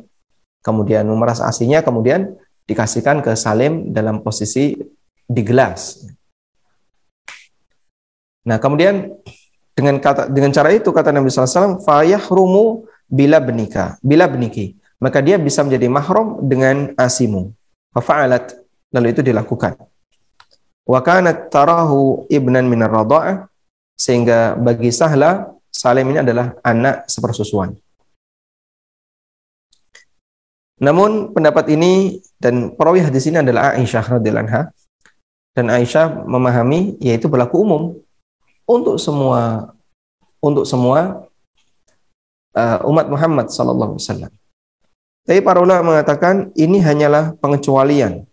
kemudian 0.64 1.06
memeras 1.06 1.44
asinya, 1.44 1.84
kemudian 1.84 2.34
dikasihkan 2.66 3.20
ke 3.20 3.36
Salim 3.36 3.92
dalam 3.92 4.24
posisi 4.24 4.74
di 5.28 5.42
gelas. 5.44 6.08
Nah, 8.48 8.58
kemudian 8.60 9.12
dengan 9.76 10.00
kata 10.00 10.32
dengan 10.32 10.52
cara 10.56 10.72
itu 10.72 10.90
kata 10.90 11.12
Nabi 11.12 11.28
SAW, 11.28 11.80
rumu 12.32 12.88
bila 13.08 13.38
benika, 13.44 14.00
bila 14.00 14.26
beniki. 14.26 14.80
Maka 15.04 15.20
dia 15.20 15.36
bisa 15.36 15.68
menjadi 15.68 15.92
mahram 15.92 16.40
dengan 16.40 16.96
asimu. 16.96 17.52
Fa'alat. 17.92 18.56
Lalu 18.96 19.12
itu 19.12 19.20
dilakukan. 19.20 19.76
Wa 20.88 21.04
kanat 21.04 21.52
tarahu 21.52 22.24
ibnan 22.32 22.68
minar 22.72 22.92
sehingga 24.00 24.56
bagi 24.56 24.92
Sahla 24.92 25.52
Salim 25.74 26.14
ini 26.14 26.22
adalah 26.22 26.54
anak 26.62 27.10
sepersusuan. 27.10 27.74
Namun 30.82 31.36
pendapat 31.36 31.70
ini 31.70 32.24
dan 32.42 32.74
perawi 32.74 33.06
hadis 33.06 33.30
ini 33.30 33.42
adalah 33.42 33.78
Aisyah 33.78 34.18
radhiyallahu 34.18 34.74
dan 35.54 35.66
Aisyah 35.70 36.26
memahami 36.26 36.98
yaitu 36.98 37.30
berlaku 37.30 37.62
umum 37.62 37.84
untuk 38.66 38.98
semua 38.98 39.70
untuk 40.42 40.66
semua 40.66 41.30
uh, 42.58 42.80
umat 42.90 43.06
Muhammad 43.06 43.48
sallallahu 43.54 43.96
alaihi 43.96 44.04
wasallam. 44.04 44.34
Tapi 45.24 45.40
para 45.40 45.64
ulama 45.64 45.96
mengatakan 45.96 46.52
ini 46.58 46.84
hanyalah 46.84 47.38
pengecualian 47.40 48.28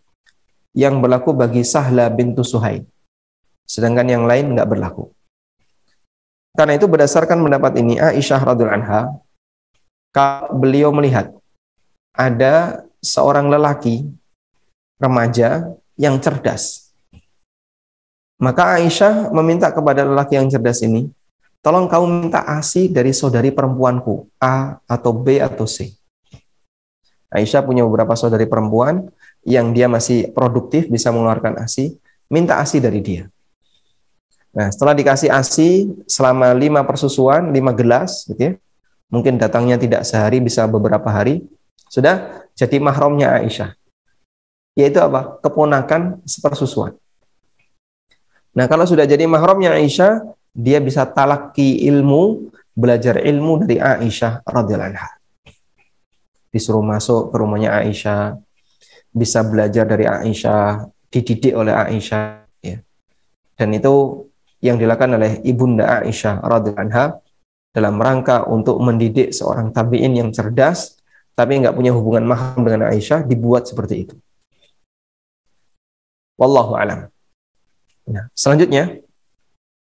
yang 0.75 0.99
berlaku 0.99 1.31
bagi 1.37 1.63
Sahla 1.63 2.11
bintu 2.11 2.43
Suhaib. 2.43 2.83
Sedangkan 3.63 4.11
yang 4.11 4.27
lain 4.27 4.59
nggak 4.59 4.67
berlaku. 4.67 5.15
Karena 6.51 6.75
itu 6.75 6.91
berdasarkan 6.91 7.39
pendapat 7.47 7.79
ini 7.79 8.03
Aisyah 8.03 8.43
radhiallahu 8.43 8.75
anha 8.75 9.01
beliau 10.51 10.91
melihat 10.91 11.31
ada 12.15 12.85
seorang 13.01 13.49
lelaki 13.49 14.07
remaja 15.01 15.71
yang 15.97 16.21
cerdas. 16.21 16.93
Maka 18.41 18.81
Aisyah 18.81 19.29
meminta 19.37 19.69
kepada 19.69 20.01
lelaki 20.05 20.41
yang 20.41 20.49
cerdas 20.49 20.81
ini, 20.81 21.13
tolong 21.61 21.85
kamu 21.89 22.29
minta 22.29 22.41
ASI 22.41 22.89
dari 22.89 23.13
saudari 23.13 23.53
perempuanku, 23.53 24.29
A 24.41 24.81
atau 24.89 25.13
B 25.13 25.41
atau 25.41 25.69
C. 25.69 25.93
Aisyah 27.31 27.63
punya 27.63 27.85
beberapa 27.85 28.17
saudari 28.17 28.49
perempuan 28.49 29.13
yang 29.45 29.77
dia 29.77 29.87
masih 29.87 30.33
produktif 30.33 30.89
bisa 30.89 31.13
mengeluarkan 31.13 31.61
ASI, 31.61 32.01
minta 32.33 32.59
ASI 32.59 32.81
dari 32.81 33.01
dia. 33.05 33.29
Nah, 34.51 34.67
setelah 34.73 34.97
dikasih 34.99 35.31
ASI 35.31 35.87
selama 36.11 36.51
lima 36.57 36.83
persusuan, 36.83 37.55
lima 37.55 37.71
gelas, 37.71 38.27
gitu 38.27 38.41
ya, 38.41 38.53
mungkin 39.13 39.39
datangnya 39.39 39.79
tidak 39.79 40.03
sehari, 40.03 40.43
bisa 40.43 40.67
beberapa 40.67 41.07
hari, 41.07 41.47
sudah 41.89 42.45
jadi 42.53 42.77
mahramnya 42.77 43.41
Aisyah. 43.41 43.73
Yaitu 44.77 45.01
apa? 45.01 45.41
Keponakan 45.41 46.21
sepersusuan. 46.29 46.95
Nah, 48.51 48.67
kalau 48.67 48.85
sudah 48.85 49.07
jadi 49.07 49.25
mahramnya 49.31 49.79
Aisyah, 49.79 50.27
dia 50.51 50.83
bisa 50.83 51.07
talaki 51.07 51.87
ilmu, 51.87 52.51
belajar 52.75 53.23
ilmu 53.23 53.65
dari 53.65 53.79
Aisyah 53.79 54.43
radhiyallahu. 54.43 55.19
Disuruh 56.51 56.83
masuk 56.83 57.31
ke 57.31 57.37
rumahnya 57.39 57.79
Aisyah, 57.79 58.35
bisa 59.15 59.47
belajar 59.47 59.87
dari 59.87 60.07
Aisyah, 60.07 60.91
dididik 61.11 61.55
oleh 61.55 61.75
Aisyah, 61.75 62.47
ya. 62.63 62.79
Dan 63.55 63.75
itu 63.75 64.27
yang 64.61 64.77
dilakukan 64.77 65.17
oleh 65.17 65.41
ibunda 65.47 66.03
Aisyah 66.03 66.43
radhiyallahu 66.45 67.23
dalam 67.71 67.95
rangka 68.03 68.51
untuk 68.51 68.83
mendidik 68.83 69.31
seorang 69.31 69.71
tabiin 69.71 70.19
yang 70.19 70.31
cerdas 70.35 71.00
tapi 71.35 71.61
nggak 71.61 71.77
punya 71.77 71.93
hubungan 71.95 72.25
mahram 72.27 72.63
dengan 72.63 72.91
Aisyah 72.91 73.25
dibuat 73.25 73.69
seperti 73.69 74.09
itu. 74.09 74.15
Wallahu 76.41 76.73
alam. 76.77 77.13
Nah, 78.09 78.27
selanjutnya 78.33 79.05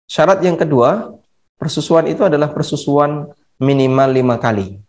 syarat 0.05 0.43
yang 0.43 0.59
kedua 0.59 1.15
persusuan 1.55 2.11
itu 2.11 2.27
adalah 2.27 2.51
persusuan 2.51 3.31
minimal 3.61 4.09
lima 4.11 4.35
kali, 4.35 4.81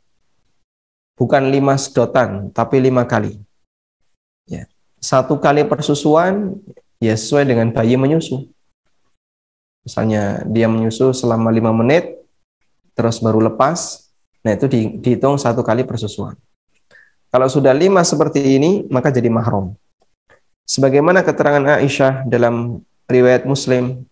bukan 1.14 1.52
lima 1.52 1.78
sedotan 1.78 2.50
tapi 2.50 2.82
lima 2.82 3.06
kali. 3.06 3.38
Ya. 4.50 4.66
Satu 4.98 5.38
kali 5.38 5.62
persusuan 5.66 6.58
ya 6.98 7.14
sesuai 7.14 7.46
dengan 7.46 7.70
bayi 7.70 7.94
menyusu. 7.98 8.50
Misalnya 9.82 10.46
dia 10.46 10.70
menyusu 10.70 11.10
selama 11.10 11.50
lima 11.50 11.74
menit, 11.74 12.22
terus 12.94 13.18
baru 13.18 13.42
lepas, 13.50 14.10
nah 14.42 14.50
itu 14.52 14.66
dihitung 14.66 15.38
satu 15.38 15.62
kali 15.62 15.86
persusuan. 15.86 16.36
Kalau 17.32 17.48
sudah 17.48 17.72
lima 17.72 18.04
seperti 18.04 18.60
ini, 18.60 18.84
maka 18.92 19.08
jadi 19.08 19.32
mahram. 19.32 19.72
Sebagaimana 20.68 21.24
keterangan 21.24 21.80
Aisyah 21.80 22.28
dalam 22.28 22.84
riwayat 23.08 23.48
Muslim, 23.48 24.04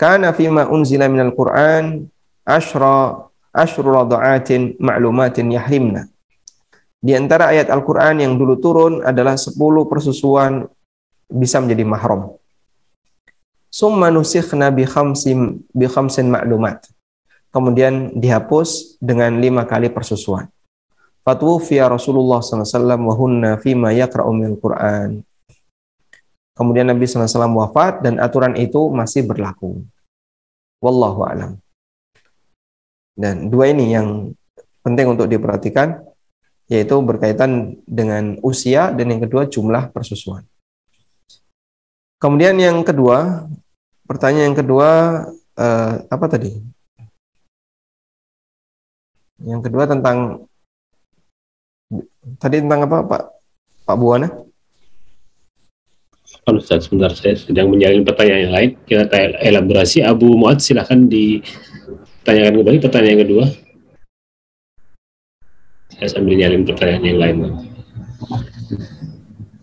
kana 0.00 0.32
fima 0.32 0.64
unzila 0.70 1.06
minal 1.12 1.36
Qur'an 1.36 2.08
ashra 2.48 3.28
ashru 3.52 3.90
radha'atin 3.90 4.78
ma'lumatin 4.78 5.50
yahrimna. 5.52 6.06
Di 7.00 7.16
antara 7.16 7.50
ayat 7.50 7.72
Al-Qur'an 7.72 8.20
yang 8.20 8.36
dulu 8.36 8.60
turun 8.60 9.00
adalah 9.00 9.34
10 9.34 9.56
persusuan 9.88 10.68
bisa 11.30 11.56
menjadi 11.62 11.84
mahram. 11.86 12.36
Summa 13.70 14.10
nusikhna 14.12 14.68
bi 14.68 14.84
khamsin 14.84 15.62
bi 15.72 15.86
khamsin 15.88 16.28
ma'lumat. 16.28 16.84
Kemudian 17.50 18.14
dihapus 18.14 18.98
dengan 19.02 19.42
lima 19.42 19.66
kali 19.66 19.90
persusuan. 19.90 20.46
Fatwufiya 21.26 21.90
Rasulullah 21.90 22.40
SAW 22.40 22.96
wa 23.04 23.14
hunna 23.18 23.58
fima 23.58 23.90
yaqra'u 23.90 24.30
min 24.30 24.54
Qur'an. 24.56 25.20
Kemudian 26.54 26.88
Nabi 26.88 27.04
SAW 27.04 27.50
wafat 27.56 28.06
dan 28.06 28.22
aturan 28.22 28.54
itu 28.54 28.88
masih 28.94 29.26
berlaku. 29.26 29.82
Wallahu 30.78 31.26
alam. 31.26 31.58
Dan 33.18 33.52
dua 33.52 33.68
ini 33.68 33.92
yang 33.92 34.32
penting 34.80 35.12
untuk 35.12 35.28
diperhatikan 35.28 36.00
yaitu 36.70 36.94
berkaitan 37.02 37.82
dengan 37.82 38.38
usia 38.46 38.94
dan 38.94 39.10
yang 39.10 39.20
kedua 39.26 39.50
jumlah 39.50 39.90
persusuan. 39.90 40.46
Kemudian 42.22 42.54
yang 42.62 42.86
kedua, 42.86 43.48
pertanyaan 44.06 44.54
yang 44.54 44.58
kedua 44.62 44.88
eh, 45.58 45.94
apa 46.06 46.26
tadi? 46.30 46.54
Yang 49.40 49.60
kedua 49.68 49.88
tentang 49.88 50.44
tadi 52.36 52.60
tentang 52.60 52.84
apa 52.84 52.96
Pak 53.08 53.22
Pak 53.88 53.96
Buana? 53.96 54.28
Kalau 56.40 56.58
Ustaz, 56.62 56.86
sebentar 56.86 57.12
saya 57.12 57.36
sedang 57.36 57.68
menyalin 57.68 58.06
pertanyaan 58.06 58.42
yang 58.48 58.54
lain. 58.54 58.70
Kita 58.86 59.06
elaborasi. 59.44 60.00
Abu 60.06 60.34
Muad 60.38 60.62
silahkan 60.62 60.96
ditanyakan 61.08 62.54
kembali 62.60 62.78
pertanyaan 62.80 63.12
yang 63.12 63.22
kedua. 63.26 63.44
Saya 65.90 66.08
sambil 66.16 66.38
nyalin 66.40 66.64
pertanyaan 66.64 67.04
yang 67.04 67.20
lain. 67.20 67.36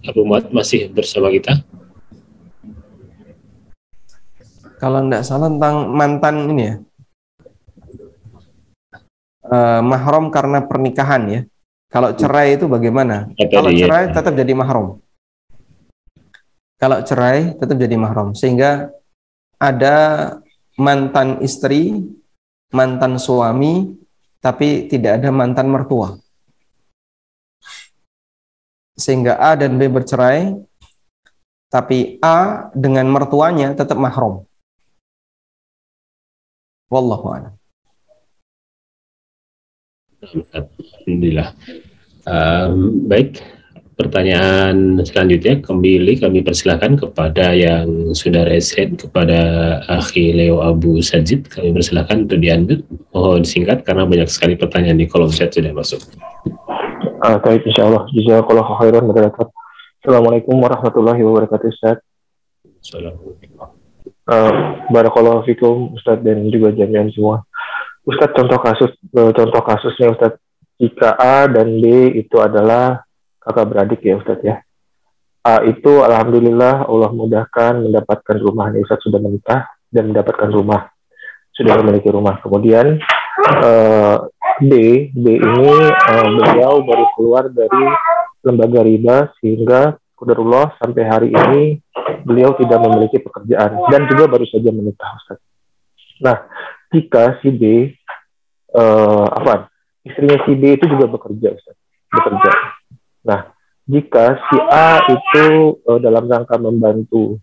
Abu 0.06 0.22
Muad 0.28 0.54
masih 0.54 0.92
bersama 0.94 1.34
kita? 1.34 1.60
Kalau 4.78 5.02
tidak 5.10 5.26
salah 5.26 5.50
tentang 5.50 5.90
mantan 5.90 6.36
ini 6.54 6.64
ya. 6.64 6.76
Eh, 9.48 9.82
mahram 9.82 10.28
karena 10.28 10.60
pernikahan 10.60 11.24
ya. 11.32 11.42
Kalau 11.88 12.12
cerai 12.12 12.60
itu 12.60 12.68
bagaimana? 12.68 13.32
Kalau 13.48 13.72
cerai 13.72 14.12
tetap 14.12 14.34
jadi 14.36 14.52
mahram. 14.52 15.00
Kalau 16.76 17.00
cerai 17.00 17.56
tetap 17.56 17.78
jadi 17.80 17.96
mahram. 17.96 18.36
Sehingga 18.36 18.92
ada 19.56 19.96
mantan 20.76 21.40
istri, 21.40 21.96
mantan 22.76 23.16
suami, 23.16 23.96
tapi 24.44 24.92
tidak 24.92 25.24
ada 25.24 25.32
mantan 25.32 25.72
mertua. 25.72 26.20
Sehingga 29.00 29.40
A 29.40 29.56
dan 29.56 29.80
B 29.80 29.88
bercerai, 29.88 30.60
tapi 31.72 32.20
A 32.20 32.68
dengan 32.76 33.08
mertuanya 33.08 33.72
tetap 33.72 33.96
mahram. 33.96 34.44
Wallahu 36.92 37.32
a'lam. 37.32 37.56
Alhamdulillah. 40.18 41.54
Um, 42.26 43.06
baik, 43.06 43.38
pertanyaan 43.94 44.98
selanjutnya 45.06 45.62
kembali 45.62 46.18
kami 46.18 46.42
persilahkan 46.42 46.98
kepada 46.98 47.54
yang 47.54 48.18
sudah 48.18 48.50
reset 48.50 48.98
kepada 48.98 49.38
Akhi 49.86 50.34
Leo 50.34 50.66
Abu 50.66 51.06
Sajid. 51.06 51.46
Kami 51.54 51.70
persilahkan 51.70 52.26
untuk 52.26 52.42
diambil. 52.42 52.82
Mohon 53.14 53.46
singkat 53.46 53.86
karena 53.86 54.10
banyak 54.10 54.30
sekali 54.30 54.58
pertanyaan 54.58 54.98
di 54.98 55.06
kolom 55.06 55.30
chat 55.30 55.54
sudah 55.54 55.70
masuk. 55.70 56.02
Ah, 57.22 57.38
baik, 57.38 57.66
insya 57.70 57.86
Allah. 57.86 58.10
Jazakallah 58.10 58.66
khairan. 58.82 59.06
Barakatuh. 59.10 59.54
Assalamualaikum 60.02 60.56
warahmatullahi 60.58 61.22
wabarakatuh, 61.22 61.68
Ustaz. 61.74 61.98
Assalamualaikum. 62.82 63.70
Uh, 64.28 64.54
Barakallahu 64.92 65.48
fikum, 65.48 65.94
Ustaz, 65.94 66.20
dan 66.26 66.46
juga 66.52 66.74
jaminan 66.74 67.08
semua. 67.14 67.48
Ustaz, 68.08 68.32
contoh 68.32 68.60
kasus, 68.64 68.92
eh, 68.96 69.32
contoh 69.36 69.62
kasusnya, 69.68 70.16
Ustaz. 70.16 70.40
Jika 70.80 71.20
A 71.20 71.50
dan 71.52 71.82
B 71.84 72.16
itu 72.16 72.40
adalah 72.40 73.04
kakak 73.44 73.68
beradik 73.68 74.00
ya, 74.00 74.16
Ustaz, 74.16 74.40
ya. 74.40 74.64
A 75.44 75.68
itu, 75.68 76.00
Alhamdulillah, 76.00 76.88
Allah 76.88 77.12
mudahkan 77.12 77.84
mendapatkan 77.84 78.38
rumah. 78.40 78.72
Ini 78.72 78.88
Ustaz 78.88 79.04
sudah 79.04 79.20
menikah 79.20 79.68
dan 79.92 80.16
mendapatkan 80.16 80.48
rumah. 80.48 80.88
Sudah 81.52 81.76
memiliki 81.84 82.08
rumah. 82.08 82.40
Kemudian, 82.40 82.96
eh, 83.44 84.18
B, 84.58 84.72
B 85.12 85.26
ini 85.38 85.70
eh, 85.92 86.28
beliau 86.32 86.82
baru 86.82 87.06
keluar 87.14 87.44
dari 87.52 87.86
lembaga 88.42 88.82
riba 88.82 89.18
sehingga 89.38 90.00
Kudarullah 90.18 90.74
sampai 90.82 91.04
hari 91.06 91.30
ini 91.30 91.78
beliau 92.26 92.58
tidak 92.58 92.82
memiliki 92.82 93.22
pekerjaan 93.22 93.78
dan 93.94 94.10
juga 94.10 94.26
baru 94.26 94.50
saja 94.50 94.74
menikah 94.74 95.12
Ustaz. 95.22 95.40
Nah, 96.18 96.38
jika 96.90 97.38
si 97.44 97.54
B 97.54 97.94
eh, 98.76 99.28
apa 99.32 99.72
istrinya 100.04 100.38
si 100.48 100.52
B 100.56 100.76
itu 100.76 100.86
juga 100.88 101.06
bekerja 101.12 101.56
Ustaz, 101.56 101.78
bekerja. 102.12 102.52
Nah, 103.28 103.40
jika 103.88 104.40
si 104.48 104.58
A 104.68 105.04
itu 105.08 105.48
eh, 105.84 106.00
dalam 106.04 106.28
rangka 106.28 106.56
membantu 106.60 107.40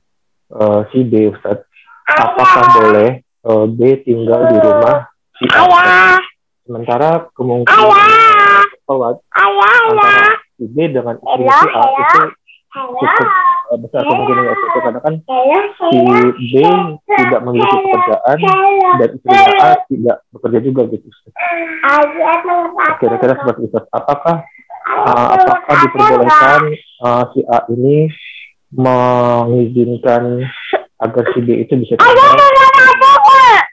eh, 0.53 0.81
si 0.93 1.05
B 1.05 1.33
Ustaz, 1.33 1.65
apakah 2.09 2.65
boleh 2.81 3.11
eh, 3.25 3.67
B 3.69 3.81
tinggal 4.05 4.41
di 4.53 4.57
rumah 4.61 5.09
si 5.41 5.45
A? 5.53 5.61
Ustaz? 5.65 6.25
Sementara 6.65 7.29
kemungkinan 7.37 7.93
sholat 8.89 9.21
antara 9.37 10.41
si 10.57 10.65
B 10.65 10.77
dengan 10.89 11.17
istri 11.21 11.45
si 11.45 11.69
A 11.69 11.85
itu 11.93 12.21
cukup 12.73 13.29
besar 13.81 14.01
kemungkinan 14.05 14.45
itu 14.53 14.79
karena 14.81 15.01
kan 15.01 15.15
si 15.81 15.99
B 16.53 16.55
tidak 17.09 17.41
memiliki 17.43 17.77
pekerjaan 17.81 18.39
dan 19.01 19.09
istrinya 19.17 19.53
A 19.61 19.71
tidak 19.89 20.17
bekerja 20.31 20.59
juga 20.61 20.83
gitu. 20.93 21.09
Kira-kira 23.01 23.35
seperti 23.41 23.63
itu. 23.73 23.79
Apakah 23.91 24.37
uh, 25.09 25.29
apakah 25.35 25.75
diperbolehkan 25.81 26.61
uh, 27.03 27.25
si 27.33 27.41
A 27.49 27.59
ini 27.73 28.13
mengizinkan 28.75 30.45
agar 31.01 31.25
si 31.33 31.41
B 31.43 31.65
itu 31.65 31.73
bisa 31.81 31.95
tinggal? 31.99 32.37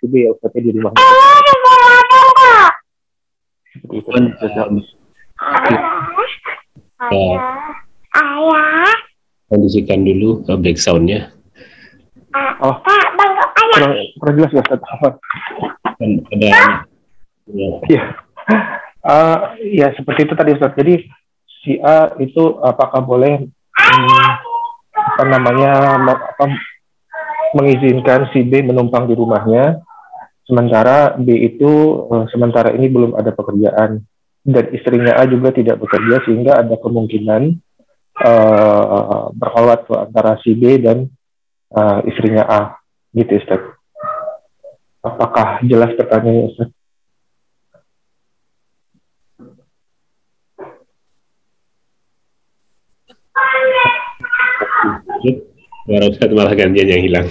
si 0.02 0.06
B 0.10 0.26
ya 0.26 0.34
di 0.34 0.72
rumah. 0.74 0.94
Seperti 3.72 3.96
itu. 4.02 4.82
Kondisikan 9.52 10.08
dulu 10.08 10.48
uh, 10.48 10.56
break 10.56 10.80
sound-nya. 10.80 11.28
Oh, 12.64 12.76
kurang, 13.76 13.94
kurang 14.16 14.36
jelas 14.40 14.52
ya 14.56 14.64
Ustaz. 14.64 14.80
Apa? 14.80 15.10
Ada 16.00 16.46
ya, 16.48 16.56
Iya. 17.84 18.04
Eh, 19.02 19.38
ya 19.82 19.88
seperti 19.98 20.30
itu 20.30 20.34
tadi 20.40 20.56
Ustaz. 20.56 20.72
Jadi 20.80 21.04
si 21.62 21.76
A 21.84 22.16
itu 22.22 22.62
apakah 22.64 23.04
boleh 23.04 23.50
hmm, 23.50 24.30
apa 24.96 25.24
namanya 25.28 26.00
apa, 26.00 26.46
mengizinkan 27.58 28.32
si 28.32 28.46
B 28.46 28.64
menumpang 28.64 29.10
di 29.10 29.20
rumahnya 29.20 29.82
sementara 30.46 31.18
B 31.18 31.28
itu 31.34 31.72
eh, 32.14 32.26
sementara 32.32 32.72
ini 32.72 32.88
belum 32.88 33.18
ada 33.18 33.34
pekerjaan 33.34 34.06
dan 34.42 34.66
istrinya 34.74 35.18
A 35.18 35.30
juga 35.30 35.54
tidak 35.54 35.82
bekerja 35.82 36.22
sehingga 36.26 36.62
ada 36.62 36.78
kemungkinan 36.78 37.62
eh 38.22 39.24
berkhawat 39.34 39.90
tuh 39.90 39.98
antara 39.98 40.38
si 40.46 40.54
B 40.54 40.78
dan 40.78 41.10
eh, 41.74 42.00
istrinya 42.10 42.46
A 42.46 42.62
gitu 43.18 43.36
Ustaz. 43.42 43.62
Apakah 45.02 45.66
jelas 45.66 45.98
pertanyaannya 45.98 46.46
Ustaz? 46.54 46.70
Suara 55.82 56.08
Ustadz 56.08 56.38
malah 56.38 56.54
gantian 56.56 56.88
yang 56.88 57.04
hilang. 57.04 57.28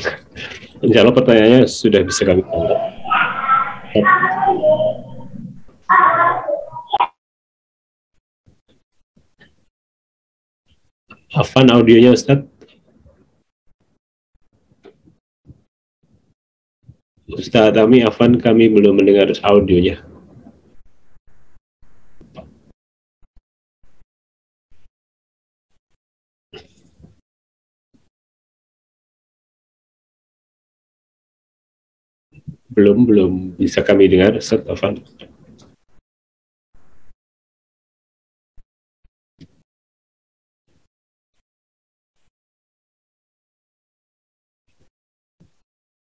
Insya 0.85 1.07
Allah 1.07 1.17
pertanyaannya 1.17 1.65
sudah 1.71 2.03
bisa 2.05 2.29
kami 2.29 2.43
tangkap. 2.45 2.81
Afan 11.31 11.71
audionya 11.71 12.11
Ustadz. 12.11 12.43
Ustadz 17.31 17.79
kami 17.79 18.03
Afan 18.03 18.35
kami 18.35 18.67
belum 18.67 18.99
mendengar 18.99 19.31
audionya. 19.47 20.03
Belum 32.75 33.07
belum 33.07 33.55
bisa 33.55 33.87
kami 33.87 34.11
dengar 34.11 34.35
Ustadz 34.35 34.67
Afan. 34.67 34.99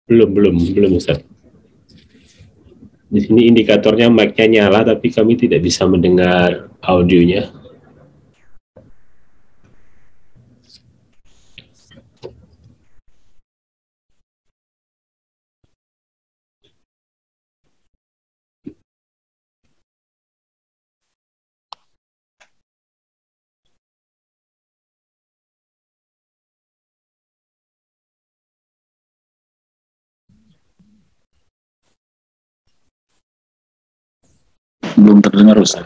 Belum, 0.08 0.30
belum, 0.32 0.56
belum 0.72 0.92
Ustaz. 0.96 1.20
Di 3.08 3.24
sini 3.24 3.48
indikatornya 3.48 4.12
mic-nya 4.12 4.68
nyala 4.68 4.84
tapi 4.84 5.12
kami 5.12 5.40
tidak 5.40 5.64
bisa 5.64 5.88
mendengar 5.88 6.72
audionya. 6.84 7.57
Belum 34.98 35.22
terdengar 35.22 35.58
Ustaz. 35.62 35.86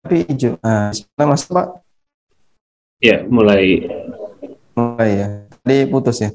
Tapi 0.00 0.26
hijau. 0.30 0.56
Nah, 0.62 0.90
Mas 1.28 1.44
Pak 1.44 1.84
Ya, 3.00 3.24
mulai 3.24 3.88
mulai 4.76 5.10
ya. 5.24 5.28
Tadi 5.64 5.88
putus 5.88 6.20
ya. 6.20 6.30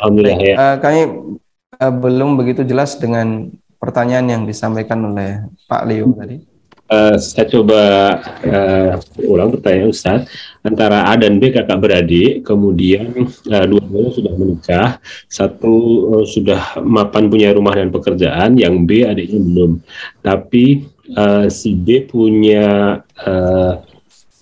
alhamdulillah 0.00 0.40
ya. 0.40 0.54
Eh, 0.56 0.76
kami 0.80 1.00
eh, 1.76 1.92
belum 1.92 2.40
begitu 2.40 2.64
jelas 2.64 2.96
dengan 2.96 3.52
pertanyaan 3.76 4.24
yang 4.24 4.42
disampaikan 4.48 5.12
oleh 5.12 5.44
Pak 5.68 5.84
Leo 5.84 6.16
tadi. 6.16 6.55
Eh, 6.86 7.18
saya 7.18 7.50
coba 7.50 7.82
eh, 8.46 8.94
ulang 9.26 9.50
pertanyaan 9.58 9.90
Ustaz. 9.90 10.30
Antara 10.62 11.10
A 11.10 11.18
dan 11.18 11.42
B 11.42 11.50
kakak 11.50 11.82
beradik, 11.82 12.46
kemudian 12.46 13.10
eh, 13.26 13.64
dua-duanya 13.66 14.10
sudah 14.14 14.32
menikah, 14.38 14.88
satu 15.26 15.74
eh, 16.14 16.24
sudah 16.30 16.78
mapan 16.86 17.26
punya 17.26 17.50
rumah 17.50 17.74
dan 17.74 17.90
pekerjaan, 17.90 18.54
yang 18.54 18.86
B 18.86 19.02
adiknya 19.02 19.42
belum. 19.42 19.82
Tapi 20.22 20.86
eh, 21.10 21.46
si 21.50 21.74
B 21.74 22.06
punya 22.06 23.02
eh, 23.18 23.74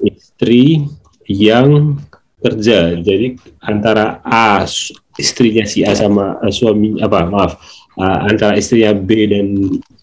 istri 0.04 0.84
yang 1.24 1.96
kerja. 2.44 2.92
Jadi 3.00 3.40
antara 3.64 4.20
A 4.20 4.68
istrinya 5.16 5.64
si 5.64 5.80
A 5.80 5.96
sama 5.96 6.44
eh, 6.44 6.52
suami 6.52 7.00
apa 7.00 7.24
maaf 7.24 7.56
eh, 7.96 8.18
antara 8.28 8.60
istrinya 8.60 8.92
B 8.92 9.32
dan 9.32 9.48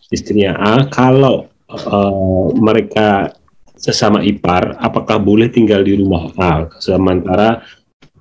istrinya 0.09 0.57
A 0.57 0.89
kalau 0.89 1.50
eh, 1.75 2.45
mereka 2.59 3.31
sesama 3.75 4.21
ipar, 4.21 4.77
apakah 4.77 5.17
boleh 5.17 5.49
tinggal 5.49 5.81
di 5.81 5.97
rumah 5.97 6.29
A? 6.37 6.69
Sementara 6.77 7.65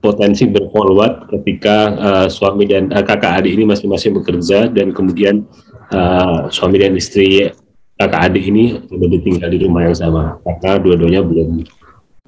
potensi 0.01 0.49
berfollow 0.49 1.29
ketika 1.29 1.77
eh, 1.93 2.27
suami 2.33 2.65
dan 2.65 2.89
eh, 2.89 3.05
kakak 3.05 3.45
adik 3.45 3.53
ini 3.59 3.65
masing-masing 3.69 4.17
bekerja 4.17 4.73
dan 4.73 4.97
kemudian 4.97 5.45
eh, 5.93 6.39
suami 6.49 6.81
dan 6.81 6.97
istri 6.97 7.53
kakak 8.01 8.33
adik 8.33 8.49
ini 8.49 8.81
lebih 8.89 9.21
tinggal 9.21 9.53
di 9.53 9.61
rumah 9.61 9.85
yang 9.85 9.97
sama 9.99 10.41
karena 10.41 10.81
dua-duanya 10.81 11.21
belum 11.21 11.51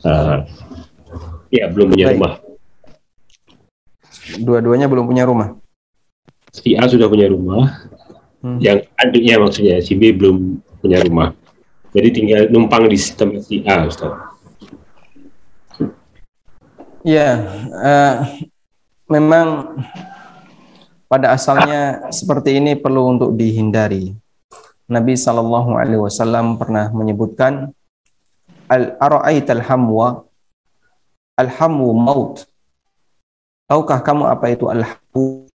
eh, 0.05 0.39
ya 1.53 1.65
belum 1.73 1.97
punya 1.97 2.07
Baik. 2.13 2.17
rumah. 2.21 2.33
Dua-duanya 4.33 4.87
belum 4.87 5.05
punya 5.09 5.25
rumah. 5.27 5.49
Si 6.53 6.77
A 6.77 6.85
sudah 6.85 7.09
punya 7.09 7.33
rumah, 7.33 7.89
Hmm. 8.43 8.59
yang 8.59 8.83
adiknya 8.99 9.39
maksudnya 9.39 9.79
si 9.79 9.95
B 9.95 10.11
belum 10.11 10.59
punya 10.83 10.99
rumah. 11.07 11.31
Jadi 11.95 12.09
tinggal 12.11 12.43
numpang 12.51 12.91
di 12.91 12.99
tempat 12.99 13.47
si 13.47 13.63
A, 13.63 13.87
Ustaz. 13.87 14.11
Ya, 17.07 17.39
eh, 17.71 18.17
memang 19.07 19.79
pada 21.07 21.35
asalnya 21.37 22.11
seperti 22.11 22.59
ini 22.59 22.75
perlu 22.75 23.15
untuk 23.15 23.31
dihindari. 23.39 24.17
Nabi 24.91 25.15
Shallallahu 25.15 25.79
Alaihi 25.79 26.03
Wasallam 26.03 26.59
pernah 26.59 26.91
menyebutkan 26.91 27.71
al 28.67 28.97
ara'aital 28.99 29.63
hamwa 29.65 30.27
al 31.37 31.49
hamu 31.49 31.93
maut. 31.97 32.45
Tahukah 33.69 34.01
kamu 34.05 34.25
apa 34.29 34.47
itu 34.53 34.69
al 34.69 34.85
hamu? 34.85 35.49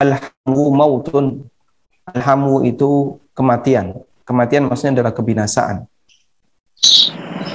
Al 0.00 0.12
hamu 0.20 0.64
mautun. 0.72 1.26
Al 2.06 2.20
hamu 2.22 2.64
itu 2.64 3.20
kematian. 3.36 4.05
Kematian 4.26 4.66
maksudnya 4.66 5.00
adalah 5.00 5.14
kebinasaan. 5.14 5.86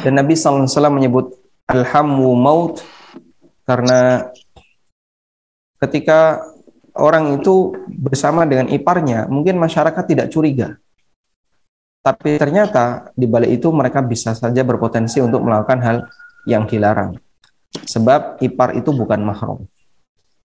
Dan 0.02 0.18
Nabi 0.18 0.34
Wasallam 0.34 0.98
menyebut 0.98 1.36
al 1.68 1.84
hamu 1.84 2.32
maut 2.34 2.82
karena 3.68 4.32
ketika 5.78 6.42
orang 6.96 7.40
itu 7.40 7.76
bersama 7.88 8.48
dengan 8.48 8.72
iparnya, 8.72 9.28
mungkin 9.28 9.60
masyarakat 9.60 10.04
tidak 10.08 10.28
curiga. 10.32 10.80
Tapi 12.02 12.42
ternyata 12.42 13.14
di 13.14 13.30
balik 13.30 13.62
itu 13.62 13.70
mereka 13.70 14.02
bisa 14.02 14.34
saja 14.34 14.66
berpotensi 14.66 15.22
untuk 15.22 15.46
melakukan 15.46 15.80
hal 15.86 15.98
yang 16.50 16.66
dilarang. 16.66 17.14
Sebab 17.86 18.42
ipar 18.42 18.74
itu 18.74 18.90
bukan 18.90 19.22
mahram. 19.22 19.70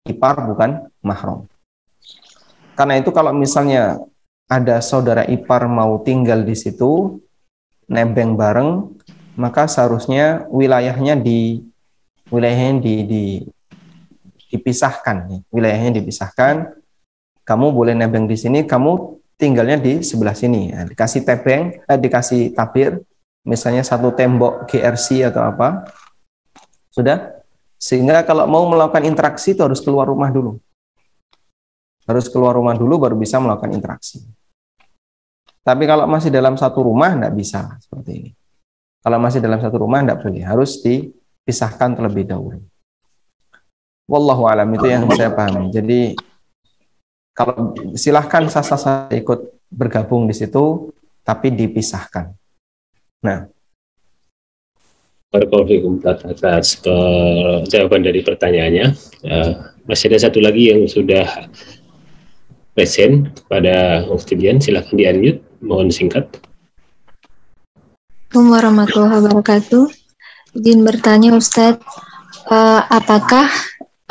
Ipar 0.04 0.36
bukan 0.44 0.84
mahram. 1.00 1.48
Karena 2.76 3.00
itu 3.00 3.08
kalau 3.08 3.32
misalnya 3.32 3.96
ada 4.46 4.78
saudara 4.78 5.26
ipar 5.26 5.66
mau 5.66 5.98
tinggal 6.06 6.46
di 6.46 6.54
situ, 6.54 7.18
nebeng 7.90 8.38
bareng, 8.38 8.94
maka 9.34 9.66
seharusnya 9.66 10.46
wilayahnya 10.50 11.18
di 11.18 11.66
wilayahnya 12.30 12.82
di, 12.82 12.94
di 13.06 13.24
dipisahkan 14.54 15.42
wilayahnya 15.50 15.98
dipisahkan. 15.98 16.78
Kamu 17.46 17.70
boleh 17.70 17.94
nebeng 17.94 18.26
di 18.26 18.34
sini 18.34 18.66
kamu 18.66 19.22
tinggalnya 19.38 19.78
di 19.78 20.02
sebelah 20.02 20.34
sini. 20.34 20.74
Nah, 20.74 20.82
dikasih 20.82 21.22
tebeng 21.22 21.78
eh, 21.78 21.98
dikasih 21.98 22.50
tabir 22.58 22.98
misalnya 23.46 23.86
satu 23.86 24.10
tembok 24.10 24.66
GRC 24.66 25.30
atau 25.30 25.46
apa. 25.46 25.86
Sudah? 26.90 27.38
Sehingga 27.78 28.26
kalau 28.26 28.50
mau 28.50 28.66
melakukan 28.66 29.06
interaksi 29.06 29.54
itu 29.54 29.62
harus 29.62 29.78
keluar 29.78 30.10
rumah 30.10 30.26
dulu. 30.30 30.58
Harus 32.06 32.26
keluar 32.30 32.58
rumah 32.58 32.74
dulu 32.74 32.98
baru 32.98 33.14
bisa 33.14 33.38
melakukan 33.38 33.70
interaksi 33.74 34.26
tapi 35.66 35.82
kalau 35.82 36.06
masih 36.06 36.30
dalam 36.30 36.54
satu 36.54 36.86
rumah 36.86 37.10
tidak 37.18 37.34
bisa 37.34 37.74
seperti 37.82 38.10
ini. 38.14 38.30
Kalau 39.02 39.18
masih 39.18 39.42
dalam 39.42 39.58
satu 39.58 39.82
rumah 39.82 39.98
tidak 40.06 40.22
boleh. 40.22 40.46
Harus 40.46 40.78
dipisahkan 40.78 41.98
terlebih 41.98 42.30
dahulu. 42.30 42.62
Wallahu 44.06 44.46
alam 44.46 44.70
itu 44.70 44.86
yang 44.86 45.02
saya 45.10 45.34
pahami. 45.34 45.74
Jadi 45.74 46.14
kalau 47.34 47.74
silahkan 47.98 48.46
sasa-sasa 48.46 49.10
ikut 49.10 49.66
bergabung 49.66 50.30
di 50.30 50.34
situ, 50.38 50.94
tapi 51.26 51.50
dipisahkan. 51.50 52.30
Nah, 53.26 53.50
Barakallahu 55.34 55.98
atas 56.06 56.78
pe- 56.78 57.66
jawaban 57.66 58.06
dari 58.06 58.22
pertanyaannya. 58.22 58.86
Eh, 59.26 59.52
masih 59.90 60.14
ada 60.14 60.30
satu 60.30 60.38
lagi 60.38 60.70
yang 60.70 60.86
sudah 60.86 61.50
present 62.74 63.34
pada 63.50 64.06
Oktidian, 64.06 64.62
silahkan 64.62 64.94
di-unmute, 64.94 65.45
mohon 65.66 65.90
singkat. 65.90 66.30
Assalamualaikum 68.30 68.54
warahmatullahi 68.54 69.14
wabarakatuh. 69.18 69.84
Izin 70.56 70.86
bertanya 70.86 71.34
Ustadz, 71.34 71.82
eh, 72.48 72.80
apakah 72.86 73.50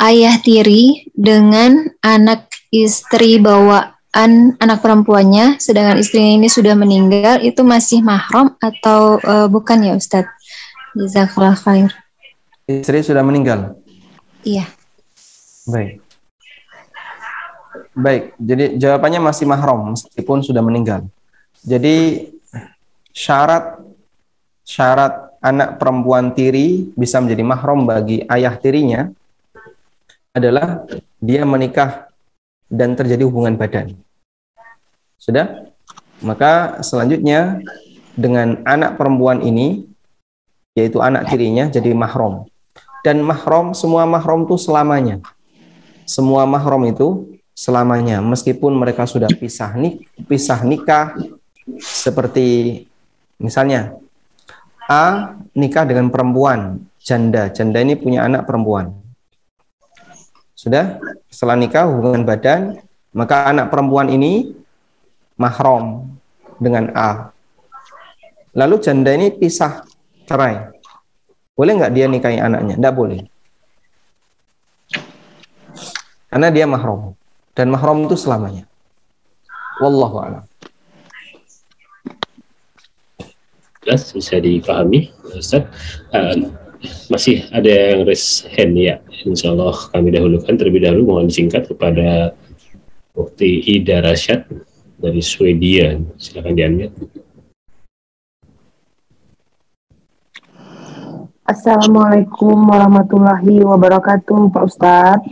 ayah 0.04 0.36
tiri 0.44 1.10
dengan 1.16 1.90
anak 2.04 2.52
istri 2.70 3.40
bawaan 3.40 4.60
anak 4.60 4.84
perempuannya, 4.84 5.58
sedangkan 5.58 6.00
istrinya 6.04 6.44
ini 6.44 6.50
sudah 6.52 6.76
meninggal, 6.76 7.40
itu 7.42 7.64
masih 7.64 8.04
mahram 8.04 8.54
atau 8.60 9.18
eh, 9.24 9.48
bukan 9.48 9.88
ya 9.88 9.94
Ustadz? 9.96 10.32
Jazakallah 10.96 11.56
khair. 11.60 11.92
istri 12.66 13.04
sudah 13.06 13.22
meninggal. 13.22 13.78
Iya. 14.42 14.66
Baik. 15.70 16.02
Baik, 17.96 18.36
jadi 18.36 18.76
jawabannya 18.76 19.22
masih 19.24 19.46
mahram 19.48 19.96
meskipun 19.96 20.44
sudah 20.44 20.60
meninggal. 20.60 21.08
Jadi 21.66 22.30
syarat 23.10 23.82
syarat 24.62 25.34
anak 25.42 25.82
perempuan 25.82 26.30
tiri 26.38 26.94
bisa 26.94 27.18
menjadi 27.18 27.42
mahram 27.42 27.90
bagi 27.90 28.22
ayah 28.30 28.54
tirinya 28.54 29.10
adalah 30.30 30.86
dia 31.18 31.42
menikah 31.42 32.10
dan 32.70 32.94
terjadi 32.94 33.26
hubungan 33.26 33.58
badan. 33.58 33.98
Sudah? 35.18 35.74
Maka 36.22 36.86
selanjutnya 36.86 37.62
dengan 38.14 38.62
anak 38.62 39.02
perempuan 39.02 39.42
ini 39.42 39.90
yaitu 40.78 41.02
anak 41.02 41.34
tirinya 41.34 41.66
jadi 41.66 41.98
mahram. 41.98 42.46
Dan 43.02 43.26
mahram 43.26 43.74
semua 43.74 44.06
mahram 44.06 44.46
itu 44.46 44.58
selamanya. 44.62 45.18
Semua 46.06 46.46
mahram 46.46 46.86
itu 46.86 47.36
selamanya 47.56 48.20
meskipun 48.20 48.76
mereka 48.76 49.08
sudah 49.08 49.32
pisah 49.32 49.72
nik 49.80 50.04
pisah 50.28 50.60
nikah 50.68 51.16
seperti 51.82 52.84
misalnya 53.42 53.98
A 54.86 55.34
nikah 55.58 55.86
dengan 55.86 56.14
perempuan. 56.14 56.86
Janda. 57.02 57.50
Janda 57.54 57.82
ini 57.82 57.98
punya 57.98 58.26
anak 58.26 58.46
perempuan. 58.46 58.94
Sudah? 60.54 61.02
Setelah 61.30 61.58
nikah 61.58 61.90
hubungan 61.90 62.26
badan 62.26 62.82
maka 63.14 63.50
anak 63.50 63.74
perempuan 63.74 64.10
ini 64.10 64.54
mahram 65.38 66.10
dengan 66.62 66.94
A. 66.94 67.34
Lalu 68.56 68.76
janda 68.80 69.12
ini 69.12 69.34
pisah 69.34 69.84
cerai. 70.30 70.72
Boleh 71.56 71.72
nggak 71.76 71.94
dia 71.96 72.06
nikahi 72.08 72.40
anaknya? 72.40 72.76
Tidak 72.76 72.94
boleh. 72.96 73.22
Karena 76.28 76.48
dia 76.52 76.68
mahram. 76.68 77.16
Dan 77.56 77.72
mahram 77.72 78.04
itu 78.04 78.20
selamanya. 78.20 78.68
Wallahu 79.80 80.16
a'lam. 80.20 80.44
Jelas 83.86 84.10
bisa 84.10 84.42
dipahami, 84.42 85.14
Ustaz. 85.38 85.70
Uh, 86.10 86.50
masih 87.14 87.46
ada 87.54 87.70
yang 87.70 88.02
raise 88.02 88.42
hand 88.50 88.74
ya. 88.74 88.98
Insya 89.26 89.54
Allah 89.54 89.78
kami 89.94 90.10
dahulukan 90.10 90.58
terlebih 90.58 90.90
dahulu 90.90 91.14
mohon 91.14 91.30
singkat 91.30 91.70
kepada 91.70 92.34
Bukti 93.14 93.62
Ida 93.78 94.02
Rasyad 94.02 94.50
dari 94.98 95.22
Swedia. 95.22 96.02
Silakan 96.18 96.58
di 96.58 96.90
Assalamualaikum 101.46 102.58
warahmatullahi 102.58 103.62
wabarakatuh, 103.62 104.50
Pak 104.50 104.64
Ustadz. 104.66 105.30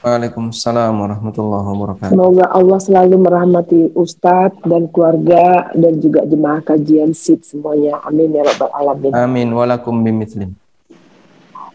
Waalaikumsalam 0.00 0.96
warahmatullahi 0.96 1.66
wabarakatuh. 1.76 2.12
Semoga 2.16 2.48
Allah 2.48 2.80
selalu 2.80 3.16
merahmati 3.20 3.92
Ustadz 3.92 4.64
dan 4.64 4.88
keluarga 4.88 5.68
dan 5.76 6.00
juga 6.00 6.24
jemaah 6.24 6.64
kajian 6.64 7.12
SID 7.12 7.44
semuanya. 7.44 8.00
Amin 8.08 8.32
ya 8.32 8.40
rabbal 8.40 8.72
alamin. 8.72 9.12
Amin 9.12 9.52
walakum 9.52 10.00
bimithlin. 10.00 10.56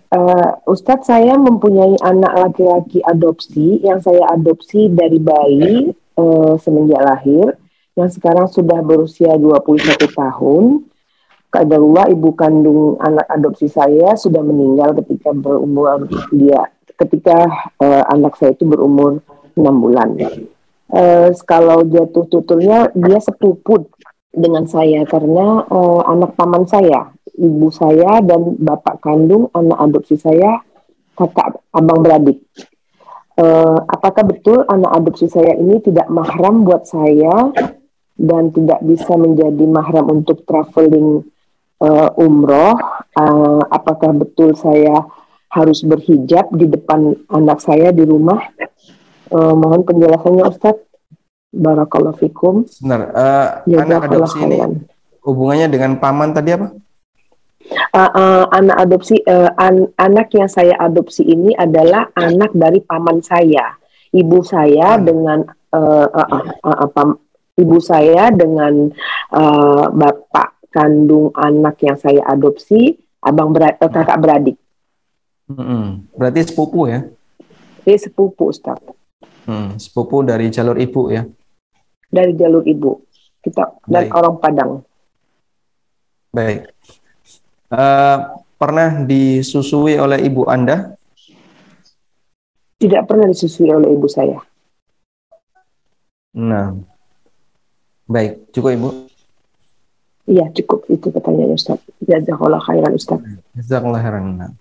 Uh, 0.10 0.58
Ustadz 0.66 1.06
saya 1.06 1.38
mempunyai 1.38 2.02
anak 2.02 2.34
laki-laki 2.34 3.06
adopsi 3.06 3.86
yang 3.86 4.02
saya 4.02 4.26
adopsi 4.34 4.90
dari 4.90 5.22
bayi 5.22 5.94
uh, 6.18 6.58
semenjak 6.58 7.06
lahir 7.06 7.54
yang 7.94 8.10
sekarang 8.10 8.50
sudah 8.50 8.82
berusia 8.82 9.38
21 9.38 10.02
tahun. 10.02 10.82
Kadarullah 11.54 12.10
ibu 12.10 12.34
kandung 12.34 12.98
anak 13.06 13.30
adopsi 13.30 13.70
saya 13.70 14.18
sudah 14.18 14.42
meninggal 14.42 14.98
ketika 14.98 15.30
berumur 15.30 16.10
dia 16.34 16.74
ketika 16.96 17.72
uh, 17.80 18.04
anak 18.12 18.40
saya 18.40 18.56
itu 18.56 18.68
berumur 18.68 19.20
enam 19.56 19.76
bulan. 19.80 20.16
Uh, 20.86 21.34
kalau 21.50 21.82
jatuh 21.88 22.30
tuturnya 22.30 22.94
dia 22.94 23.20
sepupu 23.20 23.90
dengan 24.36 24.68
saya 24.68 25.08
karena 25.08 25.64
uh, 25.72 26.04
anak 26.12 26.36
paman 26.36 26.68
saya, 26.68 27.10
ibu 27.40 27.72
saya 27.72 28.20
dan 28.22 28.60
bapak 28.60 29.00
kandung 29.00 29.48
anak 29.56 29.80
adopsi 29.80 30.20
saya 30.20 30.60
kakak 31.16 31.64
abang 31.72 32.04
beradik. 32.04 32.44
Uh, 33.36 33.80
apakah 33.92 34.24
betul 34.24 34.64
anak 34.68 34.92
adopsi 34.96 35.28
saya 35.28 35.56
ini 35.60 35.84
tidak 35.84 36.08
mahram 36.08 36.64
buat 36.64 36.88
saya 36.88 37.52
dan 38.16 38.52
tidak 38.56 38.80
bisa 38.84 39.12
menjadi 39.20 39.66
mahram 39.68 40.08
untuk 40.08 40.44
traveling 40.48 41.24
uh, 41.84 42.12
umroh? 42.16 42.76
Uh, 43.16 43.64
apakah 43.72 44.12
betul 44.16 44.56
saya 44.56 45.04
harus 45.56 45.80
berhijab 45.88 46.52
di 46.52 46.68
depan 46.68 47.16
anak 47.32 47.64
saya 47.64 47.96
di 47.96 48.04
rumah. 48.04 48.44
Uh, 49.32 49.56
mohon 49.56 49.88
penjelasannya 49.88 50.44
Ustadz. 50.52 50.84
Barakallahu 51.56 52.20
fikum. 52.20 52.68
Sebentar, 52.68 53.16
uh, 53.16 53.64
anak 53.64 54.12
adopsi 54.12 54.44
ini 54.44 54.60
hubungannya 55.26 55.68
dengan 55.74 55.98
paman 55.98 56.32
tadi 56.32 56.54
apa? 56.54 56.68
Uh, 57.96 58.12
uh, 58.14 58.44
anak 58.54 58.78
adopsi 58.78 59.18
uh, 59.26 59.50
an 59.58 59.90
anak 59.98 60.30
yang 60.38 60.46
saya 60.46 60.78
adopsi 60.78 61.26
ini 61.26 61.58
adalah 61.58 62.14
anak 62.14 62.54
dari 62.54 62.78
paman 62.86 63.26
saya. 63.26 63.74
Ibu 64.14 64.46
saya 64.46 64.96
hmm. 64.96 65.04
dengan 65.04 65.40
uh, 65.74 66.08
uh, 66.08 66.30
uh, 66.30 66.44
uh, 66.62 66.78
uh, 66.86 66.90
pam, 66.94 67.18
ibu 67.58 67.78
saya 67.82 68.30
dengan 68.30 68.94
uh, 69.34 69.90
bapak 69.90 70.70
kandung 70.70 71.34
anak 71.34 71.82
yang 71.82 71.98
saya 71.98 72.22
adopsi, 72.30 72.94
abang 73.26 73.50
berat, 73.50 73.82
uh, 73.82 73.90
kakak 73.90 74.22
beradik. 74.22 74.58
Hmm, 75.46 76.10
berarti 76.18 76.42
sepupu 76.42 76.90
ya? 76.90 77.06
Iya 77.86 77.98
sepupu 78.10 78.50
Ustaz. 78.50 78.82
Hmm, 79.46 79.78
sepupu 79.78 80.26
dari 80.26 80.50
jalur 80.50 80.74
ibu 80.82 81.14
ya? 81.14 81.22
Dari 82.10 82.34
jalur 82.34 82.66
ibu. 82.66 83.06
Kita 83.46 83.78
dan 83.86 84.10
orang 84.10 84.42
Padang. 84.42 84.72
Baik. 86.34 86.74
Uh, 87.70 88.42
pernah 88.58 89.06
disusui 89.06 90.02
oleh 90.02 90.26
ibu 90.26 90.50
Anda? 90.50 90.98
Tidak 92.82 93.06
pernah 93.06 93.30
disusui 93.30 93.70
oleh 93.70 93.94
ibu 93.94 94.10
saya. 94.10 94.42
Nah, 96.36 96.74
baik. 98.10 98.50
Cukup 98.50 98.70
ibu? 98.74 98.90
Iya 100.26 100.50
cukup 100.58 100.90
itu 100.90 101.14
pertanyaannya 101.14 101.54
Ustaz. 101.54 101.78
Jazakallah 102.02 102.58
khairan 102.66 102.98
Ustaz. 102.98 103.22
Jazakallah 103.54 104.02
khairan. 104.02 104.58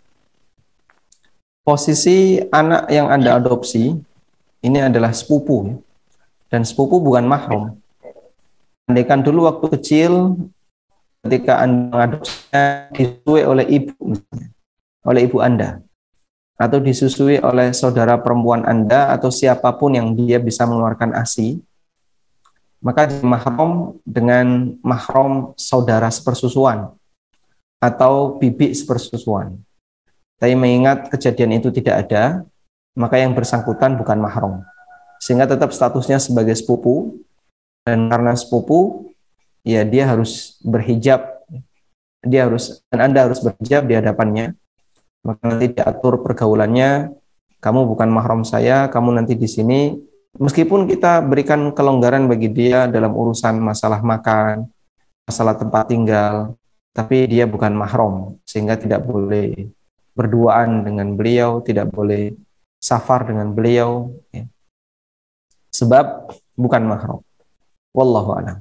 Posisi 1.65 2.37
anak 2.53 2.93
yang 2.93 3.09
Anda 3.09 3.41
adopsi 3.41 3.97
ini 4.61 4.79
adalah 4.85 5.17
sepupu. 5.17 5.81
Dan 6.53 6.61
sepupu 6.61 7.01
bukan 7.01 7.25
mahram. 7.25 7.81
Andaikan 8.85 9.25
dulu 9.25 9.49
waktu 9.49 9.81
kecil 9.81 10.37
ketika 11.25 11.65
Anda 11.65 11.89
mengadopsinya 11.89 12.93
disusui 12.93 13.43
oleh 13.49 13.65
ibu 13.81 13.97
oleh 15.09 15.21
ibu 15.25 15.41
Anda. 15.41 15.81
Atau 16.61 16.85
disusui 16.85 17.41
oleh 17.41 17.73
saudara 17.73 18.21
perempuan 18.21 18.69
Anda 18.69 19.17
atau 19.17 19.33
siapa 19.33 19.73
pun 19.81 19.97
yang 19.97 20.13
dia 20.13 20.37
bisa 20.37 20.69
mengeluarkan 20.69 21.17
ASI 21.17 21.65
maka 22.85 23.09
mahram 23.25 23.97
dengan 24.05 24.77
mahram 24.85 25.57
saudara 25.57 26.13
sepersusuan. 26.13 26.93
Atau 27.81 28.37
bibi 28.37 28.77
sepersusuan 28.77 29.65
tapi 30.39 30.55
mengingat 30.59 31.11
kejadian 31.11 31.59
itu 31.59 31.71
tidak 31.71 32.09
ada, 32.09 32.45
maka 32.95 33.19
yang 33.19 33.35
bersangkutan 33.35 33.99
bukan 33.99 34.19
mahram. 34.19 34.63
Sehingga 35.23 35.49
tetap 35.49 35.71
statusnya 35.71 36.21
sebagai 36.21 36.55
sepupu, 36.55 37.23
dan 37.87 38.09
karena 38.09 38.33
sepupu, 38.37 39.11
ya 39.65 39.85
dia 39.85 40.09
harus 40.09 40.61
berhijab, 40.61 41.25
dia 42.25 42.49
harus 42.49 42.85
dan 42.89 43.13
Anda 43.13 43.29
harus 43.29 43.41
berhijab 43.41 43.85
di 43.89 43.95
hadapannya. 43.97 44.57
Maka 45.25 45.41
nanti 45.49 45.73
diatur 45.73 46.21
pergaulannya, 46.21 47.09
kamu 47.65 47.81
bukan 47.89 48.09
mahram 48.13 48.45
saya, 48.45 48.93
kamu 48.93 49.17
nanti 49.17 49.33
di 49.33 49.49
sini 49.49 49.97
meskipun 50.37 50.85
kita 50.91 51.23
berikan 51.25 51.71
kelonggaran 51.73 52.27
bagi 52.27 52.51
dia 52.51 52.91
dalam 52.91 53.15
urusan 53.15 53.57
masalah 53.57 54.03
makan, 54.03 54.69
masalah 55.25 55.55
tempat 55.57 55.89
tinggal, 55.89 56.59
tapi 56.93 57.25
dia 57.31 57.49
bukan 57.49 57.73
mahram 57.73 58.37
sehingga 58.45 58.77
tidak 58.77 59.03
boleh 59.07 59.73
berduaan 60.15 60.87
dengan 60.87 61.19
beliau, 61.19 61.61
tidak 61.61 61.91
boleh 61.91 62.33
safar 62.79 63.27
dengan 63.27 63.51
beliau. 63.51 64.15
Ya. 64.31 64.47
Sebab 65.75 66.31
bukan 66.55 66.83
mahram. 66.87 67.21
Wallahu 67.95 68.31
a'lam. 68.39 68.59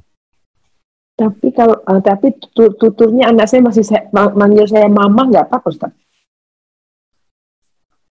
Tapi 1.13 1.53
kalau 1.53 1.77
uh, 1.85 2.01
tapi 2.01 2.34
tuturnya 2.57 3.30
anak 3.30 3.45
saya 3.45 3.61
masih 3.61 3.85
saya, 3.85 4.09
manggil 4.13 4.65
saya 4.65 4.89
mama 4.89 5.30
nggak 5.30 5.45
apa 5.45 5.69
Ustaz? 5.69 5.93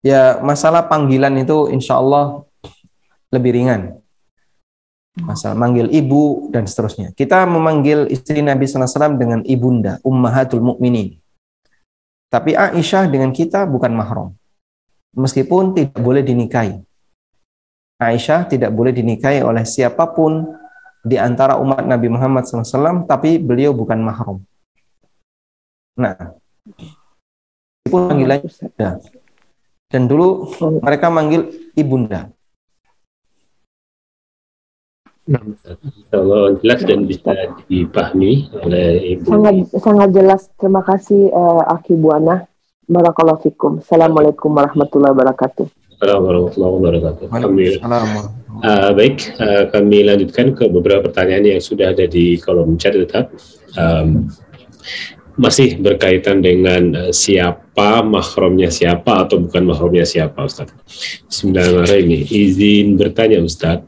Ya 0.01 0.41
masalah 0.41 0.85
panggilan 0.89 1.33
itu 1.41 1.69
insya 1.69 1.97
Allah 1.97 2.45
lebih 3.29 3.53
ringan. 3.57 4.01
Masalah 5.21 5.53
manggil 5.53 5.89
ibu 5.93 6.49
dan 6.49 6.65
seterusnya. 6.65 7.13
Kita 7.13 7.45
memanggil 7.45 8.09
istri 8.09 8.41
Nabi 8.41 8.65
SAW 8.65 9.19
dengan 9.19 9.45
ibunda, 9.45 10.01
ummahatul 10.01 10.63
mukminin. 10.63 11.20
Tapi 12.31 12.55
Aisyah 12.55 13.11
dengan 13.11 13.35
kita 13.35 13.67
bukan 13.67 13.91
mahram. 13.91 14.31
Meskipun 15.11 15.75
tidak 15.75 15.99
boleh 15.99 16.23
dinikahi. 16.23 16.79
Aisyah 17.99 18.47
tidak 18.47 18.71
boleh 18.71 18.95
dinikahi 18.95 19.43
oleh 19.43 19.67
siapa 19.67 20.07
pun 20.15 20.47
di 21.03 21.19
antara 21.19 21.59
umat 21.59 21.83
Nabi 21.83 22.07
Muhammad 22.07 22.47
SAW, 22.47 23.03
tapi 23.03 23.35
beliau 23.35 23.75
bukan 23.75 23.99
mahram. 23.99 24.39
Nah, 25.99 26.15
meskipun 27.83 28.01
panggilannya. 28.15 28.89
Dan 29.91 30.07
dulu 30.07 30.55
mereka 30.79 31.11
manggil 31.11 31.51
ibunda. 31.75 32.31
Kalau 36.09 36.57
jelas 36.59 36.81
dan 36.81 37.05
bisa 37.05 37.53
dipahami 37.69 38.49
oleh 38.57 39.17
Ibu. 39.17 39.29
Sangat 39.29 39.55
sangat 39.77 40.09
jelas. 40.17 40.41
Terima 40.57 40.81
kasih 40.81 41.29
uh, 41.29 41.61
Aki 41.77 41.93
Buana. 42.01 42.49
Barakallahu 42.89 43.45
fikum. 43.45 43.79
Assalamualaikum 43.79 44.51
warahmatullahi 44.51 45.13
wabarakatuh. 45.13 45.65
Assalamualaikum 45.95 46.57
warahmatullahi 46.57 46.73
wabarakatuh. 46.81 47.25
Kami, 47.29 47.65
Waalaikumsalam. 47.77 48.07
uh, 48.65 48.91
baik, 48.97 49.15
uh, 49.37 49.63
kami 49.69 49.97
lanjutkan 50.01 50.47
ke 50.57 50.65
beberapa 50.67 51.05
pertanyaan 51.07 51.55
yang 51.55 51.61
sudah 51.61 51.93
ada 51.93 52.09
di 52.09 52.41
kolom 52.41 52.75
chat 52.81 52.97
tetap. 52.97 53.29
Um, 53.77 54.27
masih 55.39 55.79
berkaitan 55.79 56.43
dengan 56.43 57.07
uh, 57.07 57.11
siapa 57.15 58.03
mahromnya 58.03 58.67
siapa 58.67 59.23
atau 59.23 59.39
bukan 59.39 59.63
mahromnya 59.63 60.03
siapa 60.03 60.43
Ustaz. 60.43 60.73
Bismillahirrahmanirrahim. 61.29 62.27
Izin 62.27 62.99
bertanya 62.99 63.39
Ustaz, 63.39 63.85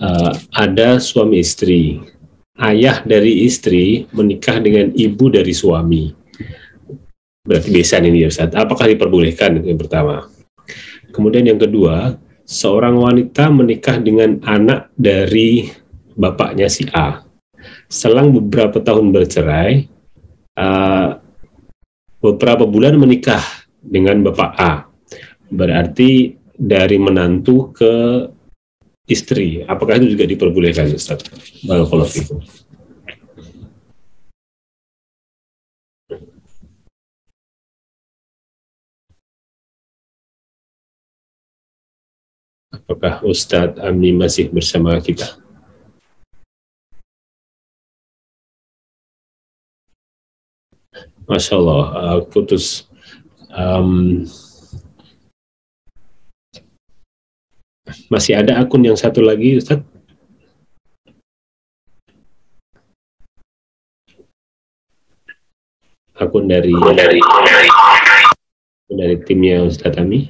uh, 0.00 0.32
ada 0.56 0.98
suami 0.98 1.44
istri, 1.44 2.00
ayah 2.58 3.04
dari 3.04 3.44
istri 3.46 4.08
menikah 4.10 4.58
dengan 4.58 4.90
ibu 4.96 5.28
dari 5.28 5.52
suami. 5.52 6.10
Berarti 7.40 7.68
besan 7.72 8.08
ini 8.08 8.24
ya 8.24 8.28
Ustaz. 8.28 8.52
Apakah 8.52 8.88
diperbolehkan 8.88 9.64
yang 9.64 9.80
pertama? 9.80 10.28
Kemudian 11.10 11.48
yang 11.48 11.60
kedua, 11.60 12.16
seorang 12.44 13.00
wanita 13.00 13.48
menikah 13.50 13.96
dengan 13.98 14.38
anak 14.44 14.92
dari 14.94 15.72
bapaknya 16.14 16.68
si 16.68 16.86
A. 16.92 17.24
Selang 17.90 18.30
beberapa 18.30 18.78
tahun 18.78 19.10
bercerai, 19.10 19.88
uh, 20.56 21.08
beberapa 22.20 22.68
bulan 22.68 23.00
menikah 23.00 23.42
dengan 23.80 24.20
bapak 24.22 24.52
A. 24.60 24.72
Berarti 25.50 26.36
dari 26.54 27.00
menantu 27.00 27.72
ke 27.72 27.94
istri. 29.10 29.66
Apakah 29.66 29.98
itu 29.98 30.14
juga 30.14 30.24
diperbolehkan 30.30 30.94
Ustaz? 30.94 31.26
Barakallahu 31.66 32.08
fikum. 32.08 32.38
Apakah 42.70 43.22
Ustadz 43.26 43.82
Ami 43.82 44.14
masih 44.14 44.50
bersama 44.50 44.94
kita? 45.02 45.38
Masya 51.30 51.54
Allah, 51.54 51.84
uh, 51.94 52.20
putus. 52.26 52.90
Um, 53.54 54.26
masih 58.12 58.38
ada 58.38 58.58
akun 58.60 58.84
yang 58.84 58.98
satu 58.98 59.22
lagi, 59.22 59.58
Ustadz? 59.58 59.86
Akun 66.20 66.46
dari 66.46 66.76
dari 66.94 67.20
dari 68.92 69.16
timnya 69.24 69.64
Ustadz 69.64 69.96
Ami 69.96 70.28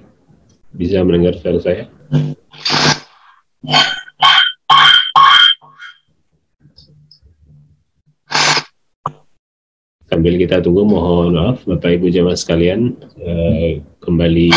bisa 0.70 1.02
mendengar 1.02 1.34
suara 1.36 1.58
saya? 1.58 1.84
Sambil 10.10 10.34
kita 10.42 10.58
tunggu, 10.58 10.82
mohon 10.82 11.38
maaf 11.38 11.62
Bapak 11.62 11.94
Ibu 11.94 12.10
jamaah 12.10 12.34
sekalian 12.34 12.98
eh, 13.22 13.78
kembali 14.02 14.50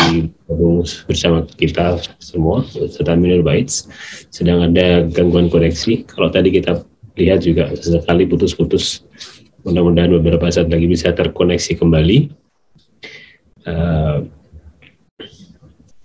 bergabung 0.50 0.82
bersama 1.06 1.46
kita 1.46 2.02
semua 2.18 2.66
serta 2.66 3.14
Minur 3.14 3.46
Baits. 3.46 3.86
Sedang 4.34 4.66
ada 4.66 5.06
gangguan 5.06 5.46
koneksi. 5.46 6.10
Kalau 6.10 6.34
tadi 6.34 6.50
kita 6.50 6.82
lihat 7.14 7.46
juga 7.46 7.70
sesekali 7.78 8.26
putus-putus. 8.26 9.06
Mudah-mudahan 9.62 10.10
beberapa 10.18 10.50
saat 10.50 10.66
lagi 10.66 10.90
bisa 10.90 11.14
terkoneksi 11.14 11.78
kembali. 11.78 12.18
Eh, 13.62 14.18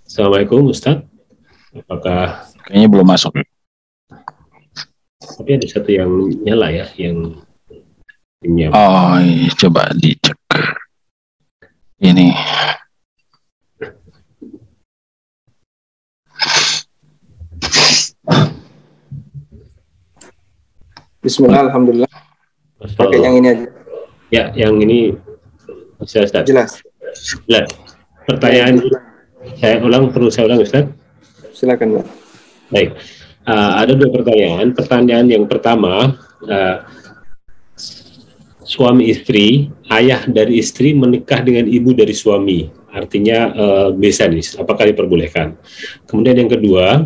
Assalamualaikum 0.06 0.70
Ustadz. 0.70 1.10
Apakah 1.74 2.50
Kayaknya 2.70 2.86
belum 2.86 3.06
masuk. 3.10 3.34
tapi 5.20 5.56
ada 5.56 5.66
satu 5.66 5.90
yang 5.90 6.10
nyala 6.46 6.68
ya, 6.70 6.86
yang 6.94 7.42
timnya. 8.40 8.72
Oh, 8.72 9.20
iya, 9.20 9.52
coba 9.52 9.92
dicek. 9.92 10.36
Ini. 12.00 12.32
Bismillah, 21.20 21.68
alhamdulillah. 21.68 22.08
Pakai 22.96 23.20
yang 23.20 23.36
ini 23.36 23.46
aja. 23.52 23.66
Ya, 24.32 24.44
yang 24.56 24.80
ini 24.80 25.12
bisa 26.00 26.24
Ustaz. 26.24 26.48
Jelas. 26.48 26.80
Nah, 27.44 27.68
pertanyaan 28.24 28.80
saya 29.60 29.84
ulang 29.84 30.08
perlu 30.08 30.32
saya 30.32 30.48
ulang 30.48 30.64
Ustaz. 30.64 30.88
Silakan, 31.52 32.00
Pak. 32.00 32.06
Baik, 32.72 32.90
Uh, 33.40 33.72
ada 33.82 33.96
dua 33.96 34.12
pertanyaan. 34.12 34.76
Pertanyaan 34.76 35.26
yang 35.26 35.48
pertama, 35.48 36.12
uh, 36.44 36.76
suami 38.70 39.10
istri, 39.10 39.66
ayah 39.90 40.22
dari 40.30 40.62
istri 40.62 40.94
menikah 40.94 41.42
dengan 41.42 41.66
ibu 41.66 41.90
dari 41.90 42.14
suami, 42.14 42.70
artinya 42.94 43.50
uh, 43.50 43.88
besanis. 43.90 44.54
Apakah 44.54 44.86
diperbolehkan? 44.86 45.58
Kemudian 46.06 46.46
yang 46.46 46.50
kedua, 46.54 47.02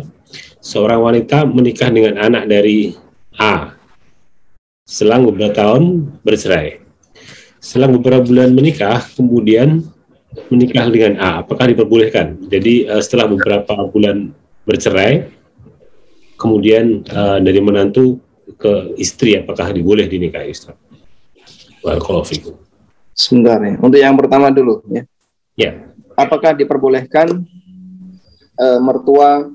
seorang 0.61 1.01
wanita 1.01 1.49
menikah 1.49 1.89
dengan 1.89 2.21
anak 2.21 2.45
dari 2.45 2.93
A, 3.41 3.73
selang 4.85 5.25
beberapa 5.25 5.57
tahun 5.57 6.05
bercerai. 6.21 6.85
Selang 7.57 7.97
beberapa 7.97 8.21
bulan 8.21 8.53
menikah, 8.53 9.01
kemudian 9.17 9.81
menikah 10.53 10.85
dengan 10.93 11.17
A, 11.17 11.41
apakah 11.41 11.65
diperbolehkan? 11.65 12.45
Jadi 12.45 12.85
uh, 12.85 13.01
setelah 13.01 13.25
beberapa 13.25 13.89
bulan 13.89 14.29
bercerai, 14.69 15.33
kemudian 16.37 17.01
uh, 17.09 17.41
dari 17.41 17.57
menantu 17.57 18.21
ke 18.61 18.93
istri 19.01 19.33
apakah 19.33 19.73
diboleh 19.73 20.05
dinikahi 20.05 20.53
Ustaz? 20.53 20.84
Barakallahu 21.85 22.25
fikum. 22.25 22.57
Sebentar 23.13 23.61
ya. 23.61 23.77
Untuk 23.77 24.01
yang 24.01 24.17
pertama 24.17 24.49
dulu 24.49 24.81
ya. 24.89 25.05
Ya, 25.55 25.71
Apakah 26.17 26.57
diperbolehkan 26.57 27.45
eh, 28.57 28.79
mertua 28.81 29.53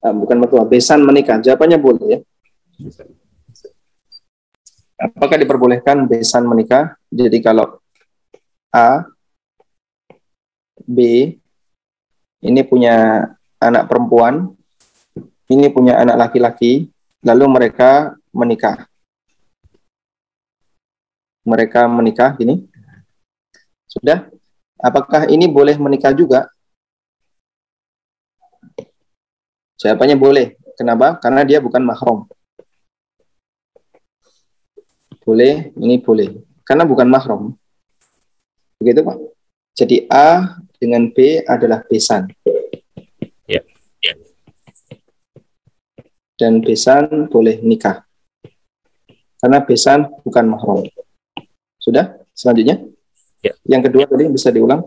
eh, 0.00 0.14
bukan 0.16 0.36
mertua 0.40 0.64
besan 0.64 1.04
menikah? 1.04 1.38
Jawabannya 1.44 1.78
boleh 1.78 2.06
ya. 2.08 2.18
Apakah 4.98 5.36
diperbolehkan 5.38 6.08
besan 6.08 6.48
menikah? 6.48 6.96
Jadi 7.12 7.38
kalau 7.38 7.78
A, 8.74 9.06
B 10.82 10.98
ini 12.42 12.60
punya 12.66 13.28
anak 13.62 13.86
perempuan, 13.86 14.54
ini 15.50 15.70
punya 15.70 16.02
anak 16.02 16.16
laki-laki, 16.16 16.90
lalu 17.22 17.44
mereka 17.46 18.14
menikah. 18.34 18.86
Mereka 21.48 21.88
menikah 21.88 22.36
gini. 22.36 22.68
Sudah? 23.88 24.28
Apakah 24.76 25.24
ini 25.32 25.48
boleh 25.48 25.80
menikah 25.80 26.12
juga? 26.12 26.44
Jawabannya 29.80 30.16
boleh. 30.20 30.46
Kenapa? 30.76 31.16
Karena 31.16 31.42
dia 31.48 31.58
bukan 31.64 31.80
mahram. 31.80 32.28
Boleh, 35.24 35.72
ini 35.80 35.96
boleh. 35.96 36.44
Karena 36.68 36.84
bukan 36.84 37.08
mahram. 37.08 37.56
Begitu, 38.76 39.00
Pak. 39.00 39.16
Jadi 39.72 39.96
A 40.12 40.60
dengan 40.76 41.08
B 41.10 41.42
adalah 41.48 41.82
besan. 41.86 42.28
Ya, 43.48 43.64
ya. 44.04 44.14
Dan 46.38 46.62
besan 46.62 47.30
boleh 47.32 47.58
nikah. 47.64 48.04
Karena 49.38 49.58
besan 49.62 50.10
bukan 50.22 50.46
mahram. 50.50 50.82
Sudah? 51.88 52.20
Selanjutnya? 52.36 52.84
Ya. 53.40 53.56
Yang 53.64 53.82
kedua 53.88 54.04
tadi 54.04 54.28
bisa 54.28 54.52
diulang? 54.52 54.84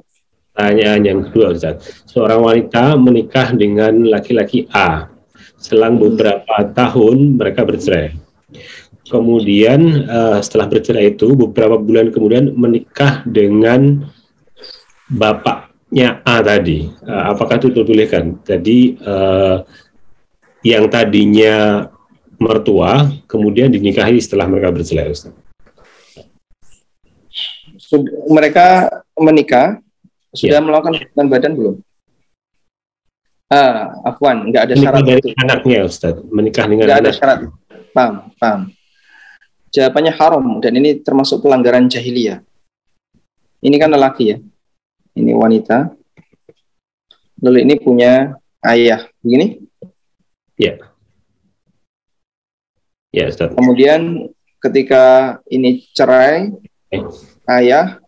Pertanyaan 0.53 1.01
yang 1.01 1.19
kedua 1.25 1.57
Ustaz. 1.57 1.81
Seorang 2.05 2.45
wanita 2.45 2.93
menikah 3.01 3.57
dengan 3.57 4.05
laki-laki 4.05 4.69
A. 4.69 5.09
Selang 5.57 5.97
beberapa 5.97 6.61
tahun 6.69 7.41
mereka 7.41 7.65
bercerai. 7.65 8.13
Kemudian 9.09 10.05
eh, 10.05 10.37
setelah 10.45 10.69
bercerai 10.69 11.17
itu 11.17 11.33
beberapa 11.33 11.81
bulan 11.81 12.13
kemudian 12.13 12.53
menikah 12.53 13.25
dengan 13.25 14.05
bapaknya 15.09 16.21
A 16.21 16.45
tadi. 16.45 16.85
Eh, 16.85 17.23
apakah 17.33 17.57
itu 17.57 17.73
diperbolehkan? 17.73 18.45
Jadi 18.45 18.93
eh, 19.01 19.57
yang 20.61 20.85
tadinya 20.85 21.89
mertua 22.37 23.09
kemudian 23.25 23.73
dinikahi 23.73 24.21
setelah 24.21 24.45
mereka 24.45 24.69
bercerai 24.69 25.09
Ustaz. 25.09 25.40
Sud- 27.91 28.07
mereka 28.31 28.87
menikah 29.19 29.83
sudah 30.31 30.59
Ya. 30.59 30.63
melakukan 30.63 30.95
hubungan 30.95 31.27
badan 31.27 31.53
belum? 31.53 31.75
Ah, 33.51 33.91
Afwan, 34.07 34.47
nggak 34.47 34.63
ada 34.63 34.73
Menikah 34.73 34.83
syarat 34.87 35.01
dari 35.03 35.19
itu. 35.19 35.29
anaknya 35.35 35.79
Ustaz. 35.83 36.15
Menikah 36.23 36.65
dengan 36.71 36.87
Nggak 36.87 36.99
ada 37.03 37.11
syarat. 37.11 37.39
Paham, 37.91 38.13
paham. 38.39 38.61
Jawabannya 39.67 40.13
haram 40.15 40.45
dan 40.59 40.71
ini 40.73 40.95
termasuk 40.97 41.43
pelanggaran 41.43 41.91
jahiliyah. 41.91 42.39
Ini 43.59 43.75
kan 43.75 43.91
lelaki 43.91 44.31
ya. 44.31 44.37
Ini 45.11 45.35
wanita. 45.35 45.91
lalu 47.41 47.65
ini 47.65 47.73
punya 47.75 48.37
ayah, 48.61 49.09
begini. 49.19 49.65
Ya. 50.53 50.77
Ya, 53.09 53.25
Ustaz. 53.27 53.49
Kemudian 53.51 54.29
ketika 54.61 55.01
ini 55.49 55.89
cerai, 55.89 56.53
Eh. 56.87 57.01
Ayah 57.49 58.01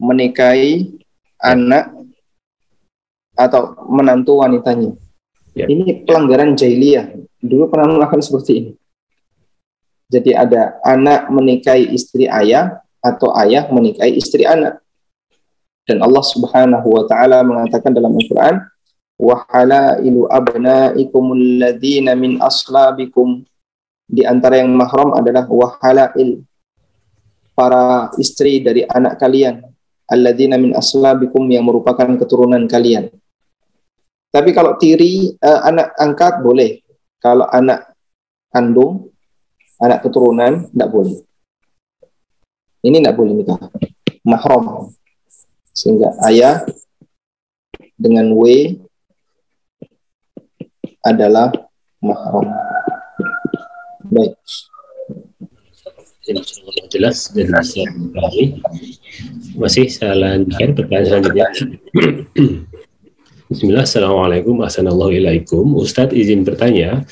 menikahi 0.00 1.00
anak 1.40 1.92
atau 3.36 3.76
menantu 3.88 4.44
wanitanya. 4.44 4.92
Ya. 5.56 5.66
Ini 5.66 6.04
pelanggaran 6.04 6.54
jahiliyah. 6.54 7.16
Dulu 7.40 7.72
pernah 7.72 7.96
melakukan 7.96 8.20
seperti 8.20 8.52
ini. 8.60 8.72
Jadi 10.10 10.34
ada 10.34 10.76
anak 10.82 11.30
menikahi 11.30 11.94
istri 11.94 12.26
ayah 12.26 12.82
atau 13.00 13.32
ayah 13.38 13.70
menikahi 13.70 14.18
istri 14.18 14.44
anak. 14.44 14.82
Dan 15.86 16.02
Allah 16.04 16.22
Subhanahu 16.22 16.86
wa 16.86 17.02
taala 17.06 17.40
mengatakan 17.46 17.94
dalam 17.94 18.14
Al-Qur'an, 18.14 18.62
"Wa 19.16 19.46
halailu 19.48 20.28
abnaikumul 20.28 21.62
ladzina 21.62 22.18
min 22.18 22.42
aslabikum." 22.42 23.46
Di 24.10 24.26
antara 24.26 24.58
yang 24.58 24.74
mahram 24.74 25.14
adalah 25.14 25.46
wa 25.46 25.78
halail 25.78 26.42
para 27.54 28.12
istri 28.16 28.62
dari 28.64 28.86
anak 28.86 29.20
kalian, 29.20 29.60
alladzina 30.10 30.58
min 30.58 30.74
aslabikum 30.74 31.46
yang 31.50 31.66
merupakan 31.66 32.08
keturunan 32.18 32.66
kalian. 32.66 33.10
Tapi 34.30 34.50
kalau 34.54 34.78
tiri 34.78 35.34
eh, 35.34 35.60
anak 35.66 35.94
angkat 35.98 36.38
boleh. 36.42 36.82
Kalau 37.20 37.44
anak 37.52 37.92
kandung, 38.48 39.12
anak 39.76 40.00
keturunan 40.00 40.70
tidak 40.72 40.88
boleh. 40.88 41.18
Ini 42.80 42.96
tidak 43.04 43.16
boleh 43.18 43.32
nikah. 43.36 43.60
Mahram. 44.24 44.88
Sehingga 45.76 46.16
ayah 46.24 46.64
dengan 48.00 48.32
W 48.32 48.72
adalah 51.04 51.52
mahram. 52.00 52.48
Baik. 54.08 54.40
Insyaallah 56.30 56.86
jelas 56.90 57.16
dan 57.34 57.50
bisa 57.50 57.82
dipahami. 57.90 58.44
Masih 59.58 59.86
saya 59.90 60.14
lanjutkan 60.14 60.78
pertanyaan 60.78 61.06
selanjutnya. 61.06 61.46
Bismillah, 63.50 63.82
Assalamualaikum, 63.82 64.62
Assalamualaikum. 64.62 65.74
Ustadz 65.74 66.14
izin 66.14 66.46
bertanya, 66.46 67.02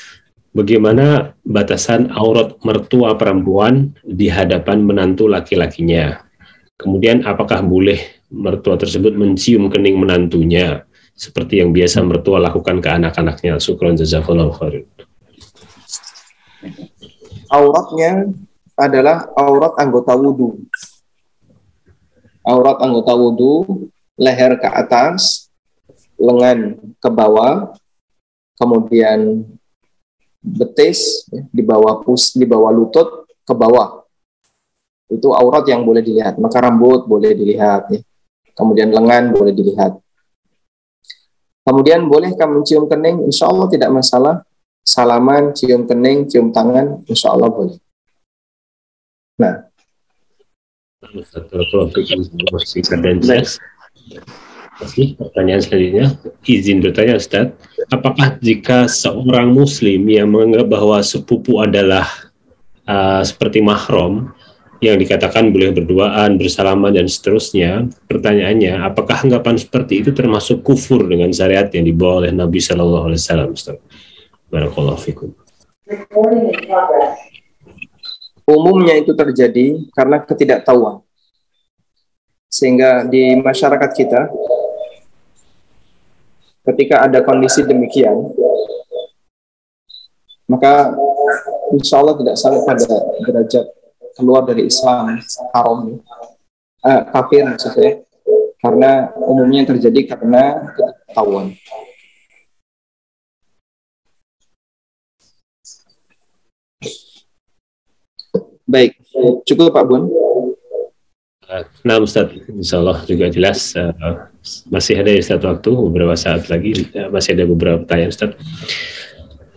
bagaimana 0.55 1.35
batasan 1.43 2.15
aurat 2.15 2.55
mertua 2.63 3.19
perempuan 3.19 3.91
di 4.07 4.31
hadapan 4.31 4.87
menantu 4.87 5.27
laki-lakinya? 5.27 6.23
Kemudian 6.79 7.27
apakah 7.27 7.59
boleh 7.67 7.99
mertua 8.31 8.79
tersebut 8.79 9.19
mencium 9.19 9.67
kening 9.67 9.99
menantunya 9.99 10.87
seperti 11.19 11.59
yang 11.59 11.75
biasa 11.75 12.07
mertua 12.07 12.39
lakukan 12.39 12.79
ke 12.79 12.87
anak-anaknya? 12.87 13.59
Syukran 13.59 13.99
jazakallahu 13.99 14.55
khairan. 14.55 14.87
auratnya 17.49 18.29
adalah 18.79 19.27
aurat 19.35 19.75
anggota 19.83 20.15
wudhu. 20.15 20.63
Aurat 22.47 22.79
anggota 22.79 23.13
wudhu, 23.19 23.91
leher 24.15 24.55
ke 24.63 24.69
atas, 24.71 25.51
lengan 26.15 26.79
ke 27.03 27.09
bawah, 27.11 27.75
kemudian 28.55 29.43
betis 30.39 31.27
ya, 31.29 31.43
di 31.51 31.63
bawah 31.67 32.01
pus, 32.07 32.39
di 32.39 32.47
bawah 32.47 32.71
lutut 32.71 33.27
ke 33.43 33.53
bawah. 33.53 34.07
Itu 35.11 35.35
aurat 35.35 35.67
yang 35.67 35.83
boleh 35.83 36.01
dilihat. 36.01 36.39
Maka 36.39 36.63
rambut 36.63 37.05
boleh 37.11 37.35
dilihat, 37.35 37.91
ya. 37.91 38.01
kemudian 38.55 38.95
lengan 38.95 39.35
boleh 39.35 39.51
dilihat. 39.51 39.99
Kemudian 41.67 42.09
bolehkah 42.09 42.49
mencium 42.49 42.89
kening? 42.89 43.29
Insya 43.29 43.45
Allah 43.51 43.69
tidak 43.69 43.93
masalah. 43.93 44.41
Salaman, 44.89 45.53
cium 45.53 45.85
kening, 45.85 46.25
cium 46.25 46.49
tangan, 46.49 47.05
insya 47.05 47.29
Allah 47.29 47.53
boleh. 47.53 47.77
Nah, 49.39 49.55
informasi. 53.15 53.63
Masih 54.79 55.19
pertanyaan 55.19 55.63
selanjutnya, 55.63 56.07
izin 56.47 56.79
bertanya 56.79 57.19
Ustaz, 57.19 57.51
apakah 57.91 58.39
jika 58.39 58.87
seorang 58.87 59.51
muslim 59.51 60.07
yang 60.07 60.31
menganggap 60.31 60.71
bahwa 60.71 61.03
sepupu 61.03 61.59
adalah 61.59 62.07
uh, 62.87 63.23
seperti 63.27 63.59
mahram 63.59 64.31
yang 64.79 64.95
dikatakan 64.95 65.51
boleh 65.51 65.75
berduaan, 65.75 66.39
bersalaman 66.39 66.95
dan 66.95 67.11
seterusnya, 67.11 67.91
pertanyaannya, 68.07 68.87
apakah 68.87 69.27
anggapan 69.27 69.59
seperti 69.59 70.07
itu 70.07 70.15
termasuk 70.15 70.63
kufur 70.63 71.03
dengan 71.11 71.35
syariat 71.35 71.67
yang 71.75 71.83
dibawa 71.83 72.23
oleh 72.23 72.31
Nabi 72.31 72.63
Shallallahu 72.63 73.11
Alaihi 73.11 73.23
Wasallam? 73.23 73.51
Ustaz? 73.59 73.79
Barakallahu 74.47 74.99
fikum. 75.03 75.35
Umumnya 78.49 78.97
itu 78.97 79.13
terjadi 79.13 79.77
karena 79.93 80.25
ketidaktahuan. 80.25 81.05
Sehingga 82.49 83.05
di 83.05 83.37
masyarakat 83.45 83.91
kita, 83.93 84.33
ketika 86.73 87.05
ada 87.05 87.21
kondisi 87.21 87.61
demikian, 87.61 88.33
maka 90.49 90.97
insya 91.77 92.01
Allah 92.01 92.17
tidak 92.17 92.37
sampai 92.41 92.65
pada 92.65 92.89
derajat 93.29 93.67
keluar 94.17 94.49
dari 94.49 94.65
Islam 94.65 95.21
haram, 95.53 96.01
eh, 96.89 97.03
kafir 97.13 97.45
maksudnya, 97.45 98.01
karena 98.65 99.13
umumnya 99.21 99.69
terjadi 99.69 100.17
karena 100.17 100.73
ketidaktahuan. 100.73 101.53
Baik, 108.69 109.01
cukup 109.49 109.73
Pak 109.73 109.85
Bun. 109.89 110.13
Nah 111.81 111.97
Ustaz, 112.05 112.29
insya 112.53 112.85
Allah 112.85 113.01
juga 113.09 113.33
jelas 113.33 113.73
uh, 113.73 114.29
masih 114.69 115.01
ada 115.01 115.17
Ustaz 115.17 115.41
waktu 115.41 115.73
beberapa 115.73 116.13
saat 116.13 116.53
lagi 116.53 116.85
uh, 116.93 117.09
masih 117.09 117.33
ada 117.33 117.49
beberapa 117.49 117.81
pertanyaan 117.81 118.13
Ustaz. 118.13 118.37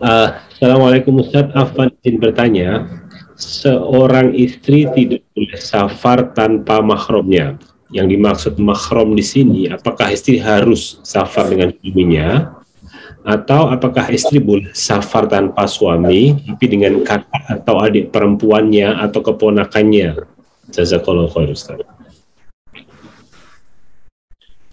Uh, 0.00 0.32
Assalamualaikum 0.56 1.20
Ustaz, 1.20 1.52
Afan 1.52 1.92
izin 2.00 2.16
bertanya, 2.24 2.88
seorang 3.36 4.32
istri 4.32 4.88
tidak 4.96 5.28
boleh 5.36 5.60
safar 5.60 6.32
tanpa 6.32 6.80
mahramnya. 6.80 7.60
Yang 7.92 8.06
dimaksud 8.16 8.54
mahram 8.56 9.12
di 9.12 9.20
sini, 9.20 9.68
apakah 9.68 10.08
istri 10.08 10.40
harus 10.40 10.96
safar 11.04 11.52
dengan 11.52 11.68
suaminya 11.76 12.56
atau 13.22 13.70
apakah 13.70 14.10
istri 14.10 14.42
boleh 14.42 14.74
safar 14.74 15.30
tanpa 15.30 15.70
suami 15.70 16.34
tapi 16.42 16.66
dengan 16.66 16.98
kakak 17.06 17.62
atau 17.62 17.78
adik 17.78 18.10
perempuannya 18.10 18.98
atau 18.98 19.22
keponakannya? 19.22 20.26
Jazakallahu 20.70 21.30
khair 21.30 21.54
Ustaz. 21.54 21.78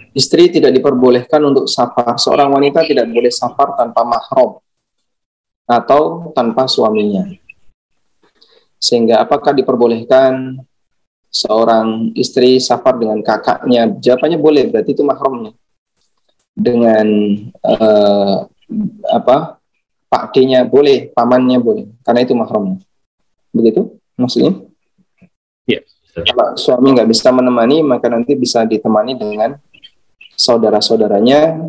Istri 0.09 0.49
tidak 0.49 0.73
diperbolehkan 0.73 1.37
untuk 1.45 1.69
safar. 1.69 2.17
Seorang 2.17 2.49
wanita 2.49 2.81
tidak 2.81 3.05
boleh 3.13 3.29
safar 3.29 3.77
tanpa 3.77 4.01
mahram 4.01 4.57
atau 5.69 6.33
tanpa 6.33 6.65
suaminya. 6.65 7.29
Sehingga 8.81 9.21
apakah 9.21 9.53
diperbolehkan 9.53 10.57
seorang 11.29 12.09
istri 12.17 12.57
safar 12.57 12.97
dengan 12.97 13.21
kakaknya? 13.21 13.93
Jawabannya 14.01 14.39
boleh, 14.41 14.63
berarti 14.73 14.97
itu 14.97 15.05
mahramnya. 15.05 15.53
Dengan 16.59 17.07
eh, 17.47 18.35
apa? 19.09 19.57
Pak 20.09 20.33
D-nya 20.33 20.65
boleh, 20.65 21.13
pamannya 21.13 21.61
boleh, 21.61 21.85
karena 22.01 22.25
itu 22.25 22.33
mahramnya. 22.33 22.81
Begitu 23.53 23.93
maksudnya? 24.17 24.57
Ya. 25.69 25.85
Kalau 26.11 26.57
suami 26.57 26.97
nggak 26.97 27.07
bisa 27.07 27.29
menemani, 27.29 27.85
maka 27.85 28.09
nanti 28.09 28.33
bisa 28.33 28.65
ditemani 28.65 29.13
dengan 29.13 29.55
saudara-saudaranya 30.33 31.61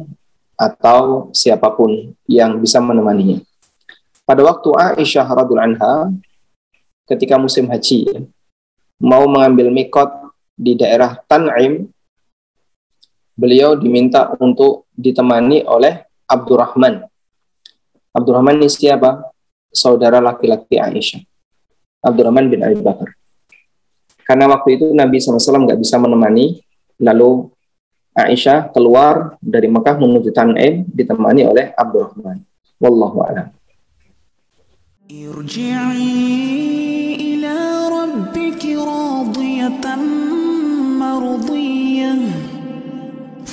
atau 0.56 1.28
siapa 1.36 1.68
pun 1.72 2.16
yang 2.24 2.56
bisa 2.60 2.80
menemaninya. 2.80 3.44
Pada 4.24 4.40
waktu 4.46 4.68
Aisyah 4.72 5.26
radhiallahu 5.26 5.68
anha 5.74 5.94
ketika 7.10 7.34
musim 7.34 7.66
haji 7.66 8.28
mau 9.02 9.26
mengambil 9.26 9.72
mikot 9.74 10.06
di 10.54 10.76
daerah 10.76 11.18
Tan'im, 11.26 11.88
beliau 13.39 13.75
diminta 13.75 14.31
untuk 14.39 14.87
ditemani 14.95 15.67
oleh 15.67 16.07
Abdurrahman. 16.25 17.03
Abdurrahman 18.15 18.63
ini 18.63 18.71
siapa? 18.71 19.27
Saudara 19.75 20.23
laki-laki 20.23 20.79
Aisyah. 20.79 21.19
Abdurrahman 21.99 22.47
bin 22.47 22.63
Abi 22.63 22.79
Bakar. 22.79 23.11
Karena 24.25 24.49
waktu 24.49 24.79
itu 24.79 24.95
Nabi 24.95 25.19
SAW 25.19 25.67
nggak 25.67 25.77
bisa 25.77 25.99
menemani, 25.99 26.63
lalu 26.97 27.51
Aisyah 28.15 28.71
keluar 28.71 29.35
dari 29.43 29.67
Mekah 29.67 29.99
menuju 29.99 30.31
Tan'im 30.31 30.87
ditemani 30.87 31.43
oleh 31.43 31.75
Abdurrahman. 31.75 32.39
Wallahu 32.79 33.19
a'lam. 33.27 33.51
ارجعي 35.05 36.17
إلى 37.21 37.57
ربك 37.93 38.63
راضية 38.65 39.85
مرضية 40.97 42.38